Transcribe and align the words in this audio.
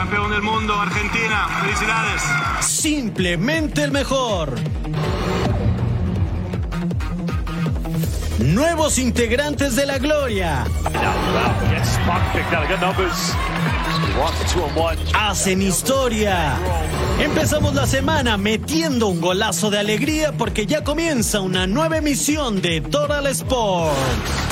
campeón 0.00 0.30
del 0.30 0.40
mundo, 0.40 0.80
Argentina. 0.80 1.46
Felicidades. 1.60 2.22
Simplemente 2.62 3.84
el 3.84 3.90
mejor. 3.90 4.54
Nuevos 8.38 8.98
integrantes 8.98 9.76
de 9.76 9.84
la 9.84 9.98
gloria. 9.98 10.64
Hacen 15.12 15.60
historia. 15.60 16.56
Empezamos 17.18 17.74
la 17.74 17.86
semana 17.86 18.38
metiendo 18.38 19.08
un 19.08 19.20
golazo 19.20 19.68
de 19.68 19.80
alegría 19.80 20.32
porque 20.32 20.64
ya 20.64 20.82
comienza 20.82 21.42
una 21.42 21.66
nueva 21.66 21.98
emisión 21.98 22.62
de 22.62 22.80
Total 22.80 23.26
Sports. 23.26 24.49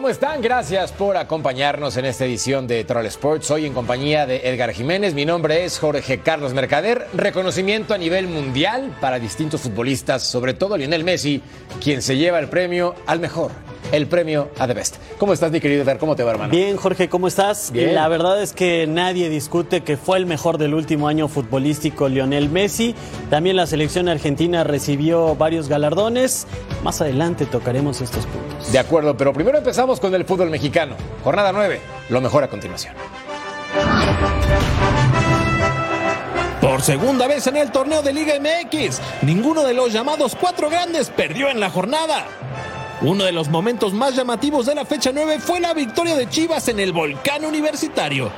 ¿Cómo 0.00 0.08
están? 0.08 0.40
Gracias 0.40 0.92
por 0.92 1.18
acompañarnos 1.18 1.94
en 1.98 2.06
esta 2.06 2.24
edición 2.24 2.66
de 2.66 2.84
Troll 2.84 3.04
Sports. 3.04 3.50
Hoy 3.50 3.66
en 3.66 3.74
compañía 3.74 4.24
de 4.24 4.48
Edgar 4.48 4.72
Jiménez. 4.72 5.12
Mi 5.12 5.26
nombre 5.26 5.66
es 5.66 5.78
Jorge 5.78 6.20
Carlos 6.20 6.54
Mercader. 6.54 7.06
Reconocimiento 7.12 7.92
a 7.92 7.98
nivel 7.98 8.26
mundial 8.26 8.96
para 8.98 9.18
distintos 9.18 9.60
futbolistas, 9.60 10.22
sobre 10.22 10.54
todo 10.54 10.78
Lionel 10.78 11.04
Messi, 11.04 11.42
quien 11.84 12.00
se 12.00 12.16
lleva 12.16 12.38
el 12.38 12.48
premio 12.48 12.94
al 13.06 13.20
mejor 13.20 13.50
el 13.92 14.06
premio 14.06 14.50
a 14.58 14.66
The 14.66 14.74
Best. 14.74 14.96
¿Cómo 15.18 15.32
estás, 15.32 15.50
mi 15.50 15.60
querido 15.60 15.82
Edgar? 15.82 15.98
¿Cómo 15.98 16.16
te 16.16 16.22
va, 16.22 16.32
hermano? 16.32 16.50
Bien, 16.50 16.76
Jorge, 16.76 17.08
¿cómo 17.08 17.28
estás? 17.28 17.70
Bien. 17.72 17.94
La 17.94 18.08
verdad 18.08 18.42
es 18.42 18.52
que 18.52 18.86
nadie 18.86 19.28
discute 19.28 19.82
que 19.82 19.96
fue 19.96 20.18
el 20.18 20.26
mejor 20.26 20.58
del 20.58 20.74
último 20.74 21.08
año 21.08 21.28
futbolístico 21.28 22.08
Lionel 22.08 22.48
Messi. 22.50 22.94
También 23.28 23.56
la 23.56 23.66
selección 23.66 24.08
argentina 24.08 24.64
recibió 24.64 25.34
varios 25.36 25.68
galardones. 25.68 26.46
Más 26.82 27.00
adelante 27.00 27.46
tocaremos 27.46 28.00
estos 28.00 28.26
puntos. 28.26 28.72
De 28.72 28.78
acuerdo, 28.78 29.16
pero 29.16 29.32
primero 29.32 29.58
empezamos 29.58 30.00
con 30.00 30.14
el 30.14 30.24
fútbol 30.24 30.50
mexicano. 30.50 30.94
Jornada 31.24 31.52
9, 31.52 31.80
lo 32.08 32.20
mejor 32.20 32.44
a 32.44 32.48
continuación. 32.48 32.94
Por 36.60 36.82
segunda 36.82 37.26
vez 37.26 37.46
en 37.46 37.56
el 37.56 37.72
torneo 37.72 38.02
de 38.02 38.12
Liga 38.12 38.34
MX, 38.38 39.00
ninguno 39.22 39.64
de 39.64 39.72
los 39.72 39.92
llamados 39.92 40.36
cuatro 40.38 40.68
grandes 40.68 41.08
perdió 41.08 41.48
en 41.48 41.58
la 41.58 41.70
jornada. 41.70 42.26
Uno 43.02 43.24
de 43.24 43.32
los 43.32 43.48
momentos 43.48 43.94
más 43.94 44.14
llamativos 44.14 44.66
de 44.66 44.74
la 44.74 44.84
fecha 44.84 45.10
9 45.10 45.38
fue 45.38 45.58
la 45.58 45.72
victoria 45.72 46.14
de 46.14 46.28
Chivas 46.28 46.68
en 46.68 46.78
el 46.80 46.92
Volcán 46.92 47.46
Universitario. 47.46 48.30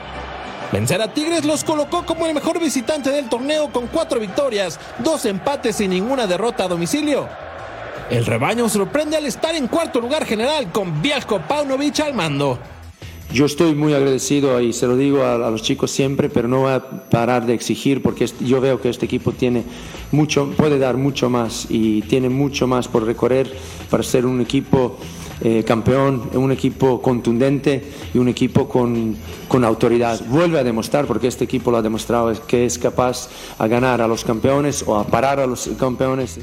Vencer 0.71 1.03
a 1.03 1.13
Tigres 1.13 1.45
los 1.45 1.65
colocó 1.65 2.07
como 2.07 2.29
el 2.29 2.35
mejor 2.35 2.61
visitante 2.61 3.11
del 3.11 3.29
torneo 3.29 3.73
con 3.73 3.89
cuatro 3.89 4.21
victorias, 4.21 4.79
dos 5.01 5.27
empates 5.27 5.81
y 5.81 5.89
ninguna 5.89 6.29
derrota 6.29 6.65
a 6.65 6.69
domicilio. 6.69 7.29
El 8.09 8.25
rebaño 8.25 8.69
sorprende 8.69 9.17
al 9.17 9.27
estar 9.27 9.53
en 9.57 9.67
cuarto 9.67 10.01
lugar 10.01 10.25
general 10.25 10.71
con 10.71 11.03
Bielko 11.03 11.41
Paunovic 11.41 11.99
al 11.99 12.15
mando. 12.15 12.57
Yo 13.33 13.47
estoy 13.47 13.75
muy 13.75 13.95
agradecido 13.95 14.61
y 14.61 14.75
se 14.75 14.87
lo 14.87 14.95
digo 14.95 15.25
a, 15.25 15.39
los 15.39 15.63
chicos 15.63 15.91
siempre, 15.91 16.29
pero 16.29 16.49
no 16.49 16.61
voy 16.61 16.73
a 16.73 16.85
parar 16.85 17.47
de 17.47 17.55
exigir 17.55 18.03
porque 18.03 18.29
yo 18.41 18.61
veo 18.61 18.79
que 18.79 18.91
este 18.91 19.07
equipo 19.07 19.33
tiene 19.33 19.65
mucho, 20.11 20.51
puede 20.51 20.79
dar 20.79 20.99
mucho 20.99 21.31
más 21.31 21.67
y 21.71 22.03
tiene 22.03 22.29
mucho 22.29 22.67
más 22.67 22.89
por 22.89 23.07
recorrer 23.07 23.51
para 23.89 24.03
ser 24.03 24.27
un 24.27 24.43
equipo 24.43 24.99
eh, 25.41 25.65
campeón, 25.67 26.29
un 26.35 26.53
equipo 26.53 27.01
contundente 27.01 27.83
y 28.13 28.19
un 28.19 28.29
equipo 28.29 28.69
con, 28.69 29.17
con, 29.49 29.65
autoridad. 29.65 30.21
Vuelve 30.29 30.59
a 30.59 30.65
demostrar, 30.65 31.07
porque 31.07 31.29
este 31.29 31.45
equipo 31.45 31.71
lo 31.71 31.79
ha 31.79 31.83
demostrado, 31.83 32.33
que 32.47 32.67
es 32.67 32.79
capaz 32.79 33.31
a 33.59 33.67
ganar 33.67 34.03
a 34.03 34.07
los 34.07 34.25
campeones 34.25 34.85
o 34.87 34.99
a 34.99 35.07
parar 35.07 35.41
a 35.41 35.47
los 35.47 35.71
campeones. 35.79 36.39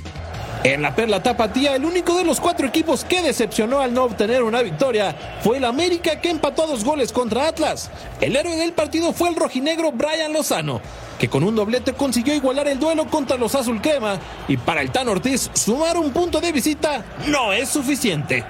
En 0.64 0.82
la 0.82 0.94
Perla 0.94 1.24
Tapatía, 1.24 1.76
el 1.76 1.86
único 1.86 2.18
de 2.18 2.26
los 2.26 2.42
cuatro 2.42 2.68
equipos 2.68 3.06
que 3.06 3.22
decepcionó 3.22 3.80
al 3.80 3.94
no 3.94 4.04
obtener 4.04 4.44
una 4.44 4.62
victoria 4.62 5.16
fue 5.42 5.56
el 5.56 5.64
América 5.64 6.20
que 6.20 6.30
empató 6.30 6.68
dos 6.68 6.84
goles 6.84 7.14
contra 7.14 7.48
Atlas. 7.48 7.90
El 8.20 8.36
héroe 8.36 8.58
del 8.58 8.74
partido 8.74 9.14
fue 9.14 9.30
el 9.30 9.38
rojinegro 9.38 9.94
Brian 9.94 10.34
Lozano, 10.34 10.82
que 11.18 11.30
con 11.30 11.44
un 11.44 11.56
doblete 11.56 11.94
consiguió 11.94 12.34
igualar 12.34 12.68
el 12.68 12.78
duelo 12.78 13.08
contra 13.08 13.38
los 13.38 13.56
Azul 13.56 13.82
Crema 13.82 14.20
y 14.50 14.58
para 14.58 14.82
el 14.82 14.92
Tan 14.92 15.08
Ortiz 15.08 15.50
sumar 15.54 15.98
un 15.98 16.12
punto 16.12 16.42
de 16.42 16.52
visita 16.52 17.06
no 17.28 17.54
es 17.54 17.70
suficiente. 17.70 18.44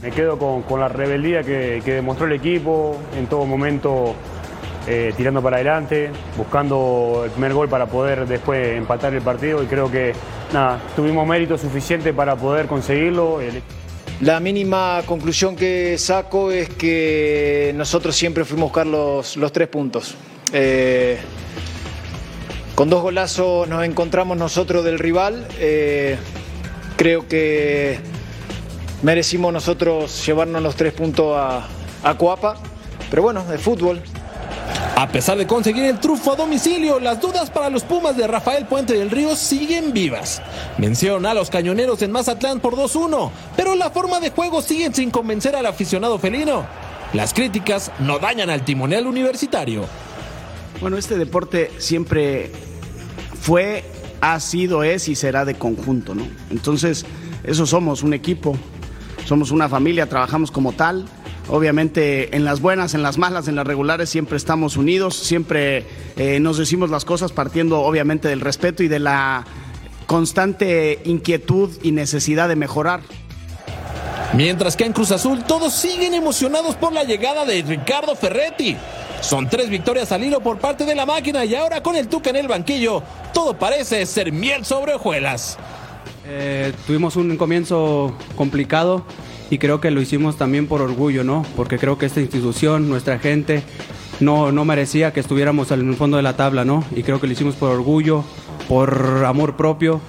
Me 0.00 0.10
quedo 0.10 0.38
con, 0.38 0.80
la 0.80 0.88
rebeldía 0.88 1.42
que, 1.42 1.82
demostró 1.84 2.26
el 2.26 2.32
equipo 2.32 2.98
en 3.18 3.26
todo 3.26 3.44
momento. 3.44 4.14
Eh, 4.86 5.14
tirando 5.16 5.40
para 5.40 5.56
adelante, 5.56 6.10
buscando 6.36 7.22
el 7.24 7.30
primer 7.30 7.54
gol 7.54 7.70
para 7.70 7.86
poder 7.86 8.26
después 8.26 8.76
empatar 8.76 9.14
el 9.14 9.22
partido 9.22 9.62
y 9.62 9.66
creo 9.66 9.90
que 9.90 10.12
nada, 10.52 10.78
tuvimos 10.94 11.26
mérito 11.26 11.56
suficiente 11.56 12.12
para 12.12 12.36
poder 12.36 12.66
conseguirlo. 12.66 13.40
La 14.20 14.40
mínima 14.40 15.00
conclusión 15.06 15.56
que 15.56 15.96
saco 15.96 16.52
es 16.52 16.68
que 16.68 17.72
nosotros 17.74 18.14
siempre 18.14 18.44
fuimos 18.44 18.64
a 18.64 18.66
buscar 18.66 18.86
los, 18.86 19.38
los 19.38 19.52
tres 19.52 19.68
puntos. 19.68 20.14
Eh, 20.52 21.18
con 22.74 22.90
dos 22.90 23.02
golazos 23.02 23.66
nos 23.66 23.84
encontramos 23.84 24.36
nosotros 24.36 24.84
del 24.84 24.98
rival. 24.98 25.48
Eh, 25.58 26.16
creo 26.96 27.26
que 27.26 27.98
merecimos 29.02 29.52
nosotros 29.52 30.24
llevarnos 30.26 30.62
los 30.62 30.76
tres 30.76 30.92
puntos 30.92 31.36
a, 31.36 31.66
a 32.02 32.18
Coapa. 32.18 32.56
Pero 33.10 33.22
bueno, 33.22 33.44
de 33.44 33.58
fútbol. 33.58 34.02
A 34.96 35.08
pesar 35.08 35.36
de 35.36 35.46
conseguir 35.46 35.84
el 35.84 35.98
trufo 35.98 36.32
a 36.32 36.36
domicilio, 36.36 37.00
las 37.00 37.20
dudas 37.20 37.50
para 37.50 37.68
los 37.68 37.82
Pumas 37.82 38.16
de 38.16 38.28
Rafael 38.28 38.64
Puente 38.66 38.94
del 38.94 39.10
Río 39.10 39.34
siguen 39.34 39.92
vivas. 39.92 40.40
Vencieron 40.78 41.26
a 41.26 41.34
los 41.34 41.50
cañoneros 41.50 42.00
en 42.02 42.12
Mazatlán 42.12 42.60
por 42.60 42.76
2-1, 42.76 43.30
pero 43.56 43.74
la 43.74 43.90
forma 43.90 44.20
de 44.20 44.30
juego 44.30 44.62
sigue 44.62 44.92
sin 44.92 45.10
convencer 45.10 45.56
al 45.56 45.66
aficionado 45.66 46.16
felino. 46.20 46.64
Las 47.12 47.34
críticas 47.34 47.90
no 47.98 48.20
dañan 48.20 48.50
al 48.50 48.64
timonel 48.64 49.08
universitario. 49.08 49.84
Bueno, 50.80 50.96
este 50.96 51.18
deporte 51.18 51.72
siempre 51.78 52.52
fue, 53.40 53.84
ha 54.20 54.38
sido, 54.38 54.84
es 54.84 55.08
y 55.08 55.16
será 55.16 55.44
de 55.44 55.56
conjunto, 55.56 56.14
¿no? 56.14 56.24
Entonces, 56.50 57.04
eso 57.42 57.66
somos, 57.66 58.04
un 58.04 58.14
equipo, 58.14 58.56
somos 59.26 59.50
una 59.50 59.68
familia, 59.68 60.08
trabajamos 60.08 60.52
como 60.52 60.72
tal. 60.72 61.06
Obviamente 61.48 62.34
en 62.34 62.44
las 62.44 62.60
buenas, 62.60 62.94
en 62.94 63.02
las 63.02 63.18
malas, 63.18 63.48
en 63.48 63.56
las 63.56 63.66
regulares 63.66 64.08
siempre 64.08 64.36
estamos 64.36 64.76
unidos, 64.76 65.14
siempre 65.14 65.84
eh, 66.16 66.40
nos 66.40 66.56
decimos 66.56 66.88
las 66.88 67.04
cosas 67.04 67.32
partiendo 67.32 67.80
obviamente 67.82 68.28
del 68.28 68.40
respeto 68.40 68.82
y 68.82 68.88
de 68.88 68.98
la 68.98 69.44
constante 70.06 71.00
inquietud 71.04 71.70
y 71.82 71.92
necesidad 71.92 72.48
de 72.48 72.56
mejorar. 72.56 73.00
Mientras 74.32 74.74
que 74.76 74.84
en 74.84 74.92
Cruz 74.92 75.12
Azul 75.12 75.44
todos 75.44 75.74
siguen 75.74 76.14
emocionados 76.14 76.76
por 76.76 76.92
la 76.92 77.04
llegada 77.04 77.44
de 77.44 77.62
Ricardo 77.62 78.16
Ferretti. 78.16 78.76
Son 79.20 79.48
tres 79.48 79.68
victorias 79.68 80.12
al 80.12 80.24
hilo 80.24 80.40
por 80.40 80.58
parte 80.58 80.84
de 80.84 80.94
la 80.94 81.06
máquina 81.06 81.44
y 81.44 81.54
ahora 81.54 81.82
con 81.82 81.94
el 81.94 82.08
Tuca 82.08 82.30
en 82.30 82.36
el 82.36 82.48
banquillo, 82.48 83.02
todo 83.32 83.58
parece 83.58 84.04
ser 84.06 84.32
miel 84.32 84.64
sobre 84.64 84.94
hojuelas. 84.94 85.58
Eh, 86.26 86.72
tuvimos 86.86 87.16
un 87.16 87.36
comienzo 87.36 88.16
complicado 88.34 89.04
y 89.54 89.58
creo 89.58 89.80
que 89.80 89.92
lo 89.92 90.00
hicimos 90.00 90.36
también 90.36 90.66
por 90.66 90.82
orgullo, 90.82 91.22
¿no? 91.22 91.46
Porque 91.54 91.78
creo 91.78 91.96
que 91.96 92.06
esta 92.06 92.20
institución, 92.20 92.88
nuestra 92.88 93.20
gente, 93.20 93.62
no, 94.18 94.50
no 94.50 94.64
merecía 94.64 95.12
que 95.12 95.20
estuviéramos 95.20 95.70
en 95.70 95.88
el 95.90 95.94
fondo 95.94 96.16
de 96.16 96.24
la 96.24 96.34
tabla, 96.34 96.64
¿no? 96.64 96.82
Y 96.96 97.04
creo 97.04 97.20
que 97.20 97.28
lo 97.28 97.34
hicimos 97.34 97.54
por 97.54 97.70
orgullo, 97.70 98.24
por 98.68 99.22
amor 99.24 99.54
propio 99.54 100.00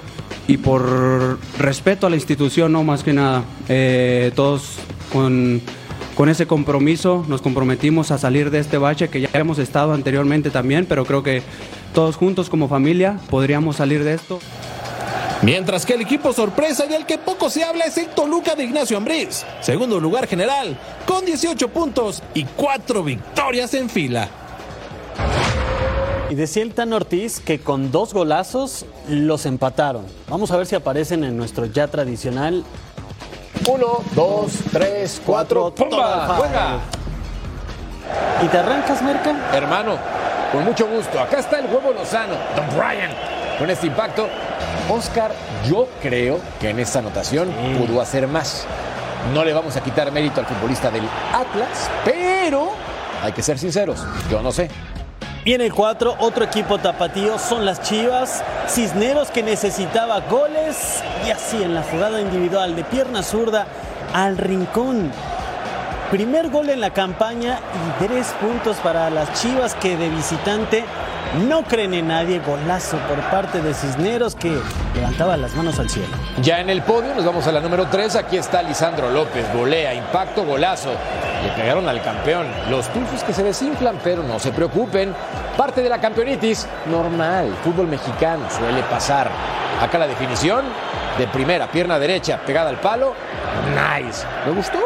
y 0.48 0.58
por 0.58 1.38
respeto 1.60 2.08
a 2.08 2.10
la 2.10 2.16
institución, 2.16 2.72
¿no? 2.72 2.84
Más 2.84 3.04
que 3.04 3.14
nada. 3.14 3.44
Eh, 3.70 4.32
todos 4.36 4.80
con, 5.14 5.62
con 6.16 6.28
ese 6.28 6.48
compromiso 6.48 7.24
nos 7.28 7.44
comprometimos 7.44 8.10
a 8.10 8.18
salir 8.18 8.50
de 8.50 8.58
este 8.58 8.80
bache 8.80 9.10
que 9.10 9.22
ya 9.22 9.30
hemos 9.34 9.60
estado 9.60 9.94
anteriormente 9.94 10.50
también, 10.50 10.88
pero 10.88 11.06
creo 11.06 11.22
que 11.22 11.44
todos 11.94 12.16
juntos 12.16 12.50
como 12.50 12.68
familia 12.68 13.20
podríamos 13.30 13.76
salir 13.76 14.04
de 14.04 14.16
esto. 14.16 14.40
Mientras 15.42 15.86
que 15.86 15.94
el 15.94 16.02
equipo 16.02 16.34
sorpresa 16.34 16.86
y 16.86 16.90
del 16.90 17.06
que 17.06 17.18
poco 17.18 17.50
se 17.50 17.64
habla 17.64 17.86
es 17.86 17.98
el 17.98 18.08
Toluca 18.08 18.56
de 18.56 18.64
Ignacio 18.64 18.98
Ambriz, 18.98 19.46
segundo 19.62 20.00
lugar 20.00 20.28
general, 20.28 20.78
con 21.06 21.26
18 21.26 21.68
puntos 21.70 22.24
y 22.34 22.46
4 22.46 23.04
victorias 23.04 23.74
en 23.74 23.90
fila. 23.90 24.30
Y 26.30 26.36
decía 26.36 26.64
el 26.64 26.74
Tan 26.74 26.92
Ortiz 26.94 27.40
que 27.40 27.60
con 27.60 27.92
dos 27.92 28.14
golazos 28.14 28.86
los 29.08 29.46
empataron. 29.46 30.06
Vamos 30.28 30.50
a 30.52 30.58
ver 30.58 30.66
si 30.66 30.76
aparecen 30.76 31.24
en 31.24 31.38
nuestro 31.38 31.66
ya 31.66 31.88
tradicional. 31.88 32.64
Uno, 33.68 34.02
dos, 34.16 34.54
tres, 34.72 35.22
cuatro, 35.24 35.74
¡pumba! 35.74 36.36
¡Juega! 36.38 36.80
¿Y 38.44 38.48
te 38.48 38.58
arrancas, 38.58 39.02
Merca? 39.02 39.36
Hermano, 39.54 39.98
con 40.52 40.64
mucho 40.64 40.88
gusto. 40.88 41.20
Acá 41.20 41.40
está 41.40 41.60
el 41.60 41.66
huevo 41.68 41.92
Lozano, 41.94 42.34
Don 42.56 42.68
Brian, 42.78 43.12
con 43.60 43.70
este 43.70 43.88
impacto. 43.88 44.28
Oscar, 44.90 45.32
yo 45.68 45.88
creo 46.02 46.40
que 46.60 46.70
en 46.70 46.80
esta 46.80 47.00
anotación 47.00 47.48
sí. 47.50 47.80
pudo 47.80 48.02
hacer 48.02 48.28
más. 48.28 48.66
No 49.34 49.44
le 49.44 49.54
vamos 49.54 49.76
a 49.76 49.82
quitar 49.82 50.12
mérito 50.12 50.40
al 50.40 50.46
futbolista 50.46 50.92
del 50.92 51.04
Atlas, 51.34 51.90
pero 52.04 52.70
hay 53.24 53.32
que 53.32 53.42
ser 53.42 53.58
sinceros, 53.58 54.06
yo 54.30 54.42
no 54.42 54.52
sé. 54.52 54.70
Viene 55.44 55.66
el 55.66 55.74
4, 55.74 56.18
otro 56.20 56.46
equipo 56.46 56.78
tapatío 56.78 57.38
son 57.40 57.66
las 57.66 57.82
Chivas. 57.82 58.44
Cisneros 58.68 59.30
que 59.30 59.44
necesitaba 59.44 60.20
goles 60.22 61.04
y 61.26 61.32
así 61.32 61.62
en 61.62 61.74
la 61.76 61.84
jugada 61.84 62.22
individual 62.22 62.76
de 62.76 62.84
pierna 62.84 63.24
zurda 63.24 63.68
al 64.14 64.38
rincón. 64.38 65.12
Primer 66.12 66.50
gol 66.50 66.70
en 66.70 66.82
la 66.82 66.92
campaña 66.92 67.60
y 67.74 68.04
tres 68.06 68.28
puntos 68.40 68.78
para 68.78 69.10
las 69.10 69.34
Chivas 69.42 69.76
que 69.76 69.98
de 69.98 70.10
visitante 70.10 70.84
no 71.48 71.64
creen 71.64 71.94
en 71.94 72.08
nadie. 72.08 72.40
Golazo 72.40 72.98
por 73.10 73.20
parte 73.32 73.62
de 73.62 73.74
Cisneros 73.74 74.36
que 74.36 74.58
levantaba 74.96 75.38
las 75.38 75.54
manos 75.56 75.80
al 75.80 75.90
cielo. 75.90 76.16
Ya 76.42 76.60
en 76.60 76.70
el 76.70 76.82
podio 76.82 77.14
nos 77.16 77.26
vamos 77.26 77.46
a 77.48 77.52
la 77.52 77.60
número 77.60 77.88
3. 77.88 78.16
Aquí 78.16 78.38
está 78.38 78.62
Lisandro 78.62 79.10
López. 79.10 79.46
Volea, 79.54 79.94
impacto, 79.94 80.46
golazo. 80.46 80.92
Le 81.44 81.50
pegaron 81.62 81.88
al 81.88 82.02
campeón. 82.02 82.48
Los 82.70 82.88
tufos 82.90 83.24
que 83.24 83.34
se 83.34 83.44
desinflan, 83.44 84.00
pero 84.04 84.24
no 84.24 84.40
se 84.40 84.52
preocupen. 84.52 85.14
Parte 85.58 85.82
de 85.82 85.90
la 85.90 86.00
campeonitis, 86.00 86.68
normal. 86.86 87.54
Fútbol 87.64 87.88
mexicano 87.88 88.46
suele 88.50 88.82
pasar. 88.84 89.30
Acá 89.82 89.98
la 89.98 90.08
definición 90.08 90.64
de 91.18 91.28
primera, 91.28 91.68
pierna 91.68 92.00
derecha, 92.00 92.40
pegada 92.46 92.70
al 92.70 92.78
palo. 92.78 93.14
Nice. 93.74 94.26
¿Me 94.46 94.54
gustó? 94.54 94.80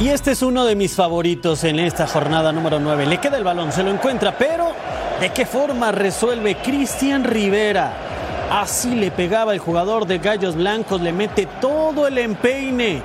Y 0.00 0.08
este 0.08 0.30
es 0.30 0.40
uno 0.40 0.64
de 0.64 0.76
mis 0.76 0.94
favoritos 0.94 1.62
en 1.62 1.78
esta 1.78 2.06
jornada 2.06 2.52
número 2.52 2.80
9. 2.80 3.04
Le 3.04 3.18
queda 3.18 3.36
el 3.36 3.44
balón, 3.44 3.70
se 3.70 3.82
lo 3.82 3.90
encuentra, 3.90 4.34
pero 4.38 4.72
¿de 5.20 5.28
qué 5.28 5.44
forma 5.44 5.92
resuelve 5.92 6.56
Cristian 6.56 7.22
Rivera? 7.22 7.92
Así 8.50 8.94
le 8.94 9.10
pegaba 9.10 9.52
el 9.52 9.58
jugador 9.58 10.06
de 10.06 10.16
Gallos 10.16 10.56
Blancos, 10.56 11.02
le 11.02 11.12
mete 11.12 11.46
todo 11.60 12.06
el 12.06 12.16
empeine. 12.16 13.02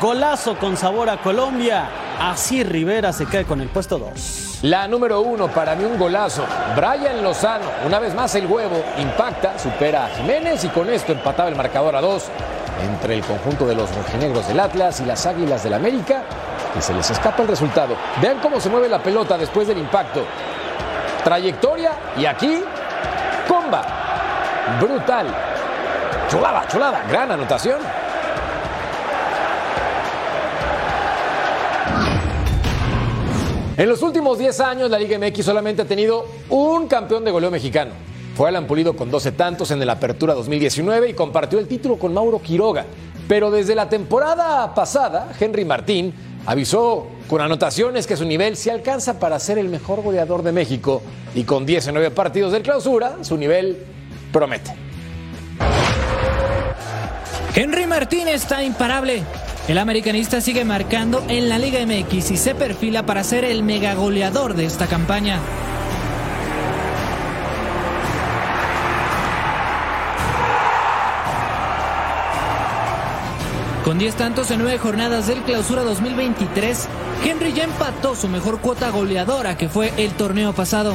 Golazo 0.00 0.56
con 0.56 0.76
sabor 0.76 1.10
a 1.10 1.16
Colombia. 1.16 1.88
Así 2.20 2.62
Rivera 2.62 3.12
se 3.12 3.26
cae 3.26 3.44
con 3.44 3.60
el 3.60 3.68
puesto 3.68 3.98
2. 3.98 4.60
La 4.62 4.86
número 4.86 5.22
uno, 5.22 5.48
para 5.48 5.74
mí 5.74 5.84
un 5.84 5.98
golazo. 5.98 6.44
Brian 6.76 7.24
Lozano, 7.24 7.66
una 7.84 7.98
vez 7.98 8.14
más 8.14 8.36
el 8.36 8.46
huevo, 8.46 8.84
impacta, 8.98 9.58
supera 9.58 10.06
a 10.06 10.08
Jiménez 10.10 10.62
y 10.62 10.68
con 10.68 10.88
esto 10.90 11.10
empataba 11.10 11.48
el 11.48 11.56
marcador 11.56 11.96
a 11.96 12.00
dos 12.00 12.30
entre 12.82 13.14
el 13.14 13.24
conjunto 13.24 13.66
de 13.66 13.74
los 13.74 13.94
rojinegros 13.94 14.48
del 14.48 14.60
Atlas 14.60 15.00
y 15.00 15.04
las 15.04 15.26
Águilas 15.26 15.62
del 15.62 15.74
América 15.74 16.24
y 16.76 16.82
se 16.82 16.94
les 16.94 17.10
escapa 17.10 17.42
el 17.42 17.48
resultado. 17.48 17.96
Vean 18.20 18.38
cómo 18.40 18.60
se 18.60 18.68
mueve 18.68 18.88
la 18.88 19.02
pelota 19.02 19.38
después 19.38 19.68
del 19.68 19.78
impacto. 19.78 20.24
Trayectoria 21.24 21.92
y 22.16 22.26
aquí, 22.26 22.62
comba. 23.48 23.84
Brutal. 24.80 25.26
Chulada, 26.28 26.66
chulada. 26.68 27.04
Gran 27.08 27.30
anotación. 27.32 27.78
En 33.76 33.88
los 33.90 34.02
últimos 34.02 34.38
10 34.38 34.60
años, 34.60 34.90
la 34.90 34.98
Liga 34.98 35.18
MX 35.18 35.44
solamente 35.44 35.82
ha 35.82 35.84
tenido 35.84 36.26
un 36.48 36.88
campeón 36.88 37.24
de 37.24 37.30
goleo 37.30 37.50
mexicano. 37.50 37.92
Fue 38.36 38.50
Alan 38.50 38.66
Pulido 38.66 38.94
con 38.94 39.10
12 39.10 39.32
tantos 39.32 39.70
en 39.70 39.80
el 39.80 39.88
Apertura 39.88 40.34
2019 40.34 41.08
y 41.08 41.14
compartió 41.14 41.58
el 41.58 41.66
título 41.66 41.96
con 41.96 42.12
Mauro 42.12 42.38
Quiroga. 42.38 42.84
Pero 43.26 43.50
desde 43.50 43.74
la 43.74 43.88
temporada 43.88 44.74
pasada, 44.74 45.32
Henry 45.40 45.64
Martín 45.64 46.12
avisó 46.44 47.06
con 47.30 47.40
anotaciones 47.40 48.06
que 48.06 48.14
su 48.14 48.26
nivel 48.26 48.58
se 48.58 48.70
alcanza 48.70 49.18
para 49.18 49.38
ser 49.38 49.56
el 49.56 49.70
mejor 49.70 50.02
goleador 50.02 50.42
de 50.42 50.52
México 50.52 51.00
y 51.34 51.44
con 51.44 51.64
19 51.64 52.10
partidos 52.10 52.52
del 52.52 52.62
clausura, 52.62 53.16
su 53.22 53.38
nivel 53.38 53.78
promete. 54.30 54.74
Henry 57.54 57.86
Martín 57.86 58.28
está 58.28 58.62
imparable. 58.62 59.22
El 59.66 59.78
americanista 59.78 60.42
sigue 60.42 60.66
marcando 60.66 61.24
en 61.28 61.48
la 61.48 61.58
Liga 61.58 61.78
MX 61.86 62.32
y 62.32 62.36
se 62.36 62.54
perfila 62.54 63.06
para 63.06 63.24
ser 63.24 63.46
el 63.46 63.62
mega 63.62 63.94
goleador 63.94 64.54
de 64.54 64.66
esta 64.66 64.86
campaña. 64.86 65.40
Con 73.86 73.98
10 73.98 74.16
tantos 74.16 74.50
en 74.50 74.58
9 74.62 74.78
jornadas 74.78 75.28
del 75.28 75.42
clausura 75.42 75.84
2023, 75.84 76.88
Henry 77.24 77.52
ya 77.52 77.62
empató 77.62 78.16
su 78.16 78.26
mejor 78.26 78.58
cuota 78.60 78.90
goleadora 78.90 79.56
que 79.56 79.68
fue 79.68 79.92
el 79.96 80.10
torneo 80.10 80.52
pasado. 80.52 80.92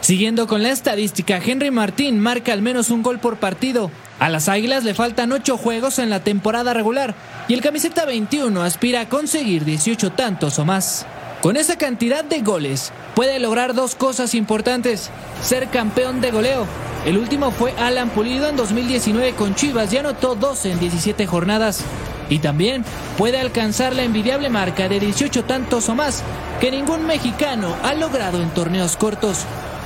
Siguiendo 0.00 0.48
con 0.48 0.64
la 0.64 0.70
estadística, 0.70 1.36
Henry 1.38 1.70
Martín 1.70 2.18
marca 2.18 2.52
al 2.52 2.62
menos 2.62 2.90
un 2.90 3.04
gol 3.04 3.20
por 3.20 3.36
partido. 3.36 3.92
A 4.18 4.28
las 4.28 4.48
Águilas 4.48 4.82
le 4.82 4.92
faltan 4.92 5.30
8 5.30 5.56
juegos 5.56 6.00
en 6.00 6.10
la 6.10 6.18
temporada 6.18 6.74
regular 6.74 7.14
y 7.46 7.54
el 7.54 7.60
camiseta 7.60 8.04
21 8.06 8.60
aspira 8.60 9.02
a 9.02 9.08
conseguir 9.08 9.64
18 9.64 10.10
tantos 10.10 10.58
o 10.58 10.64
más. 10.64 11.06
Con 11.46 11.56
esa 11.56 11.78
cantidad 11.78 12.24
de 12.24 12.40
goles, 12.40 12.92
puede 13.14 13.38
lograr 13.38 13.72
dos 13.72 13.94
cosas 13.94 14.34
importantes. 14.34 15.10
Ser 15.44 15.68
campeón 15.68 16.20
de 16.20 16.32
goleo. 16.32 16.66
El 17.04 17.18
último 17.18 17.52
fue 17.52 17.72
Alan 17.78 18.10
Pulido 18.10 18.48
en 18.48 18.56
2019 18.56 19.34
con 19.34 19.54
Chivas 19.54 19.92
y 19.92 19.98
anotó 19.98 20.34
12 20.34 20.72
en 20.72 20.80
17 20.80 21.24
jornadas. 21.24 21.84
Y 22.28 22.40
también 22.40 22.84
puede 23.16 23.38
alcanzar 23.38 23.94
la 23.94 24.02
envidiable 24.02 24.50
marca 24.50 24.88
de 24.88 24.98
18 24.98 25.44
tantos 25.44 25.88
o 25.88 25.94
más 25.94 26.24
que 26.60 26.72
ningún 26.72 27.06
mexicano 27.06 27.76
ha 27.84 27.94
logrado 27.94 28.42
en 28.42 28.50
torneos 28.50 28.96
cortos. 28.96 29.44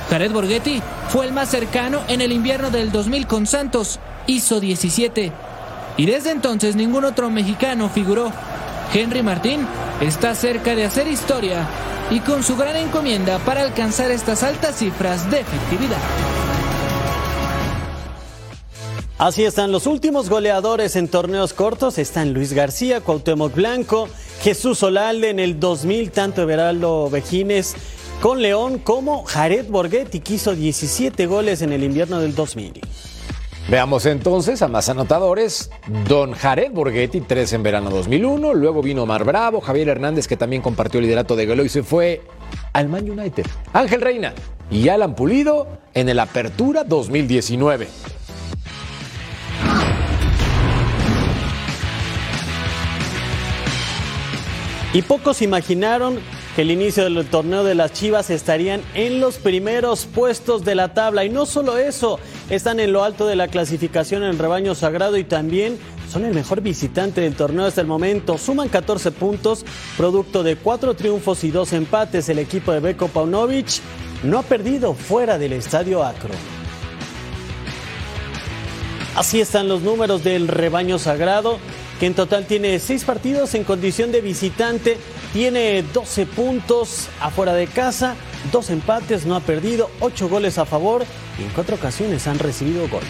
Jared 0.09 0.31
Borghetti 0.31 0.81
fue 1.09 1.27
el 1.27 1.31
más 1.31 1.49
cercano 1.49 2.01
en 2.07 2.21
el 2.21 2.31
invierno 2.31 2.71
del 2.71 2.91
2000 2.91 3.27
con 3.27 3.45
Santos, 3.45 3.99
hizo 4.25 4.59
17. 4.59 5.31
Y 5.95 6.07
desde 6.07 6.31
entonces 6.31 6.75
ningún 6.75 7.05
otro 7.05 7.29
mexicano 7.29 7.87
figuró. 7.87 8.31
Henry 8.93 9.23
Martín 9.23 9.65
está 10.01 10.35
cerca 10.35 10.75
de 10.75 10.83
hacer 10.83 11.07
historia 11.07 11.65
y 12.09 12.19
con 12.19 12.43
su 12.43 12.57
gran 12.57 12.75
encomienda 12.75 13.39
para 13.39 13.61
alcanzar 13.61 14.11
estas 14.11 14.43
altas 14.43 14.79
cifras 14.79 15.31
de 15.31 15.39
efectividad. 15.39 15.97
Así 19.17 19.45
están 19.45 19.71
los 19.71 19.87
últimos 19.87 20.29
goleadores 20.29 20.97
en 20.97 21.07
torneos 21.07 21.53
cortos. 21.53 21.99
Están 21.99 22.33
Luis 22.33 22.51
García, 22.51 22.99
Cuauhtémoc 22.99 23.53
Blanco, 23.53 24.09
Jesús 24.41 24.83
Olalde 24.83 25.29
en 25.29 25.39
el 25.39 25.59
2000, 25.59 26.11
tanto 26.11 26.41
Everaldo 26.41 27.09
Vejines 27.09 27.75
con 28.21 28.41
León 28.41 28.77
como 28.77 29.23
Jared 29.23 29.67
Borghetti, 29.67 30.19
que 30.19 30.33
hizo 30.33 30.53
17 30.53 31.27
goles 31.27 31.61
en 31.61 31.71
el 31.71 31.83
invierno 31.83 32.19
del 32.19 32.35
2000. 32.35 32.81
Veamos 33.71 34.05
entonces 34.05 34.61
a 34.63 34.67
más 34.67 34.89
anotadores. 34.89 35.71
Don 36.05 36.33
Jared 36.33 36.73
Borghetti, 36.73 37.21
3 37.21 37.53
en 37.53 37.63
verano 37.63 37.89
2001. 37.89 38.53
Luego 38.53 38.81
vino 38.81 39.03
Omar 39.03 39.23
Bravo, 39.23 39.61
Javier 39.61 39.87
Hernández, 39.87 40.27
que 40.27 40.35
también 40.35 40.61
compartió 40.61 40.99
el 40.99 41.05
liderato 41.05 41.37
de 41.37 41.45
goleo 41.45 41.63
y 41.63 41.69
se 41.69 41.81
fue 41.81 42.21
al 42.73 42.89
Man 42.89 43.09
United. 43.09 43.45
Ángel 43.71 44.01
Reina 44.01 44.33
y 44.69 44.89
Alan 44.89 45.15
Pulido 45.15 45.67
en 45.93 46.09
el 46.09 46.19
Apertura 46.19 46.83
2019. 46.83 47.87
Y 54.91 55.01
pocos 55.03 55.41
imaginaron 55.41 56.19
que 56.55 56.63
el 56.63 56.71
inicio 56.71 57.03
del 57.03 57.25
torneo 57.27 57.63
de 57.63 57.75
las 57.75 57.93
Chivas 57.93 58.29
estarían 58.29 58.81
en 58.93 59.19
los 59.21 59.37
primeros 59.37 60.05
puestos 60.05 60.65
de 60.65 60.75
la 60.75 60.93
tabla. 60.93 61.23
Y 61.23 61.29
no 61.29 61.45
solo 61.45 61.77
eso, 61.77 62.19
están 62.49 62.79
en 62.79 62.91
lo 62.91 63.03
alto 63.03 63.25
de 63.25 63.35
la 63.35 63.47
clasificación 63.47 64.23
en 64.23 64.37
rebaño 64.37 64.75
sagrado 64.75 65.17
y 65.17 65.23
también 65.23 65.77
son 66.11 66.25
el 66.25 66.33
mejor 66.33 66.61
visitante 66.61 67.21
del 67.21 67.35
torneo 67.35 67.65
hasta 67.65 67.79
el 67.79 67.87
momento. 67.87 68.37
Suman 68.37 68.67
14 68.67 69.11
puntos, 69.11 69.65
producto 69.95 70.43
de 70.43 70.57
cuatro 70.57 70.93
triunfos 70.93 71.43
y 71.45 71.51
dos 71.51 71.71
empates. 71.71 72.27
El 72.27 72.39
equipo 72.39 72.73
de 72.73 72.81
Beko 72.81 73.07
Paunovic 73.07 73.79
no 74.23 74.37
ha 74.37 74.43
perdido 74.43 74.93
fuera 74.93 75.37
del 75.37 75.53
estadio 75.53 76.03
Acro. 76.03 76.33
Así 79.15 79.41
están 79.41 79.67
los 79.67 79.81
números 79.81 80.23
del 80.23 80.47
rebaño 80.47 80.97
sagrado, 80.97 81.59
que 81.99 82.07
en 82.07 82.13
total 82.13 82.45
tiene 82.45 82.79
seis 82.79 83.03
partidos 83.03 83.53
en 83.55 83.63
condición 83.63 84.11
de 84.11 84.21
visitante, 84.21 84.97
tiene 85.33 85.83
12 85.83 86.25
puntos 86.25 87.07
afuera 87.21 87.53
de 87.53 87.67
casa, 87.67 88.15
dos 88.51 88.69
empates, 88.69 89.25
no 89.25 89.35
ha 89.35 89.39
perdido, 89.39 89.89
ocho 89.99 90.27
goles 90.27 90.57
a 90.57 90.65
favor 90.65 91.03
y 91.39 91.43
en 91.43 91.49
cuatro 91.49 91.75
ocasiones 91.75 92.27
han 92.27 92.39
recibido 92.39 92.87
gol. 92.89 93.03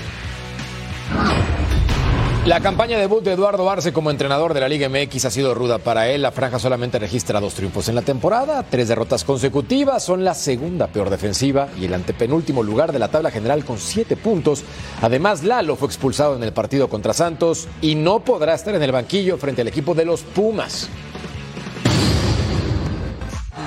La 2.46 2.60
campaña 2.60 2.98
debut 2.98 3.24
de 3.24 3.34
Eduardo 3.34 3.70
Arce 3.70 3.94
como 3.94 4.10
entrenador 4.10 4.56
de 4.56 4.62
la 4.62 4.68
Liga 4.68 4.90
MX 4.90 5.26
ha 5.26 5.30
sido 5.30 5.54
ruda 5.54 5.78
para 5.78 6.10
él. 6.10 6.24
La 6.24 6.32
franja 6.32 6.58
solamente 6.58 6.98
registra 6.98 7.40
dos 7.40 7.54
triunfos 7.54 7.88
en 7.88 7.94
la 7.94 8.02
temporada, 8.02 8.66
tres 8.68 8.88
derrotas 8.88 9.24
consecutivas, 9.24 10.04
son 10.04 10.24
la 10.24 10.34
segunda 10.34 10.88
peor 10.88 11.12
defensiva 11.12 11.70
y 11.80 11.86
el 11.86 11.94
antepenúltimo 11.94 12.64
lugar 12.64 12.94
de 12.94 12.98
la 12.98 13.10
tabla 13.10 13.30
general 13.30 13.64
con 13.64 13.78
siete 13.78 14.18
puntos. 14.18 14.64
Además, 15.04 15.44
Lalo 15.44 15.76
fue 15.76 15.88
expulsado 15.88 16.36
en 16.36 16.42
el 16.42 16.52
partido 16.52 16.90
contra 16.90 17.14
Santos 17.14 17.68
y 17.80 17.94
no 17.94 18.22
podrá 18.22 18.56
estar 18.56 18.74
en 18.74 18.82
el 18.82 18.92
banquillo 18.92 19.38
frente 19.38 19.62
al 19.62 19.68
equipo 19.68 19.94
de 19.94 20.06
los 20.06 20.24
Pumas. 20.24 20.90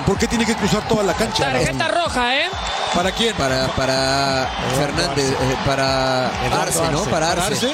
¿Por 0.05 0.17
qué 0.17 0.27
tiene 0.27 0.45
que 0.45 0.55
cruzar 0.55 0.87
toda 0.87 1.03
la 1.03 1.13
cancha? 1.13 1.43
Tarjeta 1.51 1.87
roja, 1.87 2.35
¿eh? 2.37 2.49
¿Para 2.93 3.11
quién? 3.11 3.35
Para, 3.35 3.67
para 3.69 4.49
Fernández, 4.77 5.31
eh, 5.31 5.55
para 5.65 6.27
Arce, 6.61 6.81
¿no? 6.91 7.03
Para 7.05 7.31
Arce. 7.31 7.73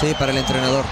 Sí, 0.00 0.14
para 0.18 0.30
el 0.32 0.38
entrenador. 0.38 0.84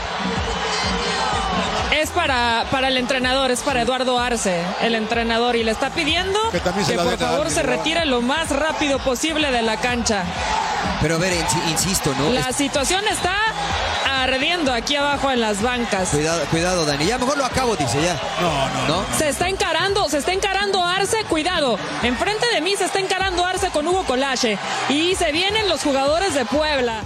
es 1.93 2.11
para, 2.11 2.65
para 2.71 2.89
el 2.89 2.97
entrenador, 2.97 3.51
es 3.53 3.61
para 3.63 3.83
Eduardo 3.83 4.19
Arce, 4.19 4.63
el 4.83 4.95
entrenador, 4.97 5.55
y 5.57 5.63
le 5.63 5.71
está 5.71 5.91
pidiendo 5.91 6.39
Que 6.51 6.61
también 6.61 6.85
se 6.87 6.93
que 6.97 6.99
por 6.99 7.19
favor 7.19 7.51
se 7.51 7.63
retire 7.63 8.05
lo 8.05 8.21
más 8.21 8.51
rápido 8.51 8.99
posible 8.99 9.51
de 9.53 9.63
la 9.63 9.77
cancha. 9.79 10.25
Pero 11.01 11.17
a 11.17 11.19
ver, 11.19 11.33
insi- 11.35 11.71
insisto, 11.71 12.15
¿no? 12.19 12.31
La 12.31 12.49
Es- 12.51 12.57
situación 12.57 13.05
está 13.09 13.37
ardiendo 14.25 14.73
aquí 14.73 14.97
abajo 14.97 15.31
en 15.31 15.41
las 15.41 15.63
bancas. 15.63 16.09
Cuidado, 16.11 16.43
cuidado, 16.51 16.85
Dani. 16.85 17.07
Ya 17.07 17.19
mejor 17.19 17.37
lo 17.37 17.45
acabo, 17.45 17.77
dice 17.77 18.03
ya. 18.03 18.15
No, 18.41 18.89
no. 18.89 19.03
¿No? 19.03 19.17
Se 19.17 19.29
está 19.29 19.49
encarando, 19.49 20.09
se 20.09 20.19
está 20.19 20.33
encarando 20.33 20.83
Arce, 20.83 21.25
cuidado. 21.29 21.79
Enfrente 22.03 22.47
de 22.53 22.61
mí 22.61 22.75
se 22.77 22.85
está 22.85 23.01
encarando 23.01 23.45
Arce 23.45 23.71
con 23.71 23.87
Hugo 23.87 24.05
Colache. 24.05 24.59
Y 24.89 25.15
se 25.15 25.33
vienen 25.33 25.69
los 25.69 25.83
jugadores 25.83 26.35
de 26.35 26.45
Puebla. 26.45 27.03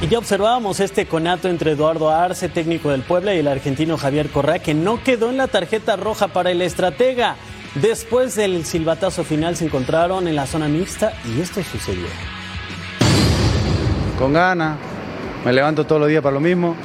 Y 0.00 0.06
ya 0.06 0.18
observábamos 0.18 0.78
este 0.80 1.06
conato 1.06 1.48
entre 1.48 1.72
Eduardo 1.72 2.08
Arce, 2.10 2.48
técnico 2.48 2.90
del 2.90 3.02
Puebla, 3.02 3.34
y 3.34 3.38
el 3.38 3.48
argentino 3.48 3.98
Javier 3.98 4.30
Correa, 4.30 4.60
que 4.60 4.72
no 4.72 5.02
quedó 5.02 5.28
en 5.28 5.36
la 5.36 5.48
tarjeta 5.48 5.96
roja 5.96 6.28
para 6.28 6.50
el 6.52 6.62
estratega. 6.62 7.36
Después 7.74 8.34
del 8.36 8.64
silbatazo 8.64 9.24
final 9.24 9.56
se 9.56 9.64
encontraron 9.64 10.26
en 10.26 10.36
la 10.36 10.46
zona 10.46 10.68
mixta 10.68 11.12
y 11.24 11.40
esto 11.40 11.62
sucedió. 11.62 12.06
con 14.18 14.32
ganas, 14.32 14.78
me 15.44 15.52
levanto 15.52 15.84
todos 15.84 16.00
los 16.00 16.08
días 16.08 16.22
para 16.22 16.34
lo 16.34 16.40
mismo. 16.40 16.76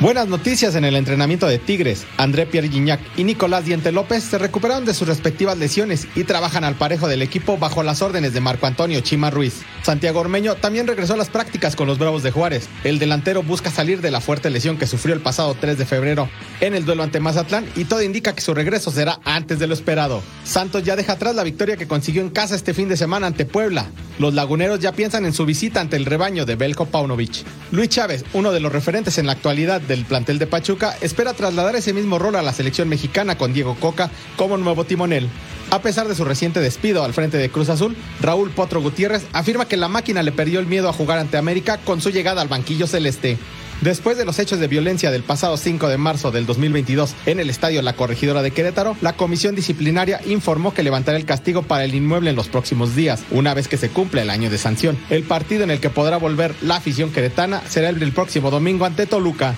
Buenas 0.00 0.28
noticias 0.28 0.76
en 0.76 0.86
el 0.86 0.96
entrenamiento 0.96 1.46
de 1.46 1.58
Tigres. 1.58 2.06
André 2.16 2.46
Pierre 2.46 2.70
Gignac 2.70 3.02
y 3.18 3.24
Nicolás 3.24 3.66
Diente 3.66 3.92
López 3.92 4.24
se 4.24 4.38
recuperaron 4.38 4.86
de 4.86 4.94
sus 4.94 5.06
respectivas 5.06 5.58
lesiones 5.58 6.08
y 6.14 6.24
trabajan 6.24 6.64
al 6.64 6.74
parejo 6.74 7.06
del 7.06 7.20
equipo 7.20 7.58
bajo 7.58 7.82
las 7.82 8.00
órdenes 8.00 8.32
de 8.32 8.40
Marco 8.40 8.66
Antonio 8.66 9.00
Chima 9.02 9.28
Ruiz. 9.28 9.60
Santiago 9.82 10.20
Ormeño 10.20 10.54
también 10.54 10.86
regresó 10.86 11.12
a 11.12 11.16
las 11.18 11.28
prácticas 11.28 11.76
con 11.76 11.86
los 11.86 11.98
Bravos 11.98 12.22
de 12.22 12.30
Juárez. 12.30 12.66
El 12.82 12.98
delantero 12.98 13.42
busca 13.42 13.70
salir 13.70 14.00
de 14.00 14.10
la 14.10 14.22
fuerte 14.22 14.48
lesión 14.48 14.78
que 14.78 14.86
sufrió 14.86 15.14
el 15.14 15.20
pasado 15.20 15.54
3 15.60 15.76
de 15.76 15.84
febrero 15.84 16.30
en 16.62 16.74
el 16.74 16.86
duelo 16.86 17.02
ante 17.02 17.20
Mazatlán 17.20 17.66
y 17.76 17.84
todo 17.84 18.00
indica 18.00 18.34
que 18.34 18.40
su 18.40 18.54
regreso 18.54 18.90
será 18.90 19.20
antes 19.26 19.58
de 19.58 19.66
lo 19.66 19.74
esperado. 19.74 20.22
Santos 20.44 20.82
ya 20.82 20.96
deja 20.96 21.12
atrás 21.12 21.34
la 21.34 21.44
victoria 21.44 21.76
que 21.76 21.86
consiguió 21.86 22.22
en 22.22 22.30
casa 22.30 22.56
este 22.56 22.72
fin 22.72 22.88
de 22.88 22.96
semana 22.96 23.26
ante 23.26 23.44
Puebla. 23.44 23.90
Los 24.18 24.32
laguneros 24.32 24.80
ya 24.80 24.92
piensan 24.92 25.26
en 25.26 25.34
su 25.34 25.44
visita 25.44 25.82
ante 25.82 25.96
el 25.96 26.06
rebaño 26.06 26.46
de 26.46 26.56
Belko 26.56 26.86
Paunovic. 26.86 27.44
Luis 27.70 27.90
Chávez, 27.90 28.24
uno 28.32 28.50
de 28.52 28.60
los 28.60 28.72
referentes 28.72 29.18
en 29.18 29.26
la 29.26 29.32
actualidad 29.32 29.80
del 29.90 30.06
plantel 30.06 30.38
de 30.38 30.46
Pachuca, 30.46 30.96
espera 31.00 31.34
trasladar 31.34 31.74
ese 31.74 31.92
mismo 31.92 32.18
rol 32.18 32.36
a 32.36 32.42
la 32.42 32.52
selección 32.52 32.88
mexicana 32.88 33.36
con 33.36 33.52
Diego 33.52 33.74
Coca 33.74 34.08
como 34.36 34.56
nuevo 34.56 34.84
timonel. 34.84 35.28
A 35.70 35.82
pesar 35.82 36.08
de 36.08 36.14
su 36.14 36.24
reciente 36.24 36.60
despido 36.60 37.04
al 37.04 37.12
frente 37.12 37.36
de 37.36 37.50
Cruz 37.50 37.68
Azul, 37.68 37.96
Raúl 38.20 38.50
Potro 38.50 38.80
Gutiérrez 38.80 39.26
afirma 39.32 39.66
que 39.66 39.76
la 39.76 39.88
máquina 39.88 40.22
le 40.22 40.32
perdió 40.32 40.60
el 40.60 40.66
miedo 40.66 40.88
a 40.88 40.92
jugar 40.92 41.18
ante 41.18 41.36
América 41.36 41.78
con 41.78 42.00
su 42.00 42.10
llegada 42.10 42.40
al 42.40 42.48
banquillo 42.48 42.86
celeste. 42.86 43.36
Después 43.80 44.18
de 44.18 44.26
los 44.26 44.38
hechos 44.38 44.60
de 44.60 44.68
violencia 44.68 45.10
del 45.10 45.22
pasado 45.22 45.56
5 45.56 45.88
de 45.88 45.96
marzo 45.96 46.30
del 46.30 46.44
2022 46.44 47.14
en 47.24 47.40
el 47.40 47.48
estadio 47.48 47.80
La 47.80 47.94
Corregidora 47.94 48.42
de 48.42 48.50
Querétaro, 48.50 48.94
la 49.00 49.14
comisión 49.14 49.54
disciplinaria 49.54 50.20
informó 50.26 50.74
que 50.74 50.82
levantará 50.82 51.16
el 51.16 51.24
castigo 51.24 51.62
para 51.62 51.84
el 51.84 51.94
inmueble 51.94 52.30
en 52.30 52.36
los 52.36 52.48
próximos 52.48 52.94
días, 52.94 53.22
una 53.30 53.54
vez 53.54 53.68
que 53.68 53.78
se 53.78 53.88
cumpla 53.88 54.22
el 54.22 54.30
año 54.30 54.50
de 54.50 54.58
sanción. 54.58 54.98
El 55.08 55.22
partido 55.22 55.64
en 55.64 55.70
el 55.70 55.80
que 55.80 55.88
podrá 55.88 56.18
volver 56.18 56.54
la 56.60 56.76
afición 56.76 57.10
queretana 57.10 57.62
será 57.68 57.88
el 57.88 58.12
próximo 58.12 58.50
domingo 58.50 58.84
ante 58.84 59.06
Toluca. 59.06 59.56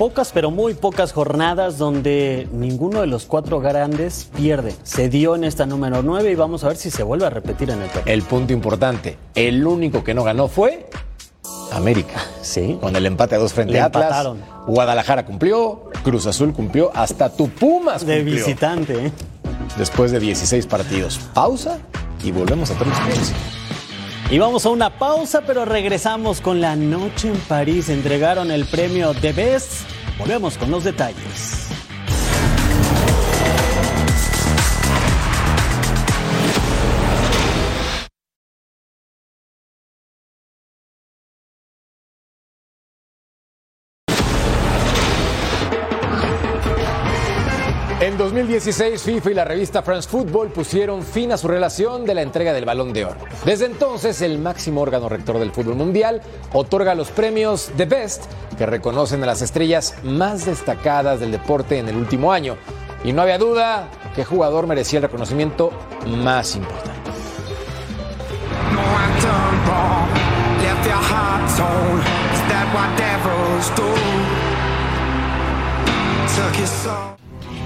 Pocas, 0.00 0.30
pero 0.32 0.50
muy 0.50 0.72
pocas 0.72 1.12
jornadas 1.12 1.76
donde 1.76 2.48
ninguno 2.54 3.02
de 3.02 3.06
los 3.06 3.26
cuatro 3.26 3.60
grandes 3.60 4.30
pierde. 4.34 4.74
Se 4.82 5.10
dio 5.10 5.36
en 5.36 5.44
esta 5.44 5.66
número 5.66 6.02
9 6.02 6.30
y 6.30 6.34
vamos 6.36 6.64
a 6.64 6.68
ver 6.68 6.78
si 6.78 6.90
se 6.90 7.02
vuelve 7.02 7.26
a 7.26 7.28
repetir 7.28 7.68
en 7.68 7.82
el 7.82 7.90
torneo. 7.90 8.14
El 8.14 8.22
punto 8.22 8.54
importante, 8.54 9.18
el 9.34 9.66
único 9.66 10.02
que 10.02 10.14
no 10.14 10.24
ganó 10.24 10.48
fue 10.48 10.88
América. 11.70 12.18
Sí. 12.40 12.78
Con 12.80 12.96
el 12.96 13.04
empate 13.04 13.34
a 13.34 13.38
dos 13.38 13.52
frente 13.52 13.74
Le 13.74 13.80
a 13.80 13.84
Atlas. 13.84 14.04
empataron. 14.04 14.38
Guadalajara 14.68 15.26
cumplió, 15.26 15.90
Cruz 16.02 16.26
Azul 16.26 16.54
cumplió, 16.54 16.90
hasta 16.94 17.28
tu 17.28 17.50
Pumas 17.50 18.06
De 18.06 18.20
cumplió. 18.20 18.36
visitante, 18.36 19.08
¿eh? 19.08 19.12
Después 19.76 20.12
de 20.12 20.18
16 20.18 20.64
partidos. 20.66 21.20
Pausa 21.34 21.76
y 22.24 22.32
volvemos 22.32 22.70
a 22.70 22.72
Sports. 22.72 23.34
Y 24.30 24.38
vamos 24.38 24.64
a 24.64 24.68
una 24.68 24.96
pausa, 24.96 25.42
pero 25.44 25.64
regresamos 25.64 26.40
con 26.40 26.60
la 26.60 26.76
noche 26.76 27.28
en 27.28 27.36
París. 27.36 27.88
Entregaron 27.88 28.52
el 28.52 28.64
premio 28.64 29.12
The 29.12 29.32
Best. 29.32 29.89
Volvemos 30.20 30.58
con 30.58 30.70
los 30.70 30.84
detalles. 30.84 31.69
2016, 48.20 49.02
FIFA 49.02 49.30
y 49.30 49.34
la 49.34 49.46
revista 49.46 49.82
France 49.82 50.06
Football 50.06 50.48
pusieron 50.50 51.02
fin 51.02 51.32
a 51.32 51.38
su 51.38 51.48
relación 51.48 52.04
de 52.04 52.14
la 52.14 52.20
entrega 52.20 52.52
del 52.52 52.66
Balón 52.66 52.92
de 52.92 53.06
Oro. 53.06 53.16
Desde 53.46 53.64
entonces, 53.64 54.20
el 54.20 54.38
máximo 54.38 54.82
órgano 54.82 55.08
rector 55.08 55.38
del 55.38 55.52
fútbol 55.52 55.76
mundial 55.76 56.20
otorga 56.52 56.94
los 56.94 57.10
premios 57.10 57.70
The 57.78 57.86
Best, 57.86 58.24
que 58.58 58.66
reconocen 58.66 59.22
a 59.22 59.26
las 59.26 59.40
estrellas 59.40 59.94
más 60.02 60.44
destacadas 60.44 61.18
del 61.18 61.30
deporte 61.30 61.78
en 61.78 61.88
el 61.88 61.96
último 61.96 62.30
año. 62.30 62.58
Y 63.04 63.14
no 63.14 63.22
había 63.22 63.38
duda 63.38 63.88
que 64.14 64.26
jugador 64.26 64.66
merecía 64.66 64.98
el 64.98 65.04
reconocimiento 65.04 65.70
más 66.06 66.56
importante. 66.56 67.10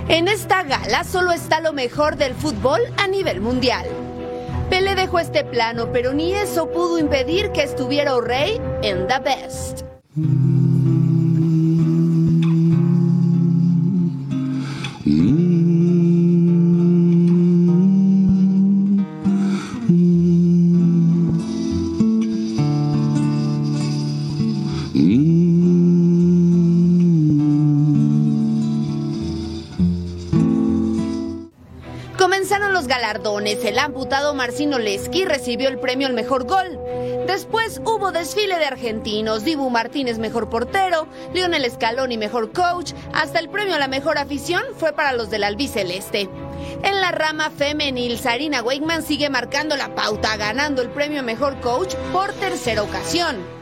En 0.09 0.29
esta 0.29 0.63
gala 0.65 1.03
solo 1.03 1.33
está 1.33 1.61
lo 1.61 1.73
mejor 1.73 2.17
del 2.17 2.35
fútbol 2.35 2.81
a 2.99 3.07
nivel 3.07 3.41
mundial. 3.41 3.87
Pele 4.69 4.95
dejó 4.95 5.19
este 5.19 5.45
plano, 5.45 5.93
pero 5.93 6.13
ni 6.13 6.35
eso 6.35 6.71
pudo 6.71 6.99
impedir 6.99 7.53
que 7.53 7.63
estuviera 7.63 8.15
O'Reilly 8.15 8.61
en 8.83 9.07
The 9.07 9.19
Best. 9.21 10.54
Amputado 33.95 34.35
Marcino 34.35 34.81
Lesky 34.81 35.25
recibió 35.25 35.69
el 35.69 35.79
premio 35.79 36.09
al 36.09 36.15
mejor 36.15 36.49
gol. 36.49 36.81
Después 37.29 37.81
hubo 37.85 38.11
desfile 38.11 38.59
de 38.59 38.65
argentinos. 38.65 39.45
Dibu 39.45 39.71
Martínez, 39.71 40.19
mejor 40.19 40.51
portero. 40.51 41.07
Lionel 41.33 41.71
Scaloni, 41.71 42.19
mejor 42.19 42.51
coach. 42.51 42.93
Hasta 43.13 43.39
el 43.39 43.49
premio 43.49 43.77
a 43.77 43.79
la 43.79 43.87
mejor 43.87 44.19
afición 44.19 44.65
fue 44.77 44.93
para 44.95 45.13
los 45.13 45.31
del 45.31 45.45
albiceleste. 45.45 46.29
En 46.83 47.01
la 47.01 47.13
rama 47.13 47.51
femenil, 47.51 48.19
Sarina 48.19 48.65
Wakeman 48.65 49.05
sigue 49.05 49.31
marcando 49.31 49.77
la 49.77 49.95
pauta, 49.95 50.37
ganando 50.37 50.83
el 50.83 50.91
premio 50.91 51.23
mejor 51.23 51.61
coach 51.61 51.95
por 52.13 52.33
tercera 52.33 52.83
ocasión. 52.83 53.54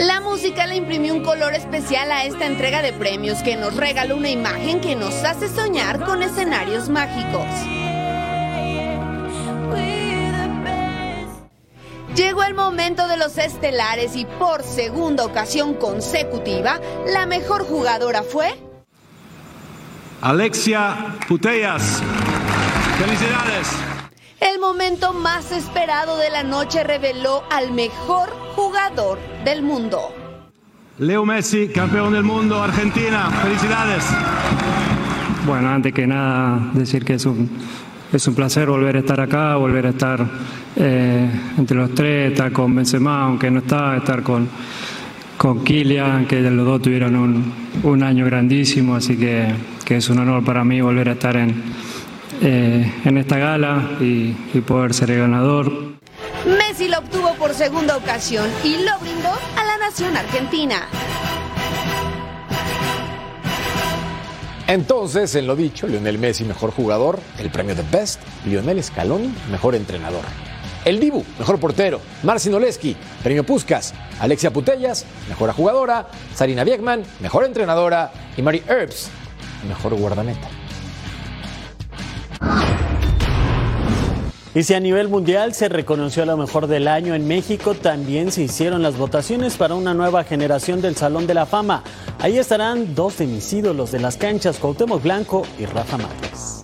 La 0.00 0.18
música 0.18 0.66
le 0.66 0.76
imprimió 0.76 1.12
un 1.12 1.22
color 1.22 1.52
especial 1.52 2.10
a 2.10 2.24
esta 2.24 2.46
entrega 2.46 2.80
de 2.80 2.94
premios 2.94 3.42
que 3.42 3.56
nos 3.56 3.76
regaló 3.76 4.16
una 4.16 4.30
imagen 4.30 4.80
que 4.80 4.96
nos 4.96 5.12
hace 5.24 5.46
soñar 5.46 6.02
con 6.06 6.22
escenarios 6.22 6.88
mágicos. 6.88 7.44
Llegó 12.16 12.42
el 12.44 12.54
momento 12.54 13.08
de 13.08 13.18
los 13.18 13.36
estelares 13.36 14.16
y 14.16 14.24
por 14.24 14.62
segunda 14.62 15.26
ocasión 15.26 15.74
consecutiva, 15.74 16.80
la 17.06 17.26
mejor 17.26 17.66
jugadora 17.68 18.22
fue 18.22 18.58
Alexia 20.22 21.18
Putellas. 21.28 22.02
Felicidades. 22.98 23.68
el 24.40 24.58
momento 24.58 25.12
más 25.12 25.52
esperado 25.52 26.16
de 26.16 26.30
la 26.30 26.42
noche 26.42 26.84
reveló 26.84 27.42
al 27.50 27.72
mejor 27.72 28.49
jugador 28.60 29.18
del 29.42 29.62
mundo. 29.62 29.98
Leo 30.98 31.24
Messi, 31.24 31.68
campeón 31.68 32.12
del 32.12 32.24
mundo, 32.24 32.62
Argentina. 32.62 33.30
Felicidades. 33.42 34.04
Bueno, 35.46 35.70
antes 35.70 35.94
que 35.94 36.06
nada, 36.06 36.70
decir 36.74 37.02
que 37.02 37.14
es 37.14 37.24
un, 37.24 37.48
es 38.12 38.28
un 38.28 38.34
placer 38.34 38.68
volver 38.68 38.96
a 38.96 38.98
estar 38.98 39.18
acá, 39.18 39.56
volver 39.56 39.86
a 39.86 39.90
estar 39.90 40.26
eh, 40.76 41.26
entre 41.56 41.74
los 41.74 41.94
tres, 41.94 42.32
estar 42.32 42.52
con 42.52 42.74
Benzema, 42.74 43.22
aunque 43.22 43.50
no 43.50 43.60
está, 43.60 43.96
estar 43.96 44.22
con, 44.22 44.46
con 45.38 45.64
Kylian, 45.64 46.26
que 46.26 46.42
los 46.42 46.66
dos 46.66 46.82
tuvieron 46.82 47.16
un, 47.16 47.52
un 47.82 48.02
año 48.02 48.26
grandísimo, 48.26 48.94
así 48.94 49.16
que, 49.16 49.54
que, 49.86 49.96
es 49.96 50.10
un 50.10 50.18
honor 50.18 50.44
para 50.44 50.64
mí 50.64 50.82
volver 50.82 51.08
a 51.08 51.12
estar 51.12 51.34
en, 51.36 51.62
eh, 52.42 52.92
en 53.06 53.16
esta 53.16 53.38
gala 53.38 53.92
y, 54.02 54.34
y 54.52 54.60
poder 54.60 54.92
ser 54.92 55.12
el 55.12 55.20
ganador. 55.20 55.89
Messi 56.80 56.90
lo 56.90 56.98
obtuvo 57.00 57.34
por 57.34 57.52
segunda 57.52 57.94
ocasión 57.94 58.50
y 58.64 58.78
lo 58.78 58.98
brindó 59.00 59.28
a 59.28 59.64
la 59.64 59.76
nación 59.76 60.16
argentina. 60.16 60.88
Entonces, 64.66 65.34
en 65.34 65.46
lo 65.46 65.56
dicho, 65.56 65.86
Lionel 65.86 66.16
Messi, 66.16 66.44
mejor 66.44 66.70
jugador, 66.70 67.20
el 67.38 67.50
premio 67.50 67.74
de 67.74 67.82
Best, 67.82 68.22
Lionel 68.46 68.82
Scaloni, 68.82 69.30
mejor 69.50 69.74
entrenador. 69.74 70.24
El 70.86 71.00
Dibu, 71.00 71.22
mejor 71.38 71.60
portero, 71.60 72.00
Marcin 72.22 72.54
Oleski, 72.54 72.96
premio 73.22 73.44
Puskas, 73.44 73.92
Alexia 74.18 74.50
Putellas, 74.50 75.04
mejor 75.28 75.52
jugadora, 75.52 76.08
Sarina 76.34 76.64
Biegman, 76.64 77.02
mejor 77.20 77.44
entrenadora, 77.44 78.10
y 78.38 78.42
Mary 78.42 78.62
Herbst, 78.66 79.08
mejor 79.68 79.94
guardameta. 79.96 80.48
Y 84.52 84.64
si 84.64 84.74
a 84.74 84.80
nivel 84.80 85.08
mundial 85.08 85.54
se 85.54 85.68
reconoció 85.68 86.24
a 86.24 86.26
lo 86.26 86.36
mejor 86.36 86.66
del 86.66 86.88
año 86.88 87.14
en 87.14 87.28
México, 87.28 87.74
también 87.74 88.32
se 88.32 88.42
hicieron 88.42 88.82
las 88.82 88.96
votaciones 88.96 89.56
para 89.56 89.76
una 89.76 89.94
nueva 89.94 90.24
generación 90.24 90.80
del 90.82 90.96
Salón 90.96 91.28
de 91.28 91.34
la 91.34 91.46
Fama. 91.46 91.84
Ahí 92.18 92.36
estarán 92.36 92.96
dos 92.96 93.18
de 93.18 93.26
mis 93.26 93.52
ídolos 93.52 93.92
de 93.92 94.00
las 94.00 94.16
canchas, 94.16 94.58
Cuauhtémoc 94.58 95.02
Blanco 95.02 95.42
y 95.56 95.66
Rafa 95.66 95.98
Márquez. 95.98 96.59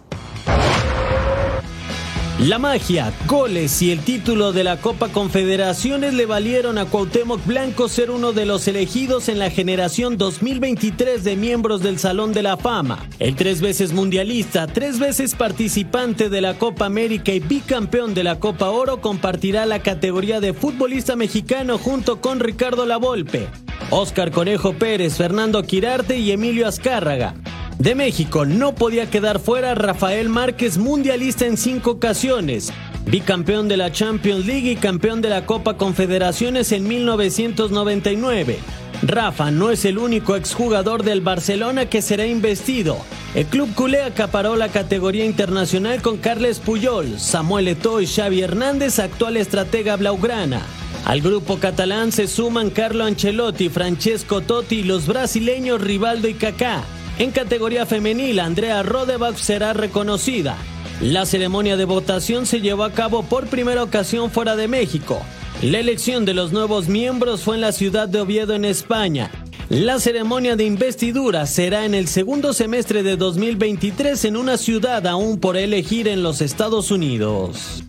La 2.40 2.58
magia, 2.58 3.14
goles 3.26 3.80
y 3.80 3.90
el 3.92 4.00
título 4.00 4.52
de 4.52 4.62
la 4.62 4.76
Copa 4.76 5.08
Confederaciones 5.08 6.12
le 6.12 6.26
valieron 6.26 6.76
a 6.76 6.84
Cuauhtémoc 6.84 7.42
Blanco 7.46 7.88
ser 7.88 8.10
uno 8.10 8.34
de 8.34 8.44
los 8.44 8.68
elegidos 8.68 9.30
en 9.30 9.38
la 9.38 9.48
generación 9.48 10.18
2023 10.18 11.24
de 11.24 11.34
miembros 11.34 11.80
del 11.80 11.98
Salón 11.98 12.34
de 12.34 12.42
la 12.42 12.58
Fama. 12.58 13.08
El 13.20 13.36
tres 13.36 13.62
veces 13.62 13.94
mundialista, 13.94 14.66
tres 14.66 14.98
veces 14.98 15.34
participante 15.34 16.28
de 16.28 16.42
la 16.42 16.58
Copa 16.58 16.84
América 16.84 17.32
y 17.32 17.40
bicampeón 17.40 18.12
de 18.12 18.24
la 18.24 18.38
Copa 18.38 18.68
Oro 18.68 19.00
compartirá 19.00 19.64
la 19.64 19.78
categoría 19.78 20.38
de 20.38 20.52
futbolista 20.52 21.16
mexicano 21.16 21.78
junto 21.78 22.20
con 22.20 22.40
Ricardo 22.40 22.84
Lavolpe, 22.84 23.48
Oscar 23.88 24.30
Conejo 24.30 24.74
Pérez, 24.74 25.16
Fernando 25.16 25.62
Quirarte 25.62 26.18
y 26.18 26.32
Emilio 26.32 26.68
Azcárraga. 26.68 27.34
De 27.78 27.94
México 27.94 28.46
no 28.46 28.74
podía 28.74 29.10
quedar 29.10 29.38
fuera 29.38 29.74
Rafael 29.74 30.30
Márquez, 30.30 30.78
mundialista 30.78 31.44
en 31.44 31.58
cinco 31.58 31.90
ocasiones, 31.92 32.72
bicampeón 33.04 33.68
de 33.68 33.76
la 33.76 33.92
Champions 33.92 34.46
League 34.46 34.70
y 34.70 34.76
campeón 34.76 35.20
de 35.20 35.28
la 35.28 35.44
Copa 35.44 35.76
Confederaciones 35.76 36.72
en 36.72 36.88
1999. 36.88 38.58
Rafa 39.02 39.50
no 39.50 39.70
es 39.70 39.84
el 39.84 39.98
único 39.98 40.36
exjugador 40.36 41.02
del 41.02 41.20
Barcelona 41.20 41.84
que 41.90 42.00
será 42.00 42.26
investido. 42.26 42.96
El 43.34 43.44
club 43.44 43.74
culé 43.74 44.02
acaparó 44.02 44.56
la 44.56 44.68
categoría 44.68 45.26
internacional 45.26 46.00
con 46.00 46.16
Carles 46.16 46.60
Puyol, 46.60 47.20
Samuel 47.20 47.68
Eto'o 47.68 48.00
y 48.00 48.06
Xavi 48.06 48.40
Hernández, 48.40 48.98
actual 48.98 49.36
estratega 49.36 49.96
blaugrana. 49.96 50.62
Al 51.04 51.20
grupo 51.20 51.58
catalán 51.58 52.10
se 52.10 52.26
suman 52.26 52.70
Carlo 52.70 53.04
Ancelotti, 53.04 53.68
Francesco 53.68 54.40
Totti 54.40 54.76
y 54.76 54.82
los 54.84 55.06
brasileños 55.06 55.82
Rivaldo 55.82 56.26
y 56.26 56.34
Kaká. 56.34 56.82
En 57.18 57.30
categoría 57.30 57.86
femenil, 57.86 58.38
Andrea 58.40 58.82
Rodebach 58.82 59.36
será 59.36 59.72
reconocida. 59.72 60.56
La 61.00 61.24
ceremonia 61.24 61.78
de 61.78 61.86
votación 61.86 62.44
se 62.44 62.60
llevó 62.60 62.84
a 62.84 62.92
cabo 62.92 63.22
por 63.22 63.46
primera 63.46 63.82
ocasión 63.82 64.30
fuera 64.30 64.54
de 64.54 64.68
México. 64.68 65.18
La 65.62 65.78
elección 65.78 66.26
de 66.26 66.34
los 66.34 66.52
nuevos 66.52 66.88
miembros 66.88 67.42
fue 67.42 67.54
en 67.54 67.62
la 67.62 67.72
ciudad 67.72 68.06
de 68.06 68.20
Oviedo, 68.20 68.54
en 68.54 68.66
España. 68.66 69.30
La 69.70 69.98
ceremonia 69.98 70.56
de 70.56 70.64
investidura 70.64 71.46
será 71.46 71.86
en 71.86 71.94
el 71.94 72.06
segundo 72.06 72.52
semestre 72.52 73.02
de 73.02 73.16
2023 73.16 74.22
en 74.26 74.36
una 74.36 74.58
ciudad 74.58 75.06
aún 75.06 75.40
por 75.40 75.56
elegir 75.56 76.08
en 76.08 76.22
los 76.22 76.42
Estados 76.42 76.90
Unidos. 76.90 77.82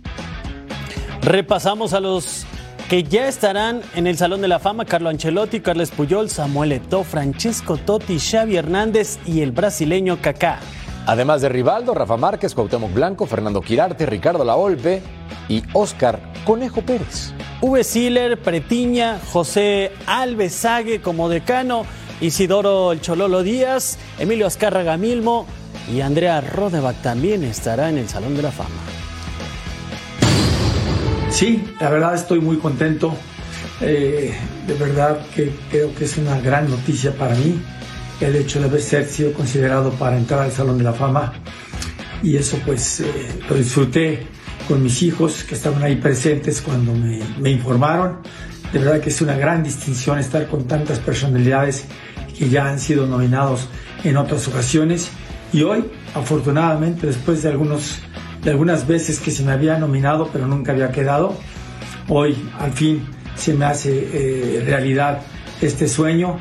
Repasamos 1.21 1.91
a 1.91 1.99
los 1.99 2.45
que 2.89 3.03
ya 3.03 3.27
estarán 3.27 3.81
en 3.95 4.07
el 4.07 4.17
Salón 4.17 4.41
de 4.41 4.47
la 4.47 4.59
Fama 4.59 4.85
Carlo 4.85 5.09
Ancelotti, 5.09 5.59
Carles 5.59 5.91
Puyol, 5.91 6.29
Samuel 6.29 6.71
Eto'o, 6.71 7.03
Francesco 7.03 7.75
Totti, 7.75 8.17
Xavi 8.17 8.55
Hernández 8.55 9.19
y 9.25 9.41
el 9.41 9.51
brasileño 9.51 10.19
Kaká. 10.21 10.59
Además 11.05 11.41
de 11.41 11.49
Rivaldo, 11.49 11.93
Rafa 11.93 12.15
Márquez, 12.15 12.53
Cuauhtémoc 12.53 12.93
Blanco, 12.93 13.25
Fernando 13.25 13.61
Quirarte, 13.61 14.05
Ricardo 14.05 14.45
Laolpe 14.45 15.01
y 15.49 15.63
Oscar 15.73 16.19
Conejo 16.45 16.81
Pérez. 16.81 17.33
V. 17.61 17.83
Siller, 17.83 18.41
Pretiña, 18.41 19.19
José 19.31 19.91
Alves 20.05 20.53
Sague 20.53 21.01
como 21.01 21.27
decano, 21.27 21.85
Isidoro 22.21 22.93
El 22.93 23.01
Chololo 23.01 23.43
Díaz, 23.43 23.97
Emilio 24.17 24.47
Azcárraga 24.47 24.95
Milmo 24.95 25.45
y 25.93 26.01
Andrea 26.01 26.39
Rodebach 26.39 27.01
también 27.01 27.43
estará 27.43 27.89
en 27.89 27.97
el 27.97 28.07
Salón 28.07 28.35
de 28.37 28.43
la 28.43 28.51
Fama. 28.51 28.96
Sí, 31.37 31.63
la 31.79 31.91
verdad 31.91 32.15
estoy 32.15 32.39
muy 32.39 32.57
contento. 32.57 33.15
Eh, 33.79 34.33
de 34.65 34.73
verdad 34.73 35.23
que 35.35 35.51
creo 35.69 35.93
que 35.93 36.05
es 36.05 36.17
una 36.17 36.39
gran 36.39 36.67
noticia 36.67 37.15
para 37.15 37.35
mí 37.35 37.61
el 38.19 38.35
hecho 38.37 38.59
de 38.59 38.65
haber 38.65 38.81
sido 38.81 39.33
considerado 39.33 39.91
para 39.91 40.17
entrar 40.17 40.39
al 40.39 40.51
Salón 40.51 40.79
de 40.79 40.83
la 40.83 40.93
Fama. 40.93 41.33
Y 42.23 42.37
eso 42.37 42.59
pues 42.65 43.01
eh, 43.01 43.05
lo 43.47 43.55
disfruté 43.55 44.25
con 44.67 44.81
mis 44.81 45.03
hijos 45.03 45.43
que 45.43 45.53
estaban 45.53 45.83
ahí 45.83 45.97
presentes 45.97 46.59
cuando 46.59 46.91
me, 46.93 47.19
me 47.37 47.51
informaron. 47.51 48.17
De 48.73 48.79
verdad 48.79 48.99
que 48.99 49.09
es 49.09 49.21
una 49.21 49.37
gran 49.37 49.61
distinción 49.61 50.17
estar 50.17 50.47
con 50.47 50.65
tantas 50.65 50.97
personalidades 50.97 51.85
que 52.35 52.49
ya 52.49 52.67
han 52.67 52.79
sido 52.79 53.05
nominados 53.05 53.67
en 54.03 54.17
otras 54.17 54.47
ocasiones. 54.47 55.11
Y 55.53 55.61
hoy, 55.61 55.85
afortunadamente, 56.15 57.05
después 57.05 57.43
de 57.43 57.49
algunos 57.49 57.99
de 58.43 58.51
algunas 58.51 58.87
veces 58.87 59.19
que 59.19 59.31
se 59.31 59.43
me 59.43 59.51
había 59.51 59.77
nominado 59.77 60.29
pero 60.31 60.47
nunca 60.47 60.71
había 60.71 60.91
quedado. 60.91 61.35
Hoy 62.07 62.35
al 62.59 62.71
fin 62.71 63.05
se 63.35 63.53
me 63.53 63.65
hace 63.65 64.09
eh, 64.13 64.63
realidad 64.65 65.21
este 65.61 65.87
sueño 65.87 66.39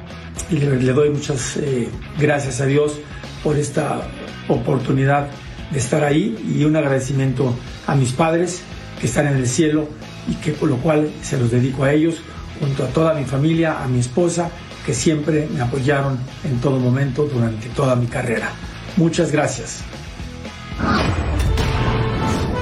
y 0.51 0.57
le, 0.57 0.81
le 0.81 0.93
doy 0.93 1.11
muchas 1.11 1.57
eh, 1.57 1.89
gracias 2.19 2.61
a 2.61 2.67
Dios 2.67 2.99
por 3.43 3.57
esta 3.57 4.03
oportunidad 4.49 5.29
de 5.71 5.79
estar 5.79 6.05
ahí 6.05 6.37
y 6.57 6.65
un 6.65 6.77
agradecimiento 6.77 7.55
a 7.87 7.95
mis 7.95 8.13
padres 8.13 8.63
que 9.01 9.07
están 9.07 9.27
en 9.27 9.37
el 9.37 9.47
cielo 9.47 9.89
y 10.29 10.35
que 10.37 10.53
por 10.53 10.69
lo 10.69 10.77
cual 10.79 11.11
se 11.23 11.39
los 11.39 11.51
dedico 11.51 11.85
a 11.85 11.93
ellos 11.93 12.17
junto 12.61 12.85
a 12.85 12.89
toda 12.89 13.15
mi 13.15 13.25
familia, 13.25 13.83
a 13.83 13.89
mi 13.89 14.01
esposa 14.01 14.51
que 14.85 14.95
siempre 14.95 15.49
me 15.53 15.61
apoyaron 15.61 16.19
en 16.45 16.61
todo 16.61 16.79
momento 16.79 17.25
durante 17.25 17.69
toda 17.71 17.97
mi 17.97 18.07
carrera. 18.07 18.51
Muchas 18.97 19.33
gracias. 19.33 19.83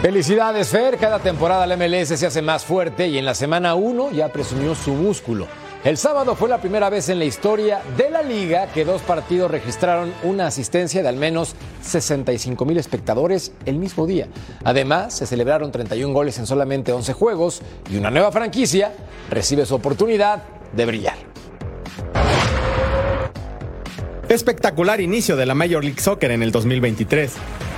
Felicidades, 0.04 0.68
Fer. 0.68 0.98
Cada 0.98 1.18
temporada 1.18 1.66
la 1.66 1.78
MLS 1.78 2.08
se 2.08 2.26
hace 2.26 2.42
más 2.42 2.62
fuerte 2.62 3.08
y 3.08 3.16
en 3.16 3.24
la 3.24 3.34
semana 3.34 3.74
1 3.74 4.12
ya 4.12 4.28
presumió 4.28 4.74
su 4.74 4.92
músculo. 4.92 5.46
El 5.82 5.96
sábado 5.96 6.36
fue 6.36 6.50
la 6.50 6.60
primera 6.60 6.90
vez 6.90 7.08
en 7.08 7.18
la 7.18 7.24
historia 7.24 7.80
de 7.96 8.10
la 8.10 8.20
liga 8.20 8.66
que 8.66 8.84
dos 8.84 9.00
partidos 9.00 9.50
registraron 9.50 10.12
una 10.22 10.48
asistencia 10.48 11.02
de 11.02 11.08
al 11.08 11.16
menos 11.16 11.56
65 11.80 12.66
mil 12.66 12.76
espectadores 12.76 13.52
el 13.64 13.78
mismo 13.78 14.06
día. 14.06 14.28
Además, 14.62 15.14
se 15.14 15.24
celebraron 15.24 15.72
31 15.72 16.12
goles 16.12 16.38
en 16.38 16.46
solamente 16.46 16.92
11 16.92 17.14
juegos 17.14 17.62
y 17.90 17.96
una 17.96 18.10
nueva 18.10 18.30
franquicia 18.30 18.92
recibe 19.30 19.64
su 19.64 19.74
oportunidad 19.74 20.42
de 20.74 20.84
brillar. 20.84 21.16
Espectacular 24.28 25.00
inicio 25.00 25.34
de 25.34 25.46
la 25.46 25.54
Major 25.54 25.82
League 25.82 26.02
Soccer 26.02 26.30
en 26.30 26.42
el 26.42 26.52
2023. 26.52 27.32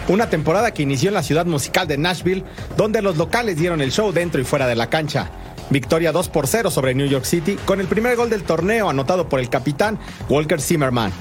Una 0.09 0.31
temporada 0.31 0.73
que 0.73 0.83
inició 0.83 1.09
en 1.09 1.15
la 1.15 1.23
ciudad 1.25 1.47
musical 1.47 1.89
de 1.89 1.99
Nashville, 1.99 2.45
donde 2.77 3.03
los 3.03 3.17
locales 3.17 3.57
dieron 3.57 3.81
el 3.81 3.91
show 3.91 4.13
dentro 4.13 4.41
y 4.41 4.45
fuera 4.45 4.69
de 4.69 4.77
la 4.77 4.89
cancha. 4.89 5.31
Victoria 5.69 6.13
2 6.13 6.29
por 6.29 6.47
0 6.47 6.71
sobre 6.71 6.95
New 6.95 7.09
York 7.09 7.25
City, 7.25 7.59
con 7.65 7.81
el 7.81 7.89
primer 7.89 8.15
gol 8.15 8.31
del 8.31 8.45
torneo 8.45 8.89
anotado 8.89 9.29
por 9.29 9.41
el 9.41 9.51
capitán 9.51 9.99
Walker 10.29 10.61
Zimmerman. 10.61 11.13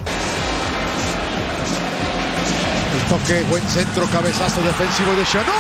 El 2.94 3.10
toque, 3.10 3.42
buen 3.50 3.64
centro, 3.70 4.06
cabezazo 4.06 4.62
defensivo 4.62 5.14
de 5.14 5.26
Chanó. 5.26 5.52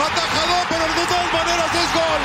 Atajador, 0.00 0.66
pero 0.68 0.84
de 0.84 1.06
todas 1.06 1.32
maneras 1.32 1.68
es 1.76 1.92
gol. 1.92 2.24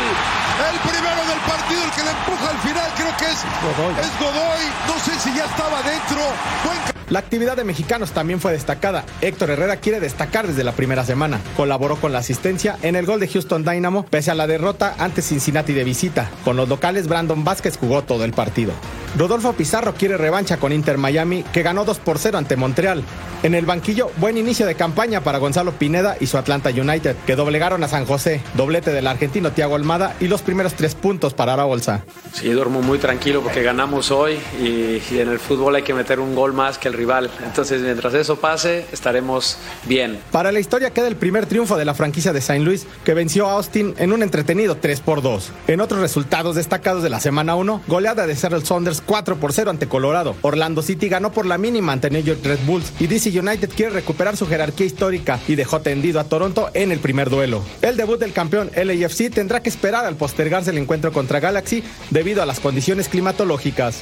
El 0.72 0.80
primero 0.80 1.22
del 1.28 1.40
partido, 1.44 1.84
el 1.84 1.92
que 1.92 2.04
le 2.04 2.12
empuja 2.12 2.50
al 2.52 2.60
final, 2.60 2.90
creo 2.96 3.18
que 3.18 3.26
es 3.26 3.44
Godoy. 3.62 3.94
Es 4.00 4.20
Godoy. 4.20 4.64
No 4.88 4.96
sé 5.04 5.20
si 5.20 5.36
ya 5.36 5.44
estaba 5.44 5.82
dentro. 5.84 6.22
Buen 6.64 6.91
La 7.12 7.20
actividad 7.20 7.58
de 7.58 7.66
mexicanos 7.66 8.14
también 8.14 8.40
fue 8.40 8.54
destacada. 8.54 9.04
Héctor 9.20 9.50
Herrera 9.50 9.76
quiere 9.76 10.00
destacar 10.00 10.48
desde 10.48 10.64
la 10.64 10.72
primera 10.72 11.04
semana. 11.04 11.42
Colaboró 11.58 11.98
con 11.98 12.14
la 12.14 12.20
asistencia 12.20 12.78
en 12.84 12.96
el 12.96 13.06
gol 13.06 13.20
de 13.20 13.28
Houston 13.28 13.66
Dynamo 13.66 14.06
pese 14.06 14.32
a 14.32 14.34
la 14.34 14.48
derrota 14.48 14.96
ante 14.98 15.22
Cincinnati 15.22 15.74
de 15.74 15.84
visita. 15.84 16.32
Con 16.46 16.56
los 16.56 16.70
locales, 16.70 17.10
Brandon 17.10 17.44
Vázquez 17.44 17.78
jugó 17.78 18.02
todo 18.02 18.24
el 18.24 18.32
partido. 18.32 18.72
Rodolfo 19.18 19.52
Pizarro 19.52 19.94
quiere 19.94 20.16
revancha 20.16 20.56
con 20.56 20.72
Inter 20.72 20.98
Miami, 20.98 21.44
que 21.52 21.64
ganó 21.64 21.84
2 21.84 22.00
por 22.00 22.18
0 22.18 22.38
ante 22.38 22.56
Montreal. 22.56 23.04
En 23.44 23.56
el 23.56 23.66
banquillo, 23.66 24.12
buen 24.18 24.38
inicio 24.38 24.68
de 24.68 24.76
campaña 24.76 25.22
para 25.22 25.40
Gonzalo 25.40 25.72
Pineda 25.72 26.16
y 26.20 26.28
su 26.28 26.38
Atlanta 26.38 26.70
United, 26.70 27.16
que 27.26 27.36
doblegaron 27.36 27.84
a 27.84 27.88
San 27.88 28.06
José, 28.06 28.40
doblete 28.54 28.92
del 28.92 29.08
argentino 29.08 29.52
Tiago 29.52 29.76
Almada 29.76 30.16
y 30.20 30.28
los 30.28 30.44
primeros 30.44 30.76
tres 30.76 30.94
puntos 30.94 31.34
para 31.34 31.58
la 31.58 31.64
bolsa. 31.64 32.06
Sí, 32.34 32.50
duermo 32.50 32.84
muy 32.84 33.00
tranquilo 33.00 33.42
porque 33.42 33.64
ganamos 33.64 34.12
hoy 34.12 34.38
y, 34.62 35.02
y 35.12 35.20
en 35.20 35.30
el 35.30 35.40
fútbol 35.40 35.76
hay 35.76 35.82
que 35.82 35.96
meter 35.96 36.20
un 36.20 36.36
gol 36.36 36.54
más 36.54 36.78
que 36.78 36.88
el 36.88 36.94
rival. 36.94 37.32
Entonces, 37.44 37.82
mientras 37.82 38.14
eso 38.14 38.36
pase, 38.36 38.86
estaremos 38.92 39.58
bien. 39.88 40.20
Para 40.32 40.52
la 40.52 40.60
historia 40.60 40.92
queda 40.92 41.08
el 41.08 41.16
primer 41.16 41.48
triunfo 41.48 41.78
de 41.78 41.86
la 41.86 41.96
franquicia 41.96 42.34
de 42.34 42.42
Saint 42.42 42.64
Louis, 42.64 42.86
que 43.04 43.16
venció 43.16 43.48
a 43.48 43.54
Austin 43.54 43.96
en 43.98 44.14
un 44.14 44.22
entretenido 44.22 44.78
3 44.78 45.00
por 45.00 45.24
2. 45.24 45.52
En 45.66 45.82
otros 45.82 46.00
resultados 46.00 46.56
destacados 46.58 47.02
de 47.02 47.10
la 47.10 47.20
semana 47.20 47.56
1, 47.56 47.82
goleada 47.88 48.28
de 48.28 48.36
Seattle 48.36 48.64
Saunders 48.64 49.02
4 49.04 49.38
por 49.38 49.52
0 49.52 49.72
ante 49.72 49.88
Colorado. 49.88 50.36
Orlando 50.44 50.84
City 50.84 51.10
ganó 51.10 51.32
por 51.32 51.48
la 51.48 51.58
mínima 51.58 51.92
ante 51.92 52.12
New 52.12 52.22
York 52.22 52.42
Red 52.44 52.60
Bulls 52.68 52.94
y 53.00 53.08
DC 53.08 53.31
United 53.40 53.70
quiere 53.70 53.92
recuperar 53.92 54.38
su 54.38 54.48
jerarquía 54.48 54.86
histórica 54.86 55.40
y 55.48 55.56
dejó 55.56 55.82
tendido 55.82 56.20
a 56.20 56.26
Toronto 56.26 56.70
en 56.74 56.92
el 56.92 57.00
primer 57.00 57.30
duelo. 57.30 57.62
El 57.82 57.98
debut 57.98 58.20
del 58.20 58.34
campeón 58.34 58.72
LAFC 58.76 59.32
tendrá 59.34 59.62
que 59.62 59.70
esperar 59.70 60.06
al 60.06 60.16
postergarse 60.16 60.72
el 60.72 60.78
encuentro 60.78 61.12
contra 61.12 61.40
Galaxy 61.40 61.84
debido 62.10 62.42
a 62.42 62.46
las 62.46 62.60
condiciones 62.60 63.10
climatológicas. 63.10 64.02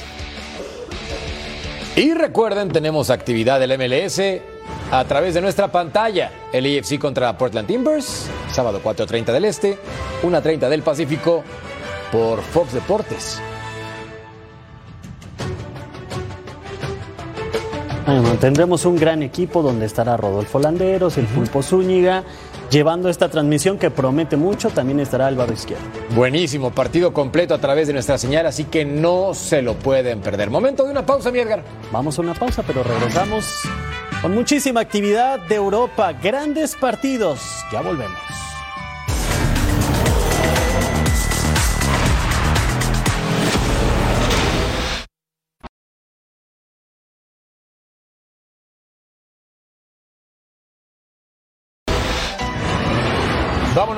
Y 1.96 2.14
recuerden, 2.14 2.70
tenemos 2.70 3.10
actividad 3.10 3.60
del 3.60 3.76
MLS 3.76 4.20
a 4.90 5.04
través 5.04 5.34
de 5.34 5.40
nuestra 5.40 5.70
pantalla. 5.70 6.32
El 6.52 6.66
AFC 6.66 6.98
contra 6.98 7.36
Portland 7.36 7.66
Timbers, 7.66 8.26
sábado 8.52 8.80
4.30 8.82 9.32
del 9.32 9.44
Este, 9.44 9.78
1.30 10.22 10.68
del 10.68 10.82
Pacífico, 10.82 11.42
por 12.12 12.40
Fox 12.42 12.72
Deportes. 12.72 13.40
Bueno, 18.10 18.36
tendremos 18.40 18.84
un 18.86 18.96
gran 18.96 19.22
equipo 19.22 19.62
donde 19.62 19.86
estará 19.86 20.16
Rodolfo 20.16 20.58
Landeros, 20.58 21.16
el 21.16 21.26
Pulpo 21.26 21.62
Zúñiga, 21.62 22.24
llevando 22.68 23.08
esta 23.08 23.28
transmisión 23.28 23.78
que 23.78 23.88
promete 23.88 24.36
mucho. 24.36 24.68
También 24.70 24.98
estará 24.98 25.28
Álvaro 25.28 25.52
Izquierdo. 25.52 25.84
Buenísimo, 26.16 26.72
partido 26.72 27.12
completo 27.12 27.54
a 27.54 27.58
través 27.58 27.86
de 27.86 27.92
nuestra 27.92 28.18
señal, 28.18 28.46
así 28.46 28.64
que 28.64 28.84
no 28.84 29.32
se 29.32 29.62
lo 29.62 29.74
pueden 29.74 30.22
perder. 30.22 30.50
Momento 30.50 30.84
de 30.84 30.90
una 30.90 31.06
pausa, 31.06 31.30
mi 31.30 31.38
Edgar. 31.38 31.62
Vamos 31.92 32.18
a 32.18 32.22
una 32.22 32.34
pausa, 32.34 32.64
pero 32.66 32.82
regresamos 32.82 33.60
con 34.20 34.34
muchísima 34.34 34.80
actividad 34.80 35.38
de 35.46 35.54
Europa, 35.54 36.12
grandes 36.12 36.74
partidos. 36.74 37.38
Ya 37.70 37.80
volvemos. 37.80 38.18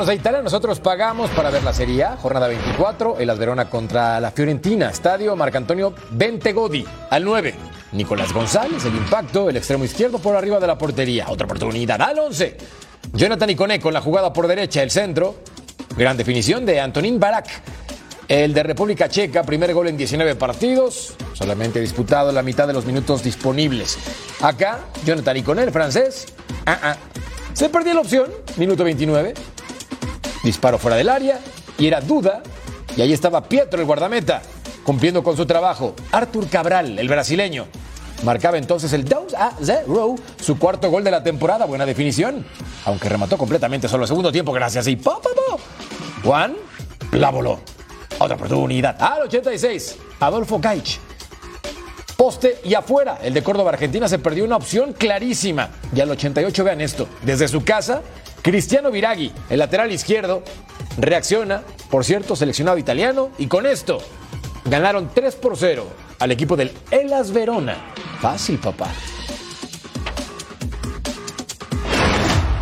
Vámonos 0.03 0.19
a 0.19 0.21
Italia, 0.21 0.43
nosotros 0.43 0.81
pagamos 0.81 1.31
para 1.31 1.49
ver 1.51 1.63
la 1.63 1.73
Serie 1.73 2.05
jornada 2.21 2.49
24, 2.49 3.21
el 3.21 3.31
Verona 3.39 3.71
contra 3.71 4.19
la 4.19 4.33
Fiorentina, 4.33 4.91
estadio 4.91 5.37
Marcantonio 5.37 5.95
Bentegodi, 6.11 6.85
al 7.09 7.25
9. 7.25 7.55
Nicolás 7.93 8.33
González, 8.33 8.85
el 8.85 8.97
impacto, 8.97 9.49
el 9.49 9.57
extremo 9.59 9.85
izquierdo 9.85 10.19
por 10.19 10.35
arriba 10.35 10.59
de 10.59 10.67
la 10.67 10.77
portería, 10.77 11.27
otra 11.29 11.45
oportunidad 11.45 12.03
al 12.03 12.19
11. 12.19 12.57
Jonathan 13.13 13.51
Iconé 13.51 13.79
con 13.79 13.95
la 13.95 14.01
jugada 14.01 14.33
por 14.33 14.49
derecha, 14.49 14.83
el 14.83 14.91
centro, 14.91 15.37
gran 15.97 16.17
definición 16.17 16.67
de 16.67 16.81
Antonín 16.81 17.21
Barak. 17.21 17.47
El 18.27 18.55
de 18.55 18.65
República 18.65 19.09
Checa, 19.09 19.45
primer 19.45 19.73
gol 19.73 19.87
en 19.87 19.97
19 19.97 20.35
partidos, 20.35 21.15
solamente 21.33 21.81
disputado 21.81 22.33
la 22.33 22.43
mitad 22.43 22.67
de 22.67 22.73
los 22.73 22.87
minutos 22.87 23.23
disponibles. 23.23 23.99
Acá, 24.41 24.81
Jonathan 25.05 25.37
Iconé, 25.37 25.63
el 25.63 25.71
francés, 25.71 26.27
ah, 26.67 26.77
ah. 26.83 26.97
se 27.53 27.69
perdió 27.69 27.95
la 27.95 28.01
opción, 28.01 28.33
minuto 28.57 28.83
29. 28.83 29.35
Disparo 30.43 30.79
fuera 30.79 30.97
del 30.97 31.09
área 31.09 31.39
y 31.79 31.87
era 31.87 32.01
duda. 32.01 32.43
Y 32.97 33.03
ahí 33.03 33.13
estaba 33.13 33.43
Pietro, 33.43 33.81
el 33.81 33.87
guardameta, 33.87 34.43
cumpliendo 34.85 35.23
con 35.23 35.37
su 35.37 35.47
trabajo. 35.47 35.95
Artur 36.11 36.49
Cabral, 36.49 36.99
el 36.99 37.09
brasileño, 37.09 37.67
marcaba 38.25 38.59
entonces 38.59 38.93
el 38.93 39.05
2 39.05 39.35
a 39.35 39.53
0, 39.63 40.17
su 40.41 40.59
cuarto 40.59 40.91
gol 40.91 41.05
de 41.05 41.11
la 41.11 41.23
temporada. 41.23 41.65
Buena 41.65 41.87
definición, 41.87 42.45
aunque 42.85 43.09
remató 43.09 43.39
completamente 43.39 43.89
solo 43.89 44.05
el 44.05 44.09
segundo 44.09 44.31
tiempo. 44.33 44.53
Gracias. 44.53 44.87
Y 44.89 44.97
po, 44.97 45.21
po, 45.21 45.31
po. 45.35 45.61
Juan 46.25 46.55
la 47.13 47.31
voló. 47.31 47.61
Otra 48.19 48.37
oportunidad. 48.37 48.97
Al 49.01 49.23
86, 49.23 49.97
Adolfo 50.21 50.59
Gaich. 50.59 51.01
Poste 52.23 52.61
y 52.63 52.75
afuera. 52.75 53.19
El 53.21 53.35
de 53.35 53.43
Córdoba, 53.43 53.73
Argentina, 53.73 54.07
se 54.07 54.21
perdió 54.21 54.45
una 54.45 54.55
opción 54.55 54.93
clarísima. 54.93 55.71
Y 55.93 56.01
al 56.01 56.09
88, 56.09 56.63
vean 56.63 56.81
esto. 56.81 57.09
Desde 57.23 57.49
su 57.49 57.65
casa, 57.65 58.01
Cristiano 58.43 58.93
Viraghi, 58.93 59.33
el 59.51 59.59
lateral 59.59 59.91
izquierdo, 59.91 60.45
reacciona, 60.99 61.63
por 61.91 62.05
cierto, 62.05 62.37
seleccionado 62.37 62.79
italiano, 62.79 63.31
y 63.39 63.49
con 63.49 63.67
esto 63.67 63.99
ganaron 64.67 65.11
3 65.13 65.35
por 65.35 65.57
0 65.57 65.85
al 66.21 66.31
equipo 66.31 66.55
del 66.55 66.71
Elas 66.93 67.33
Verona. 67.33 67.75
Fácil, 68.21 68.61
papá. 68.61 68.87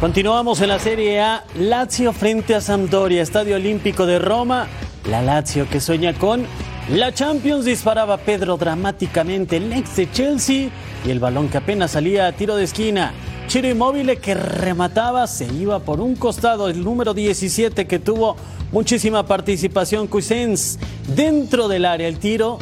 Continuamos 0.01 0.63
en 0.63 0.69
la 0.71 0.79
Serie 0.79 1.21
A. 1.21 1.45
Lazio 1.55 2.15
frente 2.15 2.55
a 2.55 2.63
Sampdoria, 2.63 3.21
Estadio 3.21 3.57
Olímpico 3.57 4.07
de 4.07 4.21
Roma. 4.21 4.69
La 5.05 5.21
Lazio 5.21 5.69
que 5.69 5.81
sueña 5.81 6.15
con 6.15 6.47
la 6.93 7.13
Champions 7.13 7.65
disparaba 7.65 8.17
Pedro 8.17 8.57
dramáticamente 8.57 9.59
el 9.59 9.73
ex 9.73 9.95
de 9.95 10.11
Chelsea 10.11 10.71
y 11.07 11.11
el 11.11 11.21
balón 11.21 11.49
que 11.49 11.59
apenas 11.59 11.93
salía 11.93 12.27
a 12.27 12.33
tiro 12.33 12.57
de 12.57 12.65
esquina. 12.65 13.13
Chiro 13.47 13.69
Inmóvil 13.69 14.19
que 14.19 14.35
remataba 14.35 15.29
se 15.29 15.47
iba 15.55 15.79
por 15.81 16.01
un 16.01 16.17
costado 16.17 16.69
el 16.69 16.83
número 16.83 17.15
17 17.15 17.87
que 17.87 17.99
tuvo 18.01 18.37
muchísima 18.73 19.25
participación 19.25 20.09
Cuisens 20.09 20.81
dentro 21.15 21.69
del 21.69 21.85
área 21.85 22.09
el 22.09 22.19
tiro 22.19 22.59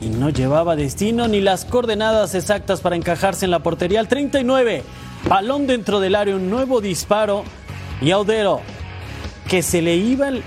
y 0.00 0.06
no 0.06 0.30
llevaba 0.30 0.74
destino 0.74 1.28
ni 1.28 1.42
las 1.42 1.66
coordenadas 1.66 2.34
exactas 2.34 2.80
para 2.80 2.96
encajarse 2.96 3.44
en 3.44 3.50
la 3.50 3.62
portería 3.62 4.00
al 4.00 4.08
39. 4.08 4.84
Balón 5.28 5.66
dentro 5.66 6.00
del 6.00 6.14
área, 6.14 6.34
un 6.34 6.48
nuevo 6.48 6.80
disparo 6.80 7.44
y 8.00 8.10
Audero 8.10 8.60
que 9.48 9.62
se 9.62 9.82
le 9.82 9.96
iba 9.96 10.28
el 10.28 10.42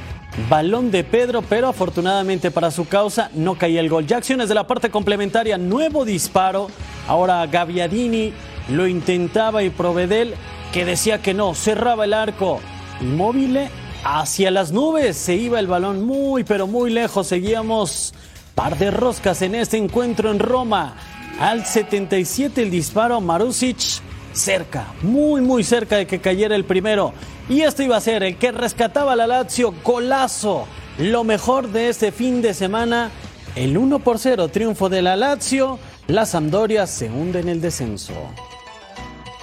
balón 0.47 0.91
de 0.91 1.03
Pedro, 1.03 1.41
pero 1.41 1.67
afortunadamente 1.67 2.51
para 2.51 2.71
su 2.71 2.87
causa 2.87 3.31
no 3.33 3.55
caía 3.55 3.79
el 3.79 3.89
gol. 3.89 4.05
Ya 4.05 4.17
acciones 4.17 4.49
de 4.49 4.55
la 4.55 4.67
parte 4.67 4.89
complementaria, 4.89 5.57
nuevo 5.57 6.05
disparo. 6.05 6.67
Ahora 7.07 7.45
Gaviadini 7.47 8.33
lo 8.69 8.87
intentaba 8.87 9.63
y 9.63 9.69
Provedel 9.69 10.35
que 10.71 10.85
decía 10.85 11.21
que 11.21 11.33
no, 11.33 11.55
cerraba 11.55 12.05
el 12.05 12.13
arco. 12.13 12.59
Inmóvil 13.01 13.59
hacia 14.03 14.51
las 14.51 14.71
nubes, 14.71 15.17
se 15.17 15.35
iba 15.35 15.59
el 15.59 15.67
balón 15.67 16.05
muy 16.05 16.43
pero 16.43 16.67
muy 16.67 16.91
lejos. 16.91 17.27
Seguíamos 17.27 18.13
par 18.55 18.77
de 18.77 18.91
roscas 18.91 19.41
en 19.41 19.55
este 19.55 19.77
encuentro 19.77 20.31
en 20.31 20.39
Roma. 20.39 20.95
Al 21.39 21.65
77 21.65 22.61
el 22.61 22.71
disparo 22.71 23.21
Marusic 23.21 24.01
cerca, 24.39 24.93
muy 25.03 25.41
muy 25.41 25.63
cerca 25.63 25.97
de 25.97 26.07
que 26.07 26.19
cayera 26.19 26.55
el 26.55 26.65
primero. 26.65 27.13
Y 27.47 27.61
este 27.61 27.83
iba 27.83 27.97
a 27.97 28.01
ser 28.01 28.23
el 28.23 28.37
que 28.37 28.51
rescataba 28.51 29.13
a 29.13 29.15
la 29.15 29.27
Lazio, 29.27 29.73
golazo. 29.83 30.65
Lo 30.97 31.23
mejor 31.23 31.69
de 31.69 31.89
este 31.89 32.11
fin 32.11 32.41
de 32.41 32.53
semana, 32.53 33.11
el 33.55 33.77
1 33.77 33.99
por 33.99 34.19
0 34.19 34.47
triunfo 34.47 34.89
de 34.89 35.01
la 35.01 35.15
Lazio. 35.15 35.77
La 36.07 36.25
Sampdoria 36.25 36.87
se 36.87 37.09
hunde 37.09 37.39
en 37.39 37.49
el 37.49 37.61
descenso. 37.61 38.13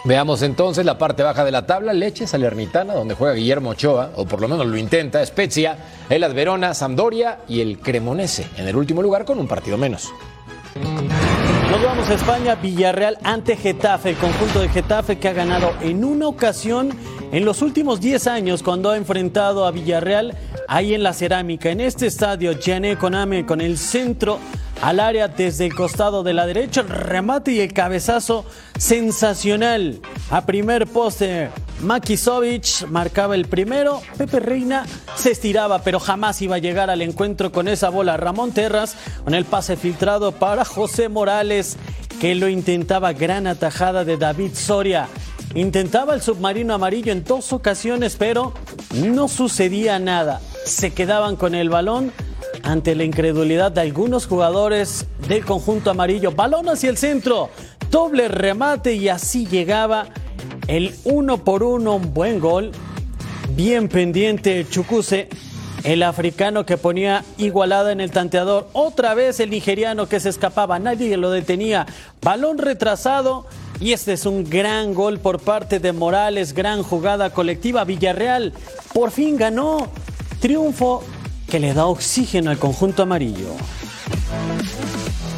Veamos 0.05 0.43
entonces 0.43 0.85
la 0.85 0.99
parte 0.99 1.25
baja 1.25 1.45
de 1.45 1.51
la 1.51 1.67
tabla, 1.67 1.93
Leche 1.93 2.27
Salernitana, 2.29 2.95
donde 2.95 3.15
juega 3.15 3.35
Guillermo 3.35 3.71
Ochoa, 3.71 4.13
o 4.15 4.25
por 4.25 4.41
lo 4.41 4.47
menos 4.47 4.67
lo 4.67 4.77
intenta, 4.77 5.25
Spezia, 5.27 5.77
Elas 6.09 6.33
Verona, 6.33 6.75
Sampdoria 6.75 7.41
y 7.49 7.61
el 7.61 7.81
Cremonese, 7.81 8.47
en 8.57 8.69
el 8.69 8.77
último 8.77 9.03
lugar 9.03 9.25
con 9.25 9.41
un 9.41 9.49
partido 9.49 9.77
menos. 9.77 10.13
Nos 11.77 11.85
vamos 11.85 12.09
a 12.09 12.15
España, 12.15 12.55
Villarreal 12.55 13.19
ante 13.23 13.55
Getafe, 13.55 14.09
el 14.09 14.17
conjunto 14.17 14.61
de 14.61 14.71
Getafe 14.71 15.19
que 15.19 15.29
ha 15.29 15.35
ganado 15.35 15.75
en 15.83 16.07
una 16.07 16.27
ocasión 16.27 16.89
en 17.33 17.45
los 17.45 17.61
últimos 17.61 18.01
10 18.01 18.29
años 18.29 18.63
cuando 18.63 18.89
ha 18.89 18.97
enfrentado 18.97 19.67
a 19.67 19.73
Villarreal 19.73 20.35
ahí 20.69 20.95
en 20.95 21.03
la 21.03 21.13
cerámica, 21.13 21.69
en 21.69 21.83
este 21.83 22.07
estadio, 22.07 22.59
Gianni 22.59 22.97
Coname 22.97 23.45
con 23.45 23.61
el 23.61 23.77
centro 23.77 24.39
al 24.83 25.01
área 25.01 25.29
desde 25.29 25.67
el 25.67 25.75
costado 25.75 26.23
de 26.23 26.35
la 26.35 26.47
derecha, 26.47 26.83
el 26.83 26.89
remate 26.89 27.53
y 27.53 27.61
el 27.61 27.73
cabezazo 27.73 28.45
sensacional. 28.79 30.01
A 30.31 30.47
primer 30.47 30.87
poste, 30.87 31.51
Makisovic 31.81 32.87
marcaba 32.89 33.35
el 33.35 33.47
primero, 33.47 34.01
Pepe 34.17 34.41
Reina 34.41 34.85
se 35.15 35.31
estiraba, 35.31 35.83
pero 35.83 36.01
jamás 36.01 36.41
iba 36.43 36.57
a 36.57 36.61
llegar 36.61 36.91
al 36.91 37.03
encuentro 37.03 37.53
con 37.53 37.69
esa 37.69 37.89
bola. 37.89 38.17
Ramón 38.17 38.53
Terras 38.53 38.97
con 39.25 39.35
el 39.35 39.45
pase 39.45 39.77
filtrado 39.77 40.33
para 40.33 40.65
José 40.65 41.09
Morales. 41.09 41.77
que 42.21 42.35
lo 42.35 42.49
intentaba. 42.49 43.13
Gran 43.13 43.47
atajada 43.47 44.05
de 44.05 44.17
David 44.17 44.53
Soria. 44.55 45.09
Intentaba 45.55 46.15
el 46.15 46.23
submarino 46.23 46.75
amarillo 46.75 47.13
en 47.13 47.25
dos 47.25 47.53
ocasiones, 47.53 48.17
pero 48.19 48.53
no 48.95 49.29
sucedía 49.29 49.99
nada. 49.99 50.41
Se 50.65 50.93
quedaban 50.93 51.37
con 51.37 51.55
el 51.55 51.69
balón 51.71 52.13
ante 52.63 52.95
la 52.95 53.05
incredulidad 53.05 53.73
de 53.73 53.81
algunos 53.81 54.27
jugadores 54.27 55.07
del 55.29 55.45
conjunto 55.45 55.91
amarillo. 55.91 56.33
Balón 56.33 56.69
hacia 56.69 56.91
el 56.91 56.97
centro, 56.97 57.51
doble 57.91 58.29
remate 58.29 58.95
y 58.95 59.09
así 59.09 59.47
llegaba 59.47 60.07
el 60.69 60.95
uno 61.05 61.39
por 61.45 61.63
uno, 61.63 61.97
un 61.97 62.13
buen 62.13 62.41
gol. 62.41 62.73
Bien 63.51 63.89
pendiente 63.89 64.67
Chucuse, 64.69 65.29
el 65.85 66.03
africano 66.03 66.67
que 66.67 66.77
ponía 66.77 67.25
igualada 67.39 67.93
en 67.93 68.01
el 68.01 68.11
tanteador. 68.11 68.69
Otra 68.73 69.15
vez 69.15 69.41
el 69.41 69.51
nigeriano 69.51 70.09
que 70.09 70.21
se 70.21 70.29
escapaba, 70.29 70.79
nadie 70.79 71.17
lo 71.17 71.31
detenía. 71.31 71.87
Balón 72.23 72.59
retrasado. 72.59 73.47
Y 73.79 73.93
este 73.93 74.15
es 74.15 74.25
un 74.25 74.49
gran 74.49 74.95
gol 74.95 75.19
por 75.19 75.39
parte 75.39 75.79
de 75.81 75.93
Morales, 75.93 76.55
gran 76.55 76.83
jugada 76.83 77.29
colectiva. 77.31 77.85
Villarreal 77.85 78.55
por 78.95 79.11
fin 79.11 79.37
ganó. 79.37 79.89
Triunfo 80.41 81.03
que 81.49 81.61
le 81.61 81.75
da 81.75 81.87
oxígeno 81.87 82.51
al 82.51 82.59
conjunto 82.59 83.03
amarillo. 83.03 83.49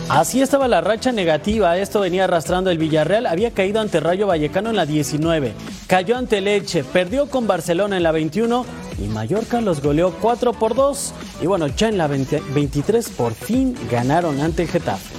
Así 0.08 0.40
estaba 0.40 0.68
la 0.68 0.80
racha 0.80 1.12
negativa, 1.12 1.76
esto 1.76 2.00
venía 2.00 2.24
arrastrando 2.24 2.70
el 2.70 2.78
Villarreal, 2.78 3.26
había 3.26 3.50
caído 3.50 3.78
ante 3.78 4.00
Rayo 4.00 4.26
Vallecano 4.26 4.70
en 4.70 4.76
la 4.76 4.86
19, 4.86 5.52
cayó 5.86 6.16
ante 6.16 6.40
Leche, 6.40 6.82
perdió 6.82 7.28
con 7.28 7.46
Barcelona 7.46 7.98
en 7.98 8.02
la 8.02 8.12
21 8.12 8.64
y 8.98 9.08
Mallorca 9.08 9.60
los 9.60 9.82
goleó 9.82 10.14
4 10.14 10.54
por 10.54 10.74
2 10.74 11.12
y 11.42 11.46
bueno, 11.46 11.66
ya 11.66 11.90
en 11.90 11.98
la 11.98 12.06
20 12.06 12.42
23 12.54 13.10
por 13.10 13.34
fin 13.34 13.76
ganaron 13.90 14.40
ante 14.40 14.66
Getafe. 14.66 15.14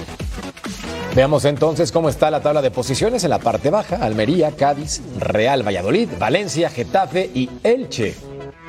Veamos 1.14 1.44
entonces 1.44 1.92
cómo 1.92 2.08
está 2.08 2.28
la 2.30 2.40
tabla 2.40 2.60
de 2.60 2.70
posiciones 2.72 3.22
en 3.22 3.30
la 3.30 3.38
parte 3.38 3.70
baja. 3.70 3.96
Almería, 3.96 4.52
Cádiz, 4.52 5.02
Real 5.18 5.66
Valladolid, 5.66 6.08
Valencia, 6.18 6.68
Getafe 6.68 7.30
y 7.34 7.48
Elche. 7.64 8.14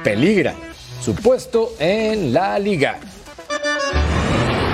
Peligra 0.03 0.55
su 1.01 1.15
puesto 1.15 1.73
en 1.79 2.31
la 2.31 2.59
liga. 2.59 2.99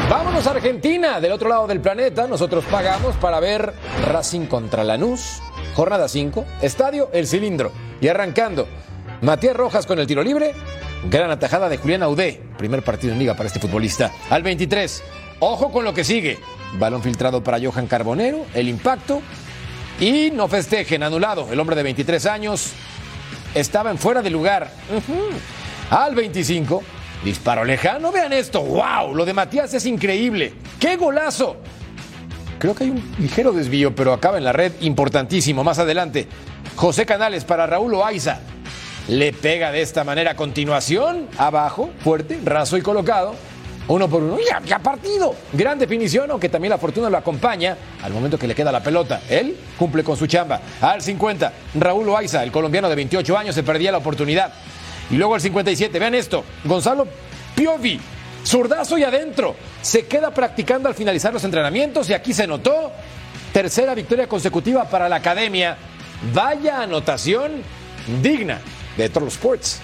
Vámonos 0.10 0.46
a 0.46 0.52
Argentina, 0.52 1.22
del 1.22 1.32
otro 1.32 1.48
lado 1.48 1.68
del 1.68 1.80
planeta. 1.80 2.28
Nosotros 2.28 2.66
pagamos 2.66 3.16
para 3.16 3.40
ver 3.40 3.74
Racing 4.06 4.48
contra 4.48 4.84
Lanús. 4.84 5.42
Jornada 5.74 6.08
5, 6.10 6.46
Estadio 6.62 7.10
El 7.14 7.28
Cilindro. 7.28 7.72
Y 8.02 8.10
arrancando, 8.10 8.68
Matías 9.22 9.56
Rojas 9.56 9.86
con 9.86 10.00
el 10.00 10.08
tiro 10.08 10.22
libre. 10.22 10.54
Gran 11.10 11.32
atajada 11.32 11.70
de 11.70 11.78
Julián 11.78 12.04
Audé. 12.04 12.42
Primer 12.58 12.84
partido 12.84 13.14
en 13.14 13.20
liga 13.20 13.36
para 13.36 13.48
este 13.48 13.60
futbolista. 13.60 14.12
Al 14.30 14.44
23, 14.44 15.04
ojo 15.40 15.72
con 15.72 15.86
lo 15.86 15.94
que 15.94 16.04
sigue. 16.04 16.40
Balón 16.78 17.04
filtrado 17.04 17.42
para 17.42 17.60
Johan 17.60 17.88
Carbonero. 17.88 18.46
El 18.54 18.68
impacto. 18.68 19.22
Y 20.00 20.32
no 20.32 20.48
festejen, 20.48 21.04
anulado. 21.04 21.48
El 21.52 21.60
hombre 21.60 21.76
de 21.76 21.84
23 21.84 22.26
años 22.26 22.74
estaba 23.56 23.92
en 23.92 23.98
fuera 23.98 24.22
de 24.22 24.30
lugar. 24.30 24.72
Al 25.90 26.16
25, 26.16 26.84
disparo 27.24 27.64
lejano. 27.64 28.12
Vean 28.12 28.34
esto. 28.34 28.62
¡Wow! 28.62 29.16
Lo 29.16 29.26
de 29.26 29.34
Matías 29.34 29.74
es 29.74 29.86
increíble. 29.86 30.54
¡Qué 30.80 30.98
golazo! 30.98 31.58
Creo 32.60 32.76
que 32.76 32.86
hay 32.86 32.90
un 32.90 33.16
ligero 33.20 33.54
desvío, 33.54 33.96
pero 33.96 34.12
acaba 34.12 34.38
en 34.38 34.44
la 34.44 34.52
red. 34.52 34.74
Importantísimo. 34.82 35.64
Más 35.64 35.80
adelante, 35.80 36.28
José 36.76 37.06
Canales 37.06 37.46
para 37.46 37.68
Raúl 37.68 37.94
Oaiza. 37.94 38.40
Le 39.08 39.32
pega 39.32 39.72
de 39.72 39.82
esta 39.82 40.04
manera 40.04 40.32
a 40.32 40.36
continuación. 40.36 41.28
Abajo, 41.38 41.92
fuerte, 42.04 42.38
raso 42.44 42.76
y 42.76 42.82
colocado. 42.82 43.36
Uno 43.88 44.10
por 44.10 44.22
uno. 44.22 44.38
Ya, 44.40 44.62
ya 44.66 44.80
partido. 44.80 45.34
Gran 45.54 45.80
definición, 45.80 46.30
aunque 46.32 46.50
también 46.50 46.72
la 46.72 46.78
fortuna 46.78 47.10
lo 47.10 47.18
acompaña 47.18 47.78
al 48.04 48.12
momento 48.12 48.38
que 48.38 48.48
le 48.48 48.56
queda 48.56 48.74
la 48.74 48.84
pelota. 48.84 49.22
Él 49.30 49.56
cumple 49.80 50.04
con 50.04 50.18
su 50.18 50.28
chamba. 50.28 50.60
Al 50.82 51.02
50, 51.02 51.54
Raúl 51.76 52.10
Oaiza, 52.10 52.44
el 52.44 52.52
colombiano 52.52 52.90
de 52.90 52.96
28 52.96 53.38
años, 53.38 53.56
se 53.56 53.64
perdía 53.64 53.94
la 53.94 54.00
oportunidad. 54.00 54.52
Y 55.10 55.16
luego 55.16 55.36
al 55.36 55.42
57, 55.42 56.00
vean 56.00 56.16
esto. 56.16 56.44
Gonzalo 56.64 57.08
Piovi, 57.56 58.00
zurdazo 58.44 58.98
y 58.98 59.04
adentro. 59.04 59.56
Se 59.82 60.06
queda 60.06 60.32
practicando 60.32 60.90
al 60.90 60.96
finalizar 60.96 61.34
los 61.34 61.44
entrenamientos 61.44 62.10
y 62.10 62.14
aquí 62.14 62.34
se 62.34 62.48
notó. 62.48 62.92
Tercera 63.54 63.96
victoria 63.96 64.28
consecutiva 64.28 64.86
para 64.90 65.10
la 65.10 65.18
academia. 65.18 65.78
Vaya 66.34 66.82
anotación 66.82 67.64
digna 68.22 68.60
de 68.98 69.10
Troll 69.10 69.30
Sports. 69.30 69.82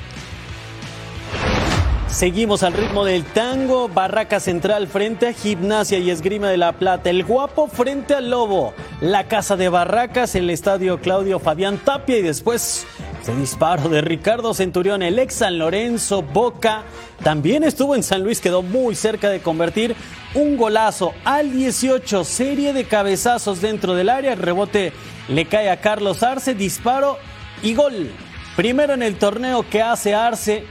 Seguimos 2.14 2.62
al 2.62 2.74
ritmo 2.74 3.06
del 3.06 3.24
tango. 3.26 3.90
Barraca 3.90 4.40
Central 4.40 4.88
frente 4.88 5.30
a 5.30 5.34
Gimnasia 5.34 5.98
y 5.98 6.12
Esgrima 6.12 6.48
de 6.48 6.58
la 6.58 6.74
Plata. 6.74 7.10
El 7.10 7.24
Guapo 7.24 7.68
frente 7.68 8.14
al 8.14 8.30
Lobo. 8.30 8.76
La 9.02 9.28
Casa 9.28 9.56
de 9.56 9.68
Barracas, 9.68 10.36
el 10.36 10.52
Estadio 10.52 11.02
Claudio 11.02 11.40
Fabián 11.40 11.80
Tapia 11.80 12.20
y 12.20 12.22
después 12.22 12.86
el 13.28 13.40
disparo 13.40 13.90
de 13.90 14.02
Ricardo 14.02 14.54
Centurión, 14.54 15.02
el 15.02 15.18
ex 15.18 15.34
San 15.34 15.58
Lorenzo 15.58 16.22
Boca. 16.22 16.84
También 17.24 17.64
estuvo 17.64 17.96
en 17.96 18.04
San 18.04 18.24
Luis, 18.24 18.42
quedó 18.42 18.62
muy 18.62 18.94
cerca 18.94 19.32
de 19.32 19.42
convertir 19.42 19.96
un 20.36 20.56
golazo 20.56 21.16
al 21.26 21.52
18. 21.52 22.24
Serie 22.26 22.74
de 22.74 22.86
cabezazos 22.86 23.60
dentro 23.60 23.96
del 23.96 24.10
área. 24.10 24.34
El 24.34 24.40
rebote 24.40 24.94
le 25.30 25.46
cae 25.46 25.72
a 25.72 25.82
Carlos 25.82 26.22
Arce. 26.22 26.54
Disparo 26.54 27.18
y 27.64 27.74
gol. 27.74 28.12
Primero 28.56 28.94
en 28.94 29.02
el 29.02 29.16
torneo 29.16 29.66
que 29.68 29.82
hace 29.82 30.14
Arce. 30.14 30.64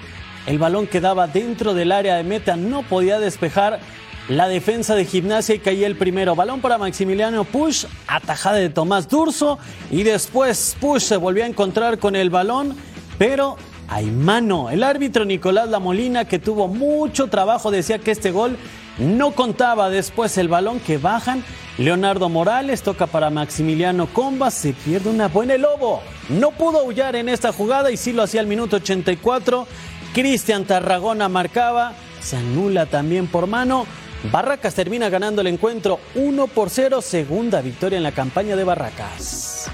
El 0.46 0.58
balón 0.58 0.86
quedaba 0.86 1.26
dentro 1.26 1.74
del 1.74 1.92
área 1.92 2.16
de 2.16 2.24
meta, 2.24 2.56
no 2.56 2.82
podía 2.82 3.20
despejar 3.20 3.80
la 4.28 4.48
defensa 4.48 4.94
de 4.94 5.04
gimnasia 5.04 5.54
y 5.54 5.58
caía 5.58 5.86
el 5.86 5.96
primero. 5.96 6.34
Balón 6.34 6.60
para 6.60 6.78
Maximiliano 6.78 7.44
Push, 7.44 7.86
atajada 8.06 8.56
de 8.56 8.70
Tomás 8.70 9.08
Durso 9.08 9.58
y 9.90 10.02
después 10.02 10.76
Push 10.80 11.02
se 11.02 11.16
volvió 11.16 11.44
a 11.44 11.48
encontrar 11.48 11.98
con 11.98 12.16
el 12.16 12.30
balón, 12.30 12.76
pero 13.18 13.56
hay 13.88 14.06
mano. 14.06 14.70
El 14.70 14.84
árbitro 14.84 15.24
Nicolás 15.24 15.68
Lamolina, 15.68 16.24
que 16.24 16.38
tuvo 16.38 16.68
mucho 16.68 17.26
trabajo, 17.28 17.70
decía 17.70 17.98
que 17.98 18.10
este 18.10 18.30
gol 18.30 18.56
no 18.98 19.32
contaba. 19.32 19.90
Después 19.90 20.38
el 20.38 20.48
balón 20.48 20.80
que 20.80 20.98
bajan. 20.98 21.44
Leonardo 21.78 22.28
Morales 22.28 22.82
toca 22.82 23.06
para 23.06 23.30
Maximiliano 23.30 24.06
Comba, 24.06 24.50
se 24.50 24.74
pierde 24.74 25.08
una 25.08 25.28
buena 25.28 25.54
el 25.54 25.62
lobo. 25.62 26.02
No 26.28 26.50
pudo 26.50 26.80
aullar 26.80 27.16
en 27.16 27.30
esta 27.30 27.50
jugada 27.50 27.90
y 27.90 27.96
sí 27.96 28.12
lo 28.12 28.22
hacía 28.22 28.40
al 28.40 28.46
minuto 28.46 28.76
84. 28.76 29.66
Cristian 30.12 30.64
Tarragona 30.66 31.28
marcaba, 31.28 31.94
se 32.20 32.36
anula 32.36 32.86
también 32.86 33.26
por 33.26 33.46
mano. 33.46 33.86
Barracas 34.30 34.74
termina 34.74 35.08
ganando 35.08 35.40
el 35.40 35.46
encuentro 35.46 35.98
1 36.14 36.46
por 36.48 36.70
0, 36.70 37.00
segunda 37.00 37.60
victoria 37.60 37.96
en 37.96 38.02
la 38.02 38.12
campaña 38.12 38.54
de 38.54 38.64
Barracas. 38.64 39.70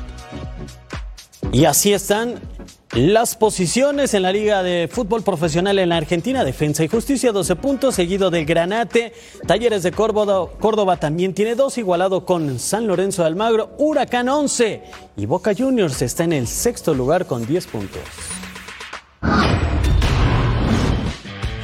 Y 1.53 1.64
así 1.64 1.92
están 1.92 2.40
las 2.92 3.35
posiciones 3.35 4.14
en 4.14 4.22
la 4.22 4.33
Liga 4.33 4.62
de 4.62 4.88
Fútbol 4.90 5.22
Profesional 5.22 5.79
en 5.79 5.88
la 5.88 5.96
Argentina. 5.96 6.44
Defensa 6.44 6.85
y 6.85 6.88
Justicia 6.88 7.33
12 7.33 7.57
puntos, 7.57 7.96
seguido 7.96 8.31
del 8.31 8.46
Granate. 8.46 9.12
Talleres 9.46 9.83
de 9.83 9.92
Córdoba, 9.92 10.51
Córdoba 10.61 10.98
también 10.98 11.35
tiene 11.35 11.57
dos, 11.57 11.79
igualado 11.79 12.24
con 12.24 12.59
San 12.59 12.87
Lorenzo 12.87 13.22
de 13.22 13.29
Almagro. 13.29 13.74
Huracán 13.79 14.29
11 14.29 14.83
y 15.16 15.27
Boca 15.27 15.53
Juniors 15.57 16.01
está 16.01 16.24
en 16.24 16.33
el 16.33 16.46
sexto 16.46 16.94
lugar 16.94 17.27
con 17.27 17.44
10 17.44 17.66
puntos. 17.66 18.03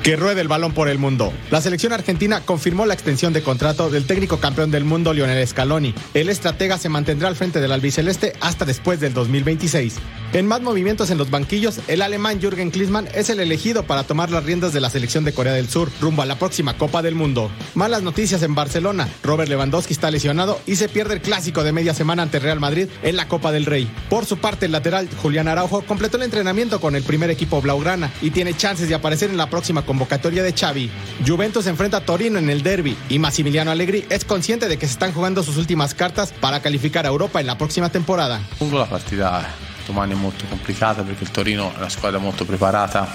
Que 0.04 0.16
ruede 0.16 0.42
el 0.42 0.48
balón 0.48 0.74
por 0.74 0.90
el 0.90 0.98
mundo. 0.98 1.32
La 1.50 1.62
selección 1.62 1.94
argentina 1.94 2.42
confirmó 2.42 2.84
la 2.84 2.92
extensión 2.92 3.32
de 3.32 3.40
contrato 3.40 3.88
del 3.88 4.04
técnico 4.04 4.38
campeón 4.38 4.70
del 4.70 4.84
mundo 4.84 5.14
Lionel 5.14 5.48
Scaloni. 5.48 5.94
El 6.12 6.28
estratega 6.28 6.76
se 6.76 6.90
mantendrá 6.90 7.28
al 7.28 7.36
frente 7.36 7.58
del 7.58 7.72
albiceleste 7.72 8.34
hasta 8.42 8.66
después 8.66 9.00
del 9.00 9.14
2026. 9.14 9.94
En 10.34 10.46
más 10.46 10.60
movimientos 10.60 11.10
en 11.10 11.16
los 11.16 11.30
banquillos, 11.30 11.78
el 11.86 12.02
alemán 12.02 12.40
Jürgen 12.40 12.70
Klinsmann 12.70 13.08
es 13.14 13.30
el 13.30 13.38
elegido 13.38 13.84
para 13.84 14.02
tomar 14.02 14.30
las 14.30 14.44
riendas 14.44 14.72
de 14.74 14.80
la 14.80 14.90
selección 14.90 15.24
de 15.24 15.32
Corea 15.32 15.52
del 15.52 15.68
Sur 15.68 15.90
rumbo 16.00 16.22
a 16.22 16.26
la 16.26 16.38
próxima 16.38 16.76
Copa 16.76 17.00
del 17.00 17.14
Mundo. 17.14 17.50
Malas 17.74 18.02
noticias 18.02 18.42
en 18.42 18.54
Barcelona. 18.54 19.08
Robert 19.22 19.48
Lewandowski 19.48 19.94
está 19.94 20.10
lesionado 20.10 20.60
y 20.66 20.74
se 20.74 20.88
pierde 20.88 21.14
el 21.14 21.20
clásico 21.22 21.62
de 21.62 21.72
media 21.72 21.94
semana 21.94 22.24
ante 22.24 22.40
Real 22.40 22.58
Madrid 22.60 22.88
en 23.04 23.16
la 23.16 23.28
Copa 23.28 23.52
del 23.52 23.64
Rey. 23.64 23.88
Por 24.10 24.26
su 24.26 24.36
parte, 24.36 24.66
el 24.66 24.72
lateral 24.72 25.08
Julián 25.22 25.48
Araujo 25.48 25.82
completó 25.82 26.16
el 26.16 26.24
entrenamiento 26.24 26.80
con 26.80 26.96
el 26.96 27.04
primer 27.04 27.30
equipo 27.30 27.62
blaugrana 27.62 28.10
y 28.20 28.32
tiene 28.32 28.54
chances 28.54 28.88
de 28.88 28.96
aparecer 28.96 29.30
en 29.30 29.36
la 29.36 29.48
próxima 29.48 29.86
convocatoria 29.94 30.42
de 30.42 30.52
Xavi. 30.52 30.90
Juventus 31.24 31.66
enfrenta 31.68 31.98
a 31.98 32.00
Torino 32.00 32.38
en 32.38 32.50
el 32.50 32.62
derby 32.64 32.96
y 33.08 33.20
Massimiliano 33.20 33.70
Allegri 33.70 34.04
es 34.10 34.24
consciente 34.24 34.66
de 34.66 34.76
que 34.76 34.86
se 34.86 34.94
están 34.94 35.12
jugando 35.12 35.44
sus 35.44 35.56
últimas 35.56 35.94
cartas 35.94 36.32
para 36.32 36.60
calificar 36.60 37.06
a 37.06 37.10
Europa 37.10 37.40
en 37.40 37.46
la 37.46 37.56
próxima 37.56 37.90
temporada. 37.90 38.40
La 38.72 38.86
partita 38.86 39.46
domani 39.86 40.14
è 40.14 40.16
molto 40.16 40.46
complicata 40.46 41.02
perché 41.02 41.22
il 41.22 41.30
Torino 41.30 41.72
è 41.74 41.78
una 41.78 41.88
squadra 41.88 42.18
molto 42.18 42.44
preparata, 42.44 43.14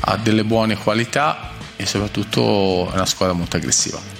ha 0.00 0.16
delle 0.16 0.44
buone 0.44 0.76
qualità 0.76 1.50
e 1.76 1.84
soprattutto 1.86 2.88
è 2.92 2.94
una 2.94 3.06
squadra 3.06 3.34
molto 3.34 3.56
aggressiva. 3.56 4.17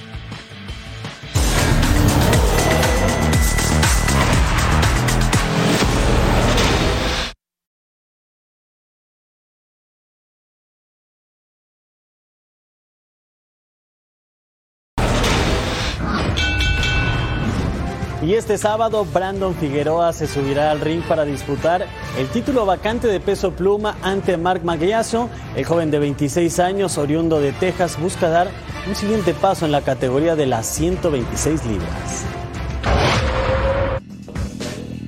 Y 18.29 18.35
este 18.35 18.59
sábado 18.59 19.07
Brandon 19.07 19.55
Figueroa 19.55 20.13
se 20.13 20.27
subirá 20.27 20.71
al 20.71 20.83
ring 20.83 21.01
para 21.01 21.25
disputar 21.25 21.87
el 22.19 22.29
título 22.29 22.67
vacante 22.67 23.09
de 23.09 23.21
peso 23.21 23.53
pluma 23.53 23.97
ante 24.03 24.37
Mark 24.37 24.63
Maguiazo. 24.67 25.31
El 25.57 25.65
joven 25.65 25.91
de 25.91 25.99
26 25.99 26.59
años, 26.59 26.99
oriundo 26.99 27.41
de 27.41 27.53
Texas, 27.53 27.99
busca 27.99 28.29
dar 28.29 28.51
un 28.87 28.95
siguiente 28.95 29.33
paso 29.33 29.65
en 29.65 29.73
la 29.73 29.81
categoría 29.81 30.37
de 30.37 30.45
las 30.45 30.67
126 30.67 31.65
libras. 31.65 32.27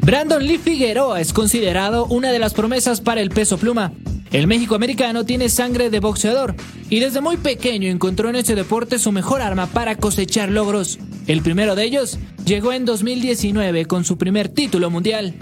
Brandon 0.01 0.43
Lee 0.43 0.57
Figueroa 0.57 1.21
es 1.21 1.35
considerado 1.35 2.07
una 2.07 2.33
de 2.33 2.39
las 2.39 2.55
promesas 2.55 3.03
para 3.03 3.21
el 3.21 3.29
peso 3.29 3.59
pluma. 3.59 3.93
El 4.33 4.47
México 4.47 4.77
americano 4.77 5.25
tiene 5.25 5.49
sangre 5.49 5.91
de 5.91 5.99
boxeador 5.99 6.55
y 6.89 7.01
desde 7.01 7.21
muy 7.21 7.37
pequeño 7.37 7.89
encontró 7.89 8.29
en 8.29 8.37
este 8.37 8.55
deporte 8.55 9.01
su 9.01 9.11
mejor 9.11 9.43
arma 9.43 9.67
para 9.67 9.97
cosechar 9.97 10.51
logros. 10.51 11.01
El 11.27 11.43
primero 11.43 11.75
de 11.75 11.85
ellos 11.85 12.17
llegó 12.45 12.73
en 12.73 12.85
2019 12.85 13.87
con 13.87 14.05
su 14.05 14.19
primer 14.19 14.49
título 14.49 14.89
mundial. 14.89 15.35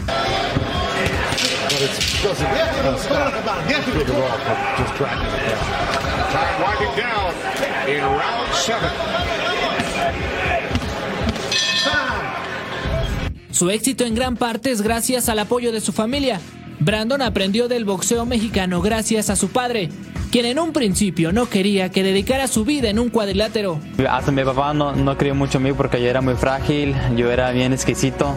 Su 13.51 13.71
éxito 13.71 14.05
en 14.05 14.15
gran 14.15 14.37
parte 14.37 14.71
es 14.71 14.81
gracias 14.81 15.29
al 15.29 15.41
apoyo 15.41 15.73
de 15.73 15.81
su 15.83 15.93
familia. 15.93 16.41
Brandon 16.81 17.23
aprendió 17.23 17.69
del 17.69 17.85
boxeo 17.85 18.25
mexicano 18.25 18.81
gracias 18.81 19.31
a 19.31 19.37
su 19.37 19.49
padre, 19.49 19.89
quien 20.31 20.47
en 20.47 20.59
un 20.59 20.73
principio 20.73 21.33
no 21.33 21.47
quería 21.47 21.91
que 21.91 22.03
dedicara 22.03 22.47
su 22.47 22.65
vida 22.65 22.89
en 22.89 22.99
un 22.99 23.09
cuadrilátero. 23.09 23.81
Hasta 24.09 24.31
mi 24.31 24.45
papá 24.45 24.73
no, 24.75 24.95
no 24.95 25.17
creyó 25.17 25.35
mucho 25.35 25.59
en 25.59 25.65
mí 25.65 25.73
porque 25.73 26.01
yo 26.01 26.09
era 26.09 26.21
muy 26.21 26.35
frágil, 26.35 26.95
yo 27.17 27.31
era 27.33 27.51
bien 27.51 27.73
exquisito, 27.73 28.35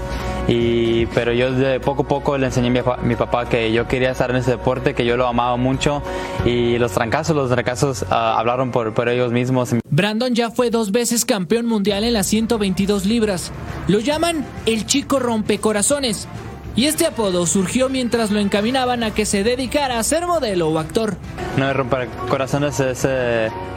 y, 0.48 1.06
pero 1.08 1.34
yo 1.34 1.52
de 1.52 1.80
poco 1.80 2.04
a 2.04 2.08
poco 2.08 2.38
le 2.38 2.48
enseñé 2.48 2.68
a 2.68 2.72
mi, 2.72 3.08
mi, 3.10 3.16
papá 3.16 3.48
que 3.48 3.72
yo 3.72 3.88
quería 3.88 4.12
estar 4.12 4.32
en 4.32 4.38
ese 4.38 4.52
deporte, 4.52 4.96
que 4.96 5.06
yo 5.06 5.18
lo 5.18 5.28
amaba 5.28 5.56
mucho 5.58 6.02
y 6.44 6.80
los 6.80 6.94
trancazos, 6.94 7.36
los 7.36 7.50
trancazos 7.50 8.02
uh, 8.04 8.14
hablaron 8.14 8.72
por, 8.72 8.94
por 8.94 9.08
ellos 9.08 9.32
mismos. 9.32 9.76
Brandon 9.90 10.34
ya 10.34 10.50
fue 10.50 10.72
dos 10.72 10.92
veces 10.92 11.26
campeón 11.26 11.68
mundial 11.68 12.04
en 12.04 12.14
las 12.14 12.26
122 12.28 13.06
libras. 13.06 13.52
Lo 13.88 14.00
llaman 14.00 14.46
el 14.66 14.86
chico 14.88 15.20
rompecorazones. 15.20 16.28
Y 16.76 16.86
este 16.86 17.06
apodo 17.06 17.46
surgió 17.46 17.90
mientras 17.90 18.32
lo 18.32 18.40
encaminaban 18.40 19.04
a 19.04 19.12
que 19.12 19.26
se 19.26 19.44
dedicara 19.44 20.00
a 20.00 20.04
ser 20.04 20.26
modelo 20.26 20.70
o 20.70 20.80
actor. 20.80 21.16
No 21.58 21.66
me 21.66 21.74
romper 21.74 22.08
corazones 22.30 22.80
es 22.80 23.06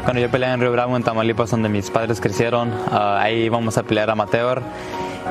cuando 0.04 0.20
yo 0.20 0.30
peleé 0.30 0.52
en 0.52 0.60
Río 0.60 0.70
Bravo, 0.70 0.96
en 0.96 1.02
Tamaulipas, 1.02 1.50
donde 1.50 1.68
mis 1.68 1.90
padres 1.90 2.20
crecieron. 2.20 2.70
Uh, 2.70 3.16
ahí 3.18 3.44
íbamos 3.44 3.78
a 3.78 3.82
pelear 3.82 4.10
amateur. 4.10 4.62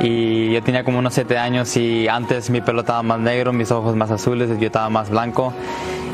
Y 0.02 0.52
yo 0.52 0.63
tenía 0.63 0.84
como 0.84 0.99
unos 0.99 1.13
7 1.13 1.38
años 1.38 1.78
y 1.78 2.08
antes 2.08 2.49
mi 2.49 2.62
pelo 2.62 2.82
estaba 2.82 3.04
más 3.04 3.19
negro, 3.19 3.54
mis 3.54 3.71
ojos 3.71 3.95
más 3.95 4.10
azules, 4.10 4.49
yo 4.60 4.65
estaba 4.65 4.89
más 4.89 5.10
blanco. 5.12 5.54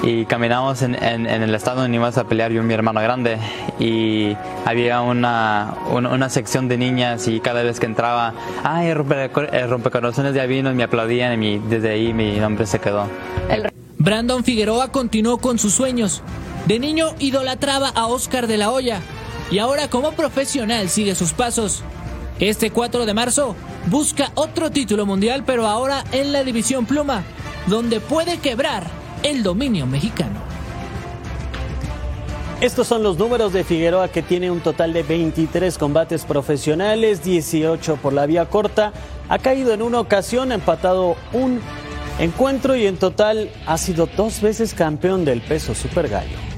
Y 0.02 0.26
caminamos 0.26 0.82
en, 0.82 0.96
en, 0.96 1.28
en 1.28 1.44
el 1.44 1.54
estado 1.54 1.82
donde 1.82 1.98
íbamos 1.98 2.18
a 2.18 2.24
pelear 2.24 2.52
yo 2.52 2.62
y 2.62 2.66
mi 2.66 2.74
hermano 2.74 3.02
grande. 3.02 3.38
Y 3.80 4.36
había 4.66 5.02
una, 5.02 5.76
una, 5.92 6.10
una, 6.10 6.30
sección 6.30 6.70
de 6.70 6.78
niñas 6.78 7.28
y 7.28 7.42
cada 7.42 7.64
vez 7.64 7.80
que 7.80 7.86
entraba, 7.86 8.34
ay, 8.64 8.88
el, 8.88 8.96
rompe, 8.96 9.30
el 9.52 9.70
rompecorazones 9.70 10.34
ya 10.34 10.46
vino 10.46 10.72
y 10.72 10.76
me 10.76 10.84
aplaudían 10.84 11.34
y 11.34 11.38
mi, 11.38 11.60
desde 11.60 11.90
ahí 11.90 12.14
mi 12.14 12.40
nombre 12.40 12.66
se 12.66 12.80
quedó. 12.80 13.08
Brandon 13.98 14.46
Figueroa 14.46 14.92
continuó 14.92 15.40
con 15.40 15.60
sus 15.60 15.74
sueños. 15.74 16.22
De 16.66 16.80
niño 16.80 17.14
idolatraba 17.20 17.90
a 17.90 18.08
Oscar 18.08 18.48
de 18.48 18.58
la 18.58 18.72
Hoya 18.72 19.02
y 19.52 19.60
ahora 19.60 19.90
como 19.90 20.14
profesional 20.14 20.90
sigue 20.90 21.16
sus 21.16 21.34
pasos. 21.34 21.84
Este 22.40 22.72
4 22.72 23.06
de 23.06 23.14
marzo 23.14 23.56
busca 23.88 24.32
otro 24.36 24.72
título 24.72 25.06
mundial, 25.06 25.44
pero 25.46 25.68
ahora 25.68 26.06
en 26.14 26.32
la 26.32 26.46
división 26.46 26.86
pluma, 26.86 27.24
donde 27.68 28.00
puede 28.00 28.38
quebrar 28.38 28.99
el 29.24 29.44
dominio 29.44 29.86
mexicano. 29.86 30.40
Estos 32.62 32.88
son 32.88 33.04
los 33.04 33.18
números 33.18 33.54
de 33.54 33.64
Figueroa 33.64 34.10
que 34.10 34.22
tiene 34.22 34.52
un 34.52 34.60
total 34.60 34.92
de 34.92 35.04
23 35.04 35.78
combates 35.78 36.26
profesionales, 36.26 37.24
18 37.24 37.96
por 37.98 38.12
la 38.12 38.26
vía 38.26 38.50
corta, 38.50 38.92
ha 39.30 39.40
caído 39.40 39.74
en 39.74 39.82
una 39.82 40.02
ocasión, 40.02 40.52
ha 40.52 40.56
empatado 40.56 41.16
un 41.32 41.62
encuentro 42.20 42.76
y 42.76 42.86
en 42.86 42.98
total 42.98 43.50
ha 43.66 43.78
sido 43.78 44.10
dos 44.18 44.42
veces 44.42 44.74
campeón 44.74 45.24
del 45.24 45.42
peso 45.42 45.74
super 45.74 46.10
gallo. 46.10 46.49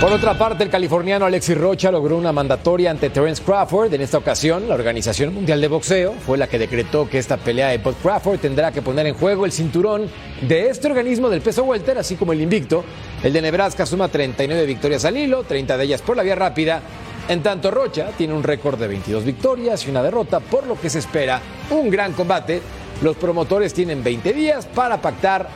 Por 0.00 0.12
otra 0.12 0.36
parte, 0.36 0.62
el 0.62 0.68
californiano 0.68 1.24
Alexis 1.24 1.56
Rocha 1.56 1.90
logró 1.90 2.18
una 2.18 2.30
mandatoria 2.30 2.90
ante 2.90 3.08
Terence 3.08 3.42
Crawford. 3.42 3.94
En 3.94 4.02
esta 4.02 4.18
ocasión, 4.18 4.68
la 4.68 4.74
Organización 4.74 5.32
Mundial 5.32 5.58
de 5.58 5.68
Boxeo 5.68 6.12
fue 6.12 6.36
la 6.36 6.48
que 6.48 6.58
decretó 6.58 7.08
que 7.08 7.18
esta 7.18 7.38
pelea 7.38 7.68
de 7.68 7.78
Bud 7.78 7.94
Crawford 8.02 8.38
tendrá 8.38 8.72
que 8.72 8.82
poner 8.82 9.06
en 9.06 9.14
juego 9.14 9.46
el 9.46 9.52
cinturón 9.52 10.10
de 10.42 10.68
este 10.68 10.88
organismo 10.88 11.30
del 11.30 11.40
peso 11.40 11.64
welter, 11.64 11.96
así 11.96 12.16
como 12.16 12.34
el 12.34 12.42
invicto. 12.42 12.84
El 13.22 13.32
de 13.32 13.40
Nebraska 13.40 13.86
suma 13.86 14.08
39 14.08 14.66
victorias 14.66 15.06
al 15.06 15.16
hilo, 15.16 15.44
30 15.44 15.78
de 15.78 15.84
ellas 15.84 16.02
por 16.02 16.14
la 16.14 16.22
vía 16.22 16.34
rápida. 16.34 16.82
En 17.30 17.42
tanto, 17.42 17.70
Rocha 17.70 18.10
tiene 18.18 18.34
un 18.34 18.42
récord 18.42 18.78
de 18.78 18.88
22 18.88 19.24
victorias 19.24 19.86
y 19.86 19.90
una 19.90 20.02
derrota, 20.02 20.40
por 20.40 20.66
lo 20.66 20.78
que 20.78 20.90
se 20.90 20.98
espera 20.98 21.40
un 21.70 21.88
gran 21.88 22.12
combate. 22.12 22.60
Los 23.00 23.16
promotores 23.16 23.72
tienen 23.72 24.04
20 24.04 24.34
días 24.34 24.66
para 24.66 25.00
pactar 25.00 25.48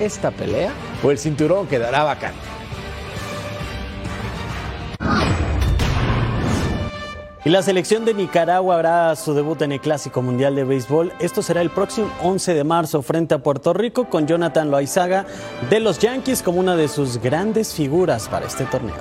esta 0.00 0.32
pelea 0.32 0.72
o 1.00 1.12
el 1.12 1.18
cinturón 1.18 1.68
quedará 1.68 2.02
vacante. 2.02 2.53
Y 7.46 7.50
la 7.50 7.62
selección 7.62 8.06
de 8.06 8.14
Nicaragua 8.14 8.78
hará 8.78 9.14
su 9.16 9.34
debut 9.34 9.60
en 9.60 9.72
el 9.72 9.80
Clásico 9.80 10.22
Mundial 10.22 10.54
de 10.54 10.64
Béisbol. 10.64 11.12
Esto 11.18 11.42
será 11.42 11.60
el 11.60 11.68
próximo 11.68 12.10
11 12.22 12.54
de 12.54 12.64
marzo 12.64 13.02
frente 13.02 13.34
a 13.34 13.38
Puerto 13.38 13.74
Rico 13.74 14.08
con 14.08 14.26
Jonathan 14.26 14.70
Loaizaga 14.70 15.26
de 15.68 15.78
los 15.78 15.98
Yankees 15.98 16.42
como 16.42 16.58
una 16.58 16.74
de 16.74 16.88
sus 16.88 17.18
grandes 17.18 17.74
figuras 17.74 18.30
para 18.30 18.46
este 18.46 18.64
torneo. 18.64 18.94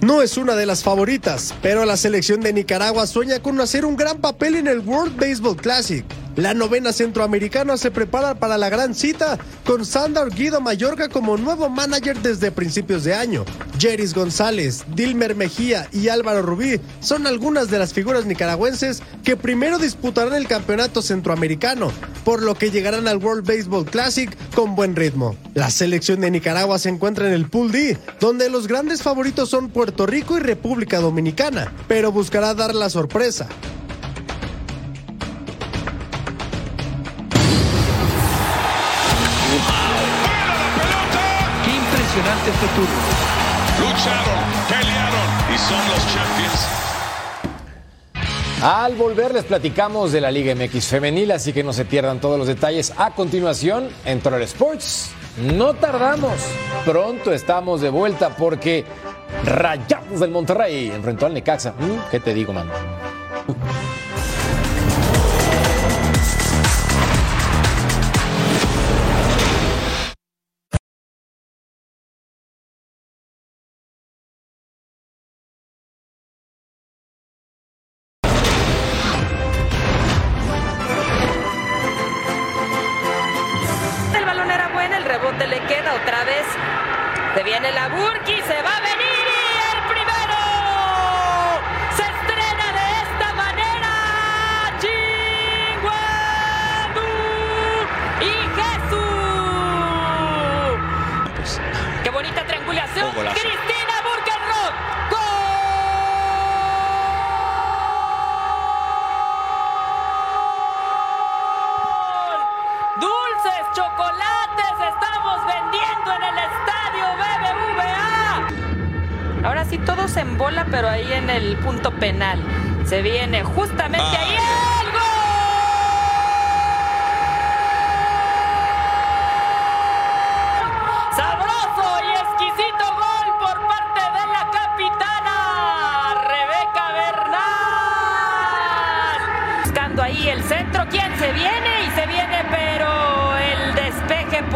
No 0.00 0.22
es 0.22 0.36
una 0.36 0.54
de 0.54 0.64
las 0.64 0.84
favoritas, 0.84 1.52
pero 1.60 1.84
la 1.84 1.96
selección 1.96 2.40
de 2.40 2.52
Nicaragua 2.52 3.08
sueña 3.08 3.40
con 3.40 3.60
hacer 3.60 3.84
un 3.84 3.96
gran 3.96 4.18
papel 4.18 4.54
en 4.54 4.68
el 4.68 4.78
World 4.78 5.18
Baseball 5.18 5.56
Classic. 5.56 6.04
La 6.36 6.54
novena 6.54 6.92
centroamericana 6.92 7.76
se 7.76 7.90
prepara 7.90 8.36
para 8.36 8.56
la 8.56 8.68
gran 8.68 8.94
cita 8.94 9.38
con 9.64 9.84
Sandor 9.84 10.32
Guido 10.32 10.60
Mayorga 10.60 11.08
como 11.08 11.36
nuevo 11.36 11.68
manager 11.68 12.18
desde 12.20 12.52
principios 12.52 13.04
de 13.04 13.14
año. 13.14 13.44
Jeris 13.78 14.14
González, 14.14 14.84
Dilmer 14.94 15.34
Mejía 15.34 15.88
y 15.92 16.08
Álvaro 16.08 16.42
Rubí 16.42 16.80
son 17.00 17.26
algunas 17.26 17.70
de 17.70 17.78
las 17.78 17.92
figuras 17.92 18.26
nicaragüenses 18.26 19.02
que 19.24 19.36
primero 19.36 19.78
disputarán 19.78 20.34
el 20.34 20.46
campeonato 20.46 21.02
centroamericano, 21.02 21.90
por 22.24 22.42
lo 22.42 22.54
que 22.54 22.70
llegarán 22.70 23.08
al 23.08 23.18
World 23.18 23.46
Baseball 23.46 23.84
Classic 23.84 24.30
con 24.54 24.76
buen 24.76 24.94
ritmo. 24.94 25.36
La 25.54 25.70
selección 25.70 26.20
de 26.20 26.30
Nicaragua 26.30 26.78
se 26.78 26.90
encuentra 26.90 27.26
en 27.26 27.32
el 27.32 27.48
Pool 27.48 27.72
D, 27.72 27.98
donde 28.20 28.50
los 28.50 28.68
grandes 28.68 29.02
favoritos 29.02 29.48
son 29.48 29.68
Puerto 29.70 30.06
Rico 30.06 30.36
y 30.36 30.40
República 30.40 31.00
Dominicana, 31.00 31.72
pero 31.88 32.12
buscará 32.12 32.54
dar 32.54 32.74
la 32.74 32.88
sorpresa. 32.88 33.48
Este 42.60 42.74
turno. 42.74 42.94
Lucharon, 43.80 44.44
pelearon 44.68 45.54
y 45.54 45.58
son 45.58 45.88
los 45.88 46.06
champions. 46.12 46.68
Al 48.62 48.94
volver 48.96 49.32
les 49.32 49.44
platicamos 49.44 50.12
de 50.12 50.20
la 50.20 50.30
Liga 50.30 50.54
MX 50.54 50.86
femenil, 50.86 51.30
así 51.30 51.54
que 51.54 51.64
no 51.64 51.72
se 51.72 51.86
pierdan 51.86 52.20
todos 52.20 52.38
los 52.38 52.46
detalles 52.46 52.92
a 52.98 53.12
continuación 53.12 53.88
en 54.04 54.20
Troll 54.20 54.42
Sports. 54.42 55.12
No 55.38 55.72
tardamos, 55.72 56.34
pronto 56.84 57.32
estamos 57.32 57.80
de 57.80 57.88
vuelta 57.88 58.36
porque 58.36 58.84
Rayados 59.44 60.20
del 60.20 60.30
Monterrey 60.30 60.90
enfrentó 60.90 61.24
al 61.24 61.32
Necaxa. 61.32 61.72
¿Qué 62.10 62.20
te 62.20 62.34
digo, 62.34 62.52
mano? 62.52 62.70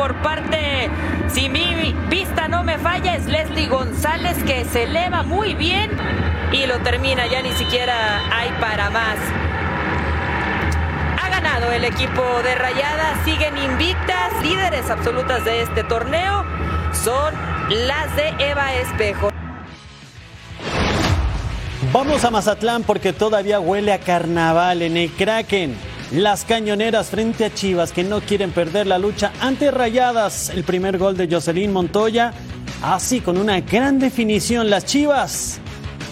Por 0.05 0.17
parte, 0.17 0.91
si 1.29 1.49
mi 1.49 1.95
vista 2.11 2.47
no 2.47 2.63
me 2.63 2.77
falla, 2.77 3.15
es 3.15 3.25
Leslie 3.25 3.69
González 3.69 4.37
que 4.45 4.67
se 4.67 4.83
eleva 4.83 5.23
muy 5.23 5.55
bien 5.55 5.91
y 6.53 6.67
lo 6.67 6.79
termina, 6.81 7.27
ya 7.27 7.41
ni 7.41 7.53
siquiera 7.53 8.21
hay 8.31 8.51
para 8.61 8.91
más. 8.91 9.17
Ha 11.23 11.31
ganado 11.31 11.73
el 11.73 11.87
equipo 11.87 12.23
de 12.43 12.55
Rayadas, 12.55 13.25
siguen 13.25 13.57
invictas, 13.57 14.31
líderes 14.43 14.91
absolutas 14.91 15.43
de 15.47 15.63
este 15.63 15.85
torneo 15.85 16.45
son 16.93 17.33
las 17.71 18.15
de 18.15 18.29
Eva 18.41 18.75
Espejo. 18.75 19.31
Vamos 21.95 22.23
a 22.27 22.31
Mazatlán 22.31 22.83
porque 22.83 23.15
todavía 23.15 23.59
huele 23.59 23.95
a 23.95 24.01
carnaval 24.01 24.83
en 24.83 24.99
el 24.99 25.11
Kraken. 25.13 25.94
Las 26.13 26.45
cañoneras 26.45 27.09
frente 27.09 27.45
a 27.45 27.55
Chivas 27.55 27.93
que 27.93 28.05
no 28.05 28.21
quieren 28.21 28.53
perder 28.53 28.87
la 28.87 28.99
lucha 28.99 29.33
ante 29.41 29.71
Rayadas. 29.71 30.51
El 30.51 30.65
primer 30.65 30.99
gol 30.99 31.17
de 31.17 31.29
Jocelyn 31.29 31.73
Montoya. 31.73 32.33
Así 32.83 33.21
con 33.21 33.39
una 33.39 33.61
gran 33.61 33.99
definición 33.99 34.71
las 34.71 34.85
Chivas 34.85 35.61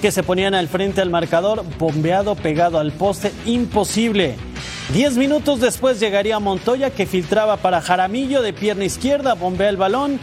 que 0.01 0.11
se 0.11 0.25
ponían 0.25 0.55
al 0.55 0.67
frente 0.67 1.01
al 1.01 1.11
marcador, 1.11 1.65
bombeado 1.79 2.35
pegado 2.35 2.81
al 2.81 2.91
poste, 2.91 3.33
imposible. 3.47 4.35
Diez 4.93 5.17
minutos 5.17 5.61
después 5.61 6.01
llegaría 6.01 6.41
Montoya 6.41 6.91
que 6.91 7.07
filtraba 7.07 7.57
para 7.59 7.81
Jaramillo 7.81 8.43
de 8.43 8.53
pierna 8.53 8.85
izquierda, 8.85 9.35
bombea 9.35 9.69
el 9.69 9.77
balón. 9.77 10.19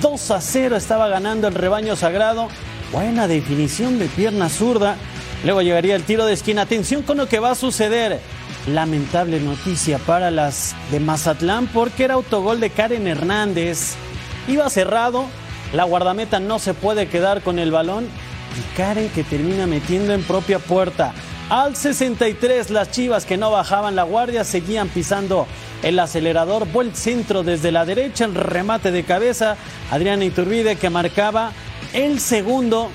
2 0.00 0.30
a 0.30 0.40
0 0.40 0.76
estaba 0.76 1.08
ganando 1.08 1.46
el 1.46 1.54
rebaño 1.54 1.94
sagrado. 1.94 2.48
Buena 2.90 3.28
definición 3.28 3.98
de 3.98 4.06
pierna 4.06 4.48
zurda. 4.48 4.96
Luego 5.44 5.60
llegaría 5.60 5.94
el 5.94 6.04
tiro 6.04 6.24
de 6.24 6.32
esquina. 6.32 6.62
Atención 6.62 7.02
con 7.02 7.18
lo 7.18 7.28
que 7.28 7.38
va 7.38 7.50
a 7.50 7.54
suceder. 7.54 8.20
Lamentable 8.68 9.40
noticia 9.40 9.98
para 9.98 10.30
las 10.30 10.74
de 10.90 11.00
Mazatlán 11.00 11.68
porque 11.68 12.04
era 12.04 12.14
autogol 12.14 12.60
de 12.60 12.68
Karen 12.68 13.06
Hernández. 13.06 13.94
Iba 14.46 14.68
cerrado. 14.68 15.24
La 15.72 15.84
guardameta 15.84 16.38
no 16.38 16.58
se 16.58 16.74
puede 16.74 17.08
quedar 17.08 17.42
con 17.42 17.58
el 17.58 17.70
balón. 17.70 18.04
Y 18.04 18.76
Karen 18.76 19.08
que 19.08 19.24
termina 19.24 19.66
metiendo 19.66 20.12
en 20.12 20.22
propia 20.22 20.58
puerta. 20.58 21.14
Al 21.48 21.76
63 21.76 22.68
las 22.68 22.90
chivas 22.90 23.24
que 23.24 23.38
no 23.38 23.50
bajaban 23.50 23.96
la 23.96 24.02
guardia 24.02 24.44
seguían 24.44 24.88
pisando 24.88 25.46
el 25.82 25.98
acelerador. 25.98 26.66
Buen 26.66 26.94
centro 26.94 27.42
desde 27.42 27.72
la 27.72 27.86
derecha. 27.86 28.26
El 28.26 28.34
remate 28.34 28.90
de 28.90 29.02
cabeza. 29.04 29.56
Adriana 29.90 30.26
Iturbide 30.26 30.76
que 30.76 30.90
marcaba 30.90 31.52
el 31.94 32.20
segundo 32.20 32.90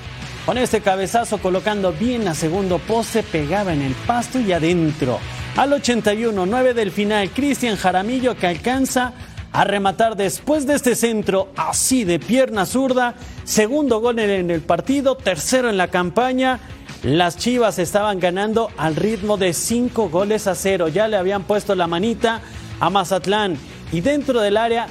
con 0.46 0.58
este 0.58 0.80
cabezazo 0.80 1.38
colocando 1.38 1.92
bien 1.92 2.28
a 2.28 2.34
segundo 2.34 2.78
poste, 2.78 3.22
pegaba 3.22 3.72
en 3.72 3.82
el 3.82 3.94
pasto 3.94 4.38
y 4.40 4.52
adentro. 4.52 5.18
Al 5.56 5.72
81, 5.72 6.44
9 6.44 6.74
del 6.74 6.90
final, 6.90 7.30
Cristian 7.30 7.76
Jaramillo 7.76 8.36
que 8.36 8.46
alcanza 8.46 9.12
a 9.52 9.64
rematar 9.64 10.16
después 10.16 10.66
de 10.66 10.74
este 10.74 10.96
centro 10.96 11.48
así 11.56 12.04
de 12.04 12.18
pierna 12.18 12.66
zurda. 12.66 13.14
Segundo 13.44 14.00
gol 14.00 14.18
en 14.18 14.50
el 14.50 14.60
partido, 14.60 15.16
tercero 15.16 15.70
en 15.70 15.76
la 15.76 15.88
campaña. 15.88 16.58
Las 17.04 17.38
Chivas 17.38 17.78
estaban 17.78 18.18
ganando 18.18 18.70
al 18.76 18.96
ritmo 18.96 19.36
de 19.36 19.52
5 19.52 20.08
goles 20.08 20.46
a 20.46 20.54
cero. 20.54 20.88
Ya 20.88 21.06
le 21.06 21.16
habían 21.16 21.44
puesto 21.44 21.74
la 21.74 21.86
manita 21.86 22.40
a 22.80 22.90
Mazatlán. 22.90 23.56
Y 23.92 24.00
dentro 24.00 24.40
del 24.40 24.56
área, 24.56 24.88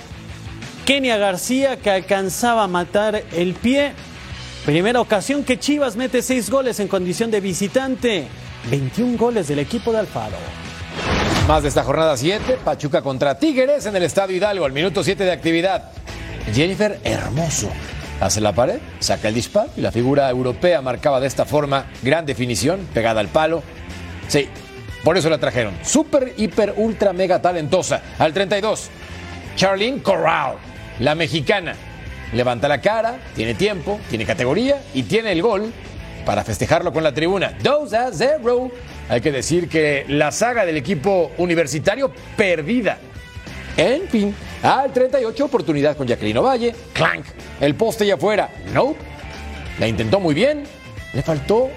Kenia 0.85 1.17
García 1.17 1.77
que 1.77 1.91
alcanzaba 1.91 2.63
a 2.63 2.67
matar 2.67 3.23
el 3.33 3.53
pie. 3.55 3.93
Primera 4.65 5.01
ocasión 5.01 5.43
que 5.43 5.59
Chivas 5.59 5.97
mete 5.97 6.21
6 6.21 6.49
goles 6.49 6.79
en 6.79 6.87
condición 6.87 7.29
de 7.29 7.41
visitante. 7.41 8.27
21 8.71 9.17
goles 9.17 9.49
del 9.49 9.59
equipo 9.59 9.91
de 9.91 9.99
Alfaro. 9.99 10.37
Más 11.49 11.63
de 11.63 11.69
esta 11.69 11.83
jornada 11.83 12.15
7, 12.15 12.59
Pachuca 12.63 13.01
contra 13.01 13.37
Tigres 13.37 13.85
en 13.85 13.95
el 13.97 14.03
Estadio 14.03 14.37
Hidalgo, 14.37 14.63
al 14.63 14.71
minuto 14.71 15.03
7 15.03 15.25
de 15.25 15.33
actividad. 15.33 15.91
Jennifer 16.53 16.97
Hermoso 17.03 17.69
hace 18.21 18.39
la 18.39 18.53
pared, 18.53 18.79
saca 18.99 19.27
el 19.27 19.33
disparo 19.33 19.69
y 19.75 19.81
la 19.81 19.91
figura 19.91 20.29
europea 20.29 20.81
marcaba 20.81 21.19
de 21.19 21.27
esta 21.27 21.43
forma, 21.43 21.87
gran 22.01 22.25
definición, 22.25 22.87
pegada 22.93 23.19
al 23.19 23.27
palo. 23.27 23.63
Sí, 24.29 24.47
por 25.03 25.17
eso 25.17 25.29
la 25.29 25.39
trajeron. 25.39 25.73
Super, 25.83 26.33
hiper, 26.37 26.75
ultra, 26.77 27.11
mega 27.11 27.41
talentosa. 27.41 28.01
Al 28.17 28.31
32, 28.31 28.89
Charlene 29.57 30.01
Corral, 30.01 30.55
la 30.99 31.15
mexicana. 31.15 31.75
Levanta 32.33 32.67
la 32.67 32.81
cara, 32.81 33.19
tiene 33.35 33.53
tiempo, 33.53 33.99
tiene 34.09 34.25
categoría 34.25 34.81
y 34.93 35.03
tiene 35.03 35.31
el 35.31 35.41
gol 35.41 35.71
para 36.25 36.43
festejarlo 36.43 36.91
con 36.91 37.03
la 37.03 37.13
tribuna. 37.13 37.53
2 37.61 37.93
a 37.93 38.09
0. 38.11 38.71
Hay 39.09 39.21
que 39.21 39.31
decir 39.31 39.69
que 39.69 40.05
la 40.07 40.31
saga 40.31 40.65
del 40.65 40.77
equipo 40.77 41.31
universitario 41.37 42.11
perdida. 42.35 42.97
En 43.77 44.07
fin, 44.07 44.35
al 44.63 44.91
38 44.91 45.45
oportunidad 45.45 45.95
con 45.95 46.07
Jacqueline 46.07 46.41
Valle. 46.41 46.75
Clank. 46.93 47.25
El 47.59 47.75
poste 47.75 48.05
ya 48.05 48.15
afuera. 48.15 48.49
Nope. 48.73 48.99
La 49.79 49.87
intentó 49.87 50.19
muy 50.19 50.33
bien. 50.33 50.63
Le 51.13 51.21
faltó 51.21 51.69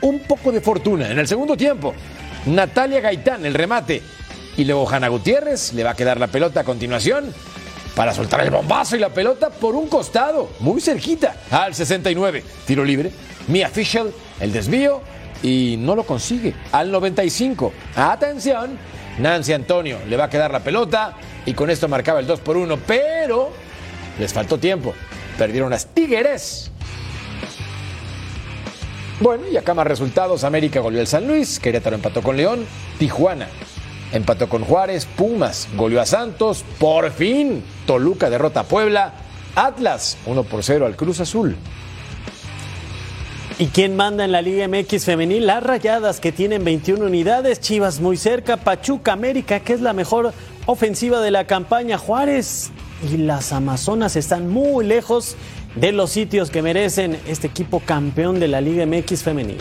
un 0.00 0.20
poco 0.20 0.52
de 0.52 0.60
fortuna 0.60 1.10
en 1.10 1.18
el 1.18 1.28
segundo 1.28 1.56
tiempo. 1.56 1.94
Natalia 2.46 3.00
Gaitán, 3.00 3.44
el 3.44 3.54
remate. 3.54 4.02
Y 4.56 4.64
luego 4.64 4.88
Hanna 4.88 5.08
Gutiérrez 5.08 5.72
le 5.74 5.84
va 5.84 5.90
a 5.90 5.94
quedar 5.94 6.18
la 6.18 6.28
pelota 6.28 6.60
a 6.60 6.64
continuación 6.64 7.32
para 7.98 8.14
soltar 8.14 8.42
el 8.42 8.50
bombazo 8.50 8.94
y 8.94 9.00
la 9.00 9.08
pelota 9.08 9.50
por 9.50 9.74
un 9.74 9.88
costado, 9.88 10.50
muy 10.60 10.80
cerquita, 10.80 11.34
al 11.50 11.74
69. 11.74 12.44
Tiro 12.64 12.84
libre. 12.84 13.10
Mia 13.48 13.68
Fischel, 13.68 14.14
el 14.38 14.52
desvío 14.52 15.00
y 15.42 15.74
no 15.80 15.96
lo 15.96 16.04
consigue. 16.04 16.54
Al 16.70 16.92
95. 16.92 17.72
Atención. 17.96 18.78
Nancy 19.18 19.52
Antonio 19.52 19.98
le 20.08 20.16
va 20.16 20.26
a 20.26 20.30
quedar 20.30 20.52
la 20.52 20.60
pelota 20.60 21.14
y 21.44 21.54
con 21.54 21.70
esto 21.70 21.88
marcaba 21.88 22.20
el 22.20 22.28
2 22.28 22.38
por 22.38 22.56
1, 22.56 22.78
pero 22.86 23.50
les 24.20 24.32
faltó 24.32 24.58
tiempo. 24.58 24.94
Perdieron 25.36 25.70
las 25.70 25.86
Tigres. 25.86 26.70
Bueno, 29.18 29.48
y 29.48 29.56
acá 29.56 29.74
más 29.74 29.88
resultados. 29.88 30.44
América 30.44 30.78
goleó 30.78 31.00
al 31.00 31.08
San 31.08 31.26
Luis, 31.26 31.58
Querétaro 31.58 31.96
empató 31.96 32.22
con 32.22 32.36
León, 32.36 32.64
Tijuana 33.00 33.48
empató 34.12 34.48
con 34.48 34.64
Juárez, 34.64 35.06
Pumas 35.06 35.68
goleó 35.76 36.00
a 36.00 36.06
Santos, 36.06 36.64
por 36.78 37.10
fin 37.10 37.62
Toluca 37.86 38.30
derrota 38.30 38.60
a 38.60 38.64
Puebla, 38.64 39.14
Atlas 39.54 40.16
1 40.26 40.42
por 40.44 40.62
0 40.62 40.86
al 40.86 40.96
Cruz 40.96 41.20
Azul. 41.20 41.56
¿Y 43.60 43.66
quién 43.66 43.96
manda 43.96 44.24
en 44.24 44.30
la 44.30 44.40
Liga 44.40 44.68
MX 44.68 45.04
femenil? 45.04 45.46
Las 45.46 45.64
Rayadas 45.64 46.20
que 46.20 46.30
tienen 46.30 46.62
21 46.62 47.04
unidades, 47.04 47.60
Chivas 47.60 47.98
muy 47.98 48.16
cerca, 48.16 48.56
Pachuca 48.56 49.12
América 49.12 49.60
que 49.60 49.72
es 49.72 49.80
la 49.80 49.92
mejor 49.92 50.32
ofensiva 50.66 51.20
de 51.20 51.32
la 51.32 51.44
campaña, 51.44 51.98
Juárez 51.98 52.70
y 53.12 53.16
las 53.16 53.52
Amazonas 53.52 54.14
están 54.14 54.48
muy 54.48 54.84
lejos 54.84 55.36
de 55.74 55.92
los 55.92 56.10
sitios 56.10 56.50
que 56.50 56.62
merecen 56.62 57.18
este 57.26 57.48
equipo 57.48 57.80
campeón 57.80 58.38
de 58.38 58.48
la 58.48 58.60
Liga 58.60 58.86
MX 58.86 59.22
femenil. 59.22 59.58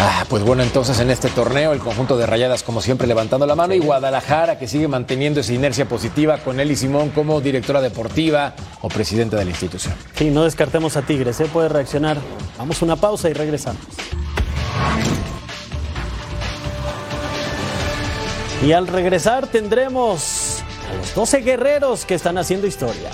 Ah, 0.00 0.24
pues 0.28 0.44
bueno, 0.44 0.62
entonces 0.62 1.00
en 1.00 1.10
este 1.10 1.28
torneo 1.28 1.72
el 1.72 1.80
conjunto 1.80 2.16
de 2.16 2.24
Rayadas 2.24 2.62
como 2.62 2.80
siempre 2.80 3.08
levantando 3.08 3.46
la 3.46 3.56
mano 3.56 3.74
y 3.74 3.80
Guadalajara 3.80 4.56
que 4.56 4.68
sigue 4.68 4.86
manteniendo 4.86 5.40
esa 5.40 5.52
inercia 5.52 5.88
positiva 5.88 6.38
con 6.38 6.60
Eli 6.60 6.76
Simón 6.76 7.10
como 7.10 7.40
directora 7.40 7.80
deportiva 7.80 8.54
o 8.80 8.88
presidente 8.88 9.34
de 9.34 9.44
la 9.44 9.50
institución. 9.50 9.94
Sí, 10.14 10.30
no 10.30 10.44
descartemos 10.44 10.96
a 10.96 11.02
Tigres, 11.02 11.40
¿eh? 11.40 11.46
puede 11.52 11.68
reaccionar. 11.68 12.16
Vamos 12.56 12.80
a 12.80 12.84
una 12.84 12.94
pausa 12.94 13.28
y 13.28 13.32
regresamos. 13.32 13.82
Y 18.64 18.72
al 18.72 18.86
regresar 18.86 19.48
tendremos 19.48 20.62
a 20.88 20.94
los 20.96 21.12
12 21.14 21.40
guerreros 21.40 22.04
que 22.04 22.14
están 22.14 22.38
haciendo 22.38 22.68
historia. 22.68 23.10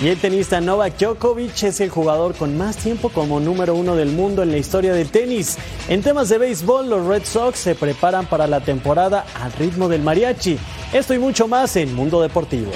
Y 0.00 0.06
el 0.06 0.18
tenista 0.18 0.60
Novak 0.60 0.96
Djokovic 0.96 1.64
es 1.64 1.80
el 1.80 1.90
jugador 1.90 2.36
con 2.36 2.56
más 2.56 2.76
tiempo 2.76 3.08
como 3.08 3.40
número 3.40 3.74
uno 3.74 3.96
del 3.96 4.10
mundo 4.10 4.44
en 4.44 4.52
la 4.52 4.56
historia 4.56 4.92
del 4.92 5.10
tenis. 5.10 5.58
En 5.88 6.02
temas 6.02 6.28
de 6.28 6.38
béisbol, 6.38 6.88
los 6.88 7.04
Red 7.04 7.24
Sox 7.24 7.58
se 7.58 7.74
preparan 7.74 8.26
para 8.26 8.46
la 8.46 8.60
temporada 8.60 9.26
al 9.42 9.52
ritmo 9.54 9.88
del 9.88 10.02
mariachi. 10.02 10.56
Esto 10.92 11.14
y 11.14 11.18
mucho 11.18 11.48
más 11.48 11.74
en 11.74 11.92
Mundo 11.96 12.22
Deportivo. 12.22 12.70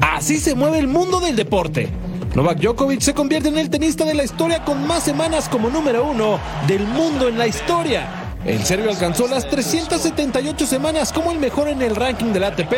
Así 0.00 0.38
se 0.38 0.54
mueve 0.54 0.78
el 0.78 0.88
mundo 0.88 1.20
del 1.20 1.36
deporte. 1.36 1.90
Novak 2.34 2.58
Djokovic 2.58 3.00
se 3.00 3.12
convierte 3.12 3.50
en 3.50 3.58
el 3.58 3.68
tenista 3.68 4.06
de 4.06 4.14
la 4.14 4.24
historia 4.24 4.64
con 4.64 4.86
más 4.86 5.02
semanas 5.02 5.46
como 5.50 5.68
número 5.68 6.08
uno 6.08 6.40
del 6.66 6.86
mundo 6.86 7.28
en 7.28 7.36
la 7.36 7.46
historia. 7.46 8.27
El 8.44 8.64
serbio 8.64 8.90
alcanzó 8.90 9.26
las 9.26 9.48
378 9.48 10.66
semanas 10.66 11.12
como 11.12 11.32
el 11.32 11.38
mejor 11.38 11.68
en 11.68 11.82
el 11.82 11.96
ranking 11.96 12.32
del 12.32 12.44
ATP, 12.44 12.72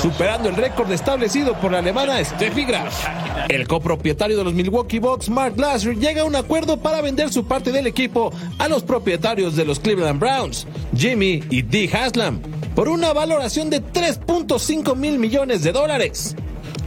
superando 0.00 0.48
el 0.48 0.56
récord 0.56 0.90
establecido 0.92 1.54
por 1.54 1.72
la 1.72 1.78
alemana 1.78 2.22
Steffi 2.22 2.64
Graf. 2.64 3.06
El 3.48 3.66
copropietario 3.66 4.36
de 4.36 4.44
los 4.44 4.54
Milwaukee 4.54 4.98
Bucks, 4.98 5.28
Mark 5.28 5.54
Glasser, 5.56 5.96
llega 5.96 6.22
a 6.22 6.24
un 6.24 6.36
acuerdo 6.36 6.78
para 6.78 7.00
vender 7.00 7.32
su 7.32 7.46
parte 7.46 7.72
del 7.72 7.86
equipo 7.86 8.32
a 8.58 8.68
los 8.68 8.82
propietarios 8.82 9.56
de 9.56 9.64
los 9.64 9.80
Cleveland 9.80 10.20
Browns, 10.20 10.66
Jimmy 10.96 11.42
y 11.50 11.62
Dee 11.62 11.90
Haslam, 11.92 12.40
por 12.74 12.88
una 12.88 13.12
valoración 13.12 13.70
de 13.70 13.82
3.5 13.82 14.96
mil 14.96 15.18
millones 15.18 15.62
de 15.62 15.72
dólares. 15.72 16.36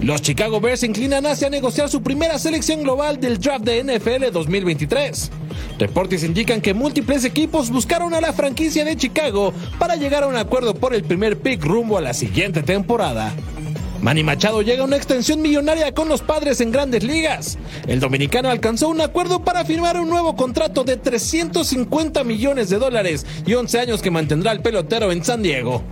Los 0.02 0.22
Chicago 0.22 0.62
Bears 0.62 0.80
se 0.80 0.86
inclinan 0.86 1.26
hacia 1.26 1.50
negociar 1.50 1.90
su 1.90 2.02
primera 2.02 2.40
selección 2.40 2.84
global 2.84 3.20
del 3.20 3.38
draft 3.38 3.66
de 3.66 3.84
NFL 3.84 4.32
2023. 4.32 5.30
Reportes 5.78 6.24
indican 6.24 6.62
que 6.62 6.74
múltiples 6.74 7.26
equipos 7.26 7.70
buscaron 7.70 8.14
a 8.14 8.22
la 8.22 8.32
franquicia 8.32 8.86
de 8.86 8.96
Chicago 8.96 9.54
para 9.78 9.98
llegar 9.98 10.24
a 10.24 10.28
un 10.28 10.38
acuerdo 10.38 10.74
por 10.74 10.94
el 10.94 11.04
primer 11.04 11.38
pick 11.38 11.66
rumbo 11.66 11.98
a 11.98 12.02
la 12.02 12.14
siguiente 12.14 12.64
temporada. 12.64 13.34
Manny 14.02 14.24
Machado 14.24 14.62
llega 14.62 14.84
a 14.84 14.86
una 14.86 14.96
extensión 14.96 15.42
millonaria 15.42 15.94
con 15.94 16.08
los 16.08 16.22
padres 16.22 16.62
en 16.62 16.72
grandes 16.72 17.04
ligas. 17.04 17.58
El 17.86 18.00
dominicano 18.00 18.50
alcanzó 18.50 18.88
un 18.88 19.02
acuerdo 19.02 19.44
para 19.44 19.66
firmar 19.66 20.00
un 20.00 20.10
nuevo 20.10 20.38
contrato 20.38 20.86
de 20.86 20.96
350 20.96 22.24
millones 22.24 22.70
de 22.70 22.78
dólares 22.78 23.26
y 23.46 23.54
11 23.54 23.80
años 23.82 24.02
que 24.02 24.12
mantendrá 24.12 24.54
el 24.54 24.62
pelotero 24.62 25.12
en 25.12 25.26
San 25.26 25.44
Diego. 25.44 25.84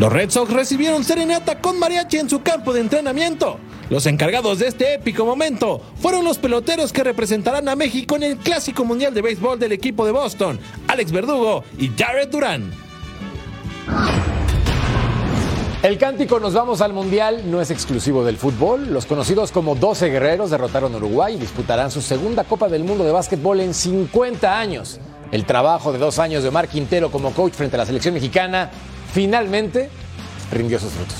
Los 0.00 0.10
Red 0.10 0.30
Sox 0.30 0.50
recibieron 0.50 1.04
serenata 1.04 1.60
con 1.60 1.78
mariachi 1.78 2.16
en 2.16 2.30
su 2.30 2.40
campo 2.40 2.72
de 2.72 2.80
entrenamiento. 2.80 3.58
Los 3.90 4.06
encargados 4.06 4.58
de 4.58 4.68
este 4.68 4.94
épico 4.94 5.26
momento 5.26 5.82
fueron 6.00 6.24
los 6.24 6.38
peloteros 6.38 6.90
que 6.90 7.04
representarán 7.04 7.68
a 7.68 7.76
México 7.76 8.16
en 8.16 8.22
el 8.22 8.38
Clásico 8.38 8.86
Mundial 8.86 9.12
de 9.12 9.20
Béisbol 9.20 9.58
del 9.58 9.72
equipo 9.72 10.06
de 10.06 10.12
Boston, 10.12 10.58
Alex 10.88 11.12
Verdugo 11.12 11.64
y 11.76 11.90
Jared 11.90 12.28
Durán. 12.28 12.72
El 15.82 15.98
cántico 15.98 16.40
Nos 16.40 16.54
vamos 16.54 16.80
al 16.80 16.94
Mundial 16.94 17.42
no 17.50 17.60
es 17.60 17.70
exclusivo 17.70 18.24
del 18.24 18.38
fútbol. 18.38 18.90
Los 18.94 19.04
conocidos 19.04 19.52
como 19.52 19.74
12 19.74 20.08
guerreros 20.08 20.48
derrotaron 20.48 20.94
a 20.94 20.96
Uruguay 20.96 21.34
y 21.34 21.38
disputarán 21.38 21.90
su 21.90 22.00
segunda 22.00 22.44
Copa 22.44 22.70
del 22.70 22.84
Mundo 22.84 23.04
de 23.04 23.12
Básquetbol 23.12 23.60
en 23.60 23.74
50 23.74 24.58
años. 24.58 24.98
El 25.30 25.44
trabajo 25.44 25.92
de 25.92 25.98
dos 25.98 26.18
años 26.18 26.42
de 26.42 26.48
Omar 26.48 26.68
Quintero 26.68 27.10
como 27.10 27.32
coach 27.32 27.52
frente 27.52 27.76
a 27.76 27.78
la 27.78 27.86
selección 27.86 28.14
mexicana 28.14 28.70
finalmente 29.12 29.90
rindió 30.52 30.78
sus 30.78 30.92
frutos. 30.92 31.16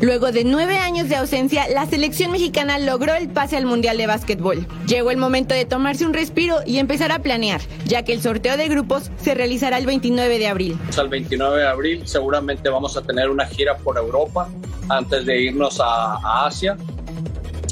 Luego 0.00 0.32
de 0.32 0.44
nueve 0.44 0.78
años 0.78 1.10
de 1.10 1.16
ausencia, 1.16 1.68
la 1.68 1.84
selección 1.84 2.30
mexicana 2.32 2.78
logró 2.78 3.14
el 3.14 3.28
pase 3.28 3.58
al 3.58 3.66
Mundial 3.66 3.98
de 3.98 4.06
Básquetbol. 4.06 4.66
Llegó 4.86 5.10
el 5.10 5.18
momento 5.18 5.54
de 5.54 5.66
tomarse 5.66 6.06
un 6.06 6.14
respiro 6.14 6.60
y 6.64 6.78
empezar 6.78 7.12
a 7.12 7.18
planear, 7.18 7.60
ya 7.84 8.02
que 8.02 8.14
el 8.14 8.22
sorteo 8.22 8.56
de 8.56 8.66
grupos 8.68 9.10
se 9.20 9.34
realizará 9.34 9.76
el 9.76 9.84
29 9.84 10.38
de 10.38 10.48
abril. 10.48 10.78
El 10.96 11.08
29 11.10 11.58
de 11.58 11.66
abril 11.66 12.02
seguramente 12.06 12.70
vamos 12.70 12.96
a 12.96 13.02
tener 13.02 13.28
una 13.28 13.44
gira 13.44 13.76
por 13.76 13.98
Europa 13.98 14.48
antes 14.88 15.26
de 15.26 15.42
irnos 15.42 15.78
a, 15.80 16.14
a 16.14 16.46
Asia. 16.46 16.78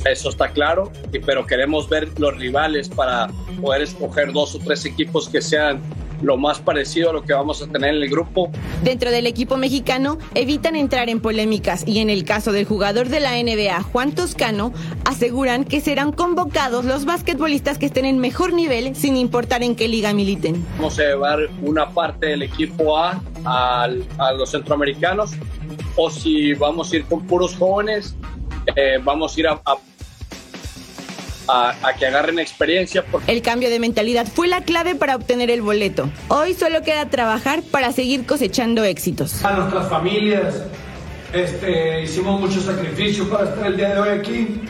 Eso 0.04 0.28
está 0.28 0.50
claro, 0.50 0.92
pero 1.24 1.46
queremos 1.46 1.88
ver 1.88 2.10
los 2.20 2.36
rivales 2.36 2.90
para 2.90 3.28
poder 3.62 3.82
escoger 3.82 4.32
dos 4.32 4.54
o 4.54 4.58
tres 4.58 4.84
equipos 4.84 5.30
que 5.30 5.40
sean 5.40 5.80
lo 6.22 6.36
más 6.36 6.58
parecido 6.60 7.10
a 7.10 7.12
lo 7.12 7.22
que 7.22 7.32
vamos 7.32 7.62
a 7.62 7.66
tener 7.66 7.94
en 7.94 8.02
el 8.02 8.08
grupo. 8.08 8.50
Dentro 8.82 9.10
del 9.10 9.26
equipo 9.26 9.56
mexicano 9.56 10.18
evitan 10.34 10.76
entrar 10.76 11.08
en 11.08 11.20
polémicas 11.20 11.84
y 11.86 11.98
en 11.98 12.10
el 12.10 12.24
caso 12.24 12.52
del 12.52 12.64
jugador 12.64 13.08
de 13.08 13.20
la 13.20 13.32
NBA, 13.42 13.82
Juan 13.82 14.12
Toscano, 14.12 14.72
aseguran 15.04 15.64
que 15.64 15.80
serán 15.80 16.12
convocados 16.12 16.84
los 16.84 17.04
basquetbolistas 17.04 17.78
que 17.78 17.86
estén 17.86 18.04
en 18.04 18.18
mejor 18.18 18.52
nivel 18.52 18.94
sin 18.96 19.16
importar 19.16 19.62
en 19.62 19.76
qué 19.76 19.88
liga 19.88 20.12
militen. 20.12 20.64
Vamos 20.76 20.98
a 20.98 21.02
llevar 21.02 21.38
una 21.62 21.90
parte 21.90 22.26
del 22.26 22.42
equipo 22.42 22.96
A 22.98 23.20
a 23.44 24.32
los 24.36 24.50
centroamericanos 24.50 25.30
o 25.96 26.10
si 26.10 26.54
vamos 26.54 26.92
a 26.92 26.96
ir 26.96 27.04
con 27.04 27.26
puros 27.26 27.54
jóvenes, 27.56 28.14
eh, 28.76 28.98
vamos 29.02 29.36
a 29.36 29.40
ir 29.40 29.46
a, 29.48 29.52
a- 29.64 29.76
a- 31.48 31.74
a 31.82 31.94
que 31.94 32.06
agarren 32.06 32.38
experiencia. 32.38 33.04
Porque 33.10 33.30
El 33.32 33.42
cambio 33.42 33.70
de 33.70 33.78
mentalidad 33.78 34.26
fue 34.26 34.48
la 34.48 34.60
clave 34.62 34.94
para 34.94 35.16
obtener 35.16 35.50
el 35.50 35.62
boleto. 35.62 36.10
Hoy 36.28 36.54
solo 36.54 36.82
queda 36.82 37.06
trabajar 37.06 37.62
para 37.62 37.92
seguir 37.92 38.26
cosechando 38.26 38.84
éxitos. 38.84 39.44
A 39.44 39.52
nuestras 39.52 39.88
familias, 39.88 40.62
este, 41.32 42.02
hicimos 42.02 42.40
mucho 42.40 42.60
sacrificio 42.60 43.28
para 43.28 43.44
estar 43.50 43.66
el 43.66 43.76
día 43.76 43.94
de 43.94 44.00
hoy 44.00 44.08
aquí 44.18 44.60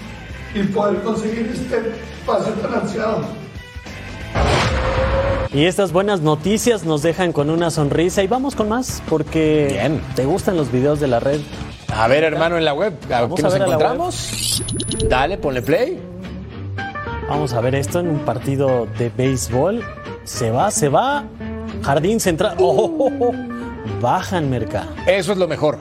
y 0.55 0.63
poder 0.65 1.03
conseguir 1.03 1.51
este 1.55 1.93
pase 2.27 2.51
tan 2.63 2.75
ansiado. 2.75 3.25
Y 5.53 5.65
estas 5.65 5.93
buenas 5.93 6.21
noticias 6.21 6.85
nos 6.85 7.03
dejan 7.03 7.33
con 7.33 7.49
una 7.49 7.71
sonrisa 7.71 8.23
y 8.23 8.27
vamos 8.27 8.55
con 8.55 8.69
más 8.69 9.03
porque 9.09 9.91
te 10.15 10.25
gustan 10.27 10.57
los 10.59 10.71
videos 10.71 11.01
de 11.01 11.09
la 11.09 11.21
red. 11.21 11.41
A 11.89 12.07
ver, 12.07 12.23
hermano, 12.23 12.59
en 12.59 12.67
la 12.67 12.75
web, 12.75 12.93
¿a 13.11 13.23
Vamos 13.23 13.37
qué 13.37 13.43
a 13.43 13.45
nos 13.45 13.53
ver 13.55 13.63
a 13.63 13.67
la 13.67 13.75
encontramos? 13.75 14.63
Dale, 15.09 15.39
ponle 15.39 15.63
play. 15.63 15.99
Vamos 17.29 17.53
a 17.53 17.61
ver 17.61 17.75
esto 17.75 18.01
en 18.01 18.09
un 18.09 18.19
partido 18.21 18.87
de 18.99 19.11
béisbol. 19.11 19.83
Se 20.25 20.51
va, 20.51 20.71
se 20.71 20.89
va. 20.89 21.25
Jardín 21.83 22.21
central. 22.21 22.57
¡Oh! 22.59 22.97
oh, 22.99 23.13
oh! 23.21 23.33
Bajan 24.01 24.49
Merca. 24.51 24.87
Eso 25.07 25.33
es 25.33 25.39
lo 25.39 25.47
mejor. 25.47 25.79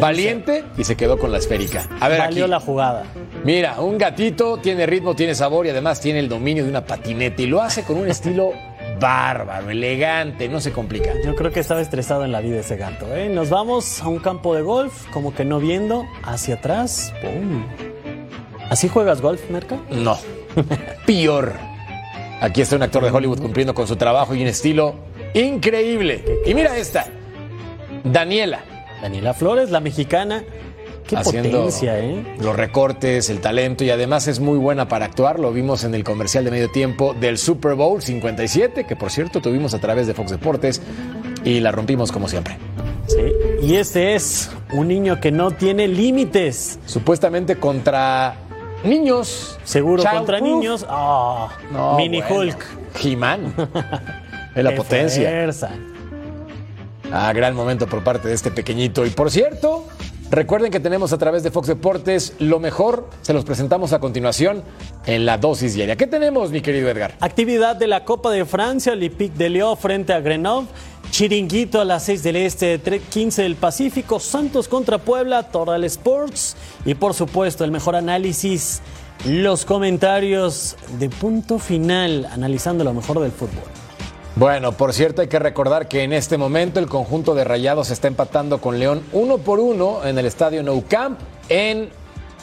Valiente 0.00 0.64
y 0.78 0.84
se 0.84 0.96
quedó 0.96 1.18
con 1.18 1.32
la 1.32 1.38
esférica. 1.38 1.84
A 2.00 2.08
ver, 2.08 2.18
Valió 2.20 2.44
aquí. 2.44 2.50
la 2.50 2.60
jugada. 2.60 3.04
Mira, 3.44 3.80
un 3.80 3.98
gatito 3.98 4.58
tiene 4.58 4.86
ritmo, 4.86 5.16
tiene 5.16 5.34
sabor 5.34 5.66
y 5.66 5.70
además 5.70 6.00
tiene 6.00 6.20
el 6.20 6.28
dominio 6.28 6.62
de 6.62 6.70
una 6.70 6.84
patineta 6.84 7.42
y 7.42 7.46
lo 7.46 7.60
hace 7.60 7.82
con 7.82 7.96
un 7.96 8.06
estilo 8.08 8.52
bárbaro, 9.00 9.70
elegante, 9.70 10.48
no 10.48 10.60
se 10.60 10.70
complica. 10.70 11.10
Yo 11.24 11.34
creo 11.34 11.50
que 11.50 11.58
estaba 11.60 11.80
estresado 11.80 12.24
en 12.24 12.30
la 12.30 12.40
vida 12.40 12.60
ese 12.60 12.76
gato. 12.76 13.06
¿eh? 13.16 13.28
Nos 13.30 13.50
vamos 13.50 14.00
a 14.00 14.08
un 14.08 14.18
campo 14.20 14.54
de 14.54 14.62
golf, 14.62 15.06
como 15.10 15.34
que 15.34 15.44
no 15.44 15.58
viendo, 15.58 16.04
hacia 16.22 16.56
atrás. 16.56 17.12
¡Pum! 17.20 17.64
¿Así 18.68 18.88
juegas 18.88 19.20
golf, 19.20 19.40
Merca? 19.50 19.76
No. 19.90 20.18
Peor. 21.06 21.52
Aquí 22.40 22.62
está 22.62 22.76
un 22.76 22.82
actor 22.82 23.04
de 23.04 23.10
Hollywood 23.10 23.40
cumpliendo 23.40 23.74
con 23.74 23.86
su 23.86 23.96
trabajo 23.96 24.34
y 24.34 24.42
un 24.42 24.48
estilo 24.48 24.94
increíble. 25.34 26.24
Y 26.46 26.54
mira 26.54 26.76
esta. 26.76 27.06
Daniela. 28.04 28.60
Daniela 29.02 29.34
Flores, 29.34 29.70
la 29.70 29.80
mexicana. 29.80 30.42
Qué 31.06 31.16
haciendo 31.16 31.50
potencia, 31.50 31.98
¿eh? 31.98 32.36
Los 32.40 32.54
recortes, 32.56 33.30
el 33.30 33.40
talento 33.40 33.82
y 33.84 33.90
además 33.90 34.28
es 34.28 34.38
muy 34.38 34.58
buena 34.58 34.88
para 34.88 35.06
actuar. 35.06 35.40
Lo 35.40 35.52
vimos 35.52 35.84
en 35.84 35.94
el 35.94 36.04
comercial 36.04 36.44
de 36.44 36.50
medio 36.50 36.70
tiempo 36.70 37.14
del 37.14 37.36
Super 37.36 37.74
Bowl 37.74 38.00
57, 38.00 38.84
que 38.84 38.96
por 38.96 39.10
cierto 39.10 39.40
tuvimos 39.40 39.74
a 39.74 39.80
través 39.80 40.06
de 40.06 40.14
Fox 40.14 40.30
Deportes 40.30 40.80
y 41.44 41.60
la 41.60 41.72
rompimos 41.72 42.12
como 42.12 42.28
siempre. 42.28 42.56
Sí. 43.06 43.66
Y 43.66 43.74
este 43.74 44.14
es 44.14 44.50
un 44.72 44.88
niño 44.88 45.20
que 45.20 45.32
no 45.32 45.50
tiene 45.50 45.88
límites. 45.88 46.78
Supuestamente 46.86 47.56
contra 47.56 48.36
niños. 48.84 49.58
Seguro 49.64 50.02
Child 50.02 50.14
contra 50.16 50.38
proof. 50.38 50.50
niños. 50.50 50.86
Ah, 50.88 51.48
No, 51.70 51.96
Mini 51.96 52.20
bueno. 52.20 52.36
Hulk. 52.36 52.66
He-Man. 53.02 53.54
es 54.54 54.64
la 54.64 54.70
Qué 54.70 54.76
potencia. 54.76 55.28
fuerza. 55.28 55.70
Ah, 57.12 57.32
gran 57.32 57.54
momento 57.54 57.86
por 57.86 58.02
parte 58.04 58.28
de 58.28 58.34
este 58.34 58.50
pequeñito. 58.50 59.04
Y 59.04 59.10
por 59.10 59.30
cierto, 59.30 59.84
recuerden 60.30 60.70
que 60.70 60.80
tenemos 60.80 61.12
a 61.12 61.18
través 61.18 61.42
de 61.42 61.50
Fox 61.50 61.68
Deportes 61.68 62.34
lo 62.38 62.60
mejor. 62.60 63.08
Se 63.22 63.32
los 63.32 63.44
presentamos 63.44 63.92
a 63.92 63.98
continuación 63.98 64.62
en 65.06 65.26
la 65.26 65.38
dosis 65.38 65.74
diaria. 65.74 65.96
¿Qué 65.96 66.06
tenemos, 66.06 66.50
mi 66.50 66.60
querido 66.60 66.88
Edgar? 66.88 67.16
Actividad 67.20 67.76
de 67.76 67.86
la 67.86 68.04
Copa 68.04 68.30
de 68.30 68.44
Francia, 68.44 68.92
Olympique 68.92 69.36
de 69.36 69.50
Lyon 69.50 69.76
frente 69.76 70.12
a 70.12 70.20
Grenoble. 70.20 70.68
Chiringuito 71.10 71.80
a 71.80 71.84
las 71.84 72.04
6 72.04 72.22
del 72.22 72.36
Este, 72.36 72.78
3, 72.78 73.02
15 73.10 73.42
del 73.42 73.56
Pacífico, 73.56 74.20
Santos 74.20 74.68
contra 74.68 74.98
Puebla, 74.98 75.42
Total 75.42 75.82
Sports 75.84 76.56
y 76.84 76.94
por 76.94 77.14
supuesto 77.14 77.64
el 77.64 77.72
mejor 77.72 77.96
análisis, 77.96 78.80
los 79.26 79.64
comentarios 79.64 80.76
de 80.98 81.10
punto 81.10 81.58
final, 81.58 82.28
analizando 82.32 82.84
lo 82.84 82.94
mejor 82.94 83.18
del 83.20 83.32
fútbol. 83.32 83.79
Bueno, 84.36 84.72
por 84.72 84.92
cierto, 84.92 85.22
hay 85.22 85.28
que 85.28 85.38
recordar 85.38 85.88
que 85.88 86.02
en 86.02 86.12
este 86.12 86.38
momento 86.38 86.80
el 86.80 86.86
conjunto 86.86 87.34
de 87.34 87.44
Rayados 87.44 87.90
está 87.90 88.08
empatando 88.08 88.60
con 88.60 88.78
León 88.78 89.02
uno 89.12 89.38
por 89.38 89.58
uno 89.60 90.04
en 90.04 90.18
el 90.18 90.26
estadio 90.26 90.62
Nou 90.62 90.84
Camp 90.88 91.18
en 91.48 91.90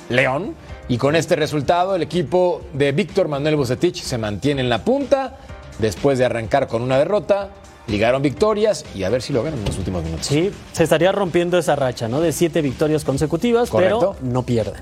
León. 0.09 0.53
Y 0.89 0.97
con 0.97 1.15
este 1.15 1.35
resultado, 1.35 1.95
el 1.95 2.01
equipo 2.01 2.61
de 2.73 2.91
Víctor 2.93 3.27
Manuel 3.27 3.55
Bucetich 3.57 4.01
se 4.01 4.17
mantiene 4.17 4.61
en 4.61 4.69
la 4.69 4.83
punta 4.83 5.37
después 5.79 6.17
de 6.17 6.25
arrancar 6.25 6.67
con 6.67 6.81
una 6.81 6.97
derrota. 6.97 7.49
Ligaron 7.87 8.21
victorias 8.21 8.83
y 8.93 9.03
a 9.03 9.09
ver 9.09 9.21
si 9.21 9.31
lo 9.31 9.43
ganan 9.43 9.59
en 9.59 9.65
los 9.65 9.77
últimos 9.77 10.03
minutos. 10.03 10.25
Sí, 10.27 10.51
se 10.73 10.83
estaría 10.83 11.11
rompiendo 11.13 11.57
esa 11.57 11.75
racha, 11.77 12.09
¿no? 12.09 12.19
De 12.19 12.33
siete 12.33 12.61
victorias 12.61 13.05
consecutivas, 13.05 13.69
Correcto. 13.69 14.15
pero 14.19 14.29
no 14.29 14.43
pierden. 14.43 14.75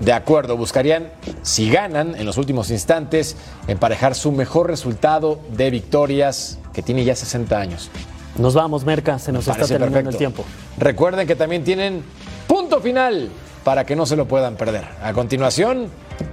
De 0.00 0.12
acuerdo, 0.12 0.56
buscarían, 0.56 1.10
si 1.42 1.70
ganan 1.70 2.14
en 2.14 2.24
los 2.24 2.38
últimos 2.38 2.70
instantes, 2.70 3.36
emparejar 3.66 4.14
su 4.14 4.30
mejor 4.30 4.68
resultado 4.68 5.40
de 5.50 5.70
victorias, 5.70 6.58
que 6.72 6.82
tiene 6.82 7.04
ya 7.04 7.16
60 7.16 7.58
años. 7.58 7.90
Nos 8.38 8.54
vamos, 8.54 8.84
Merca, 8.84 9.18
se 9.18 9.32
nos 9.32 9.48
está 9.48 9.66
terminando 9.66 10.10
el 10.10 10.16
tiempo. 10.16 10.44
Recuerden 10.76 11.26
que 11.26 11.34
también 11.34 11.64
tienen 11.64 12.04
punto 12.46 12.80
final 12.80 13.30
para 13.64 13.84
que 13.84 13.96
no 13.96 14.06
se 14.06 14.14
lo 14.14 14.26
puedan 14.26 14.54
perder. 14.54 14.84
A 15.02 15.12
continuación, 15.12 15.88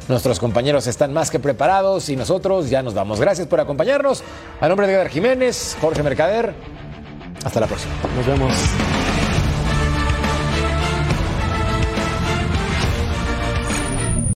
nuestros 0.08 0.40
compañeros 0.40 0.86
están 0.86 1.12
más 1.12 1.32
que 1.32 1.40
preparados 1.40 2.10
y 2.10 2.16
nosotros 2.16 2.70
ya 2.70 2.84
nos 2.84 2.94
vamos. 2.94 3.20
Gracias 3.20 3.48
por 3.48 3.60
acompañarnos. 3.60 4.24
A 4.62 4.68
nombre 4.68 4.86
de 4.86 4.94
Edgar 4.94 5.10
Jiménez, 5.10 5.76
Jorge 5.82 6.04
Mercader, 6.04 6.54
hasta 7.44 7.60
la 7.60 7.68
próxima. 7.68 7.94
Nos 8.16 8.26
vemos. 8.28 8.54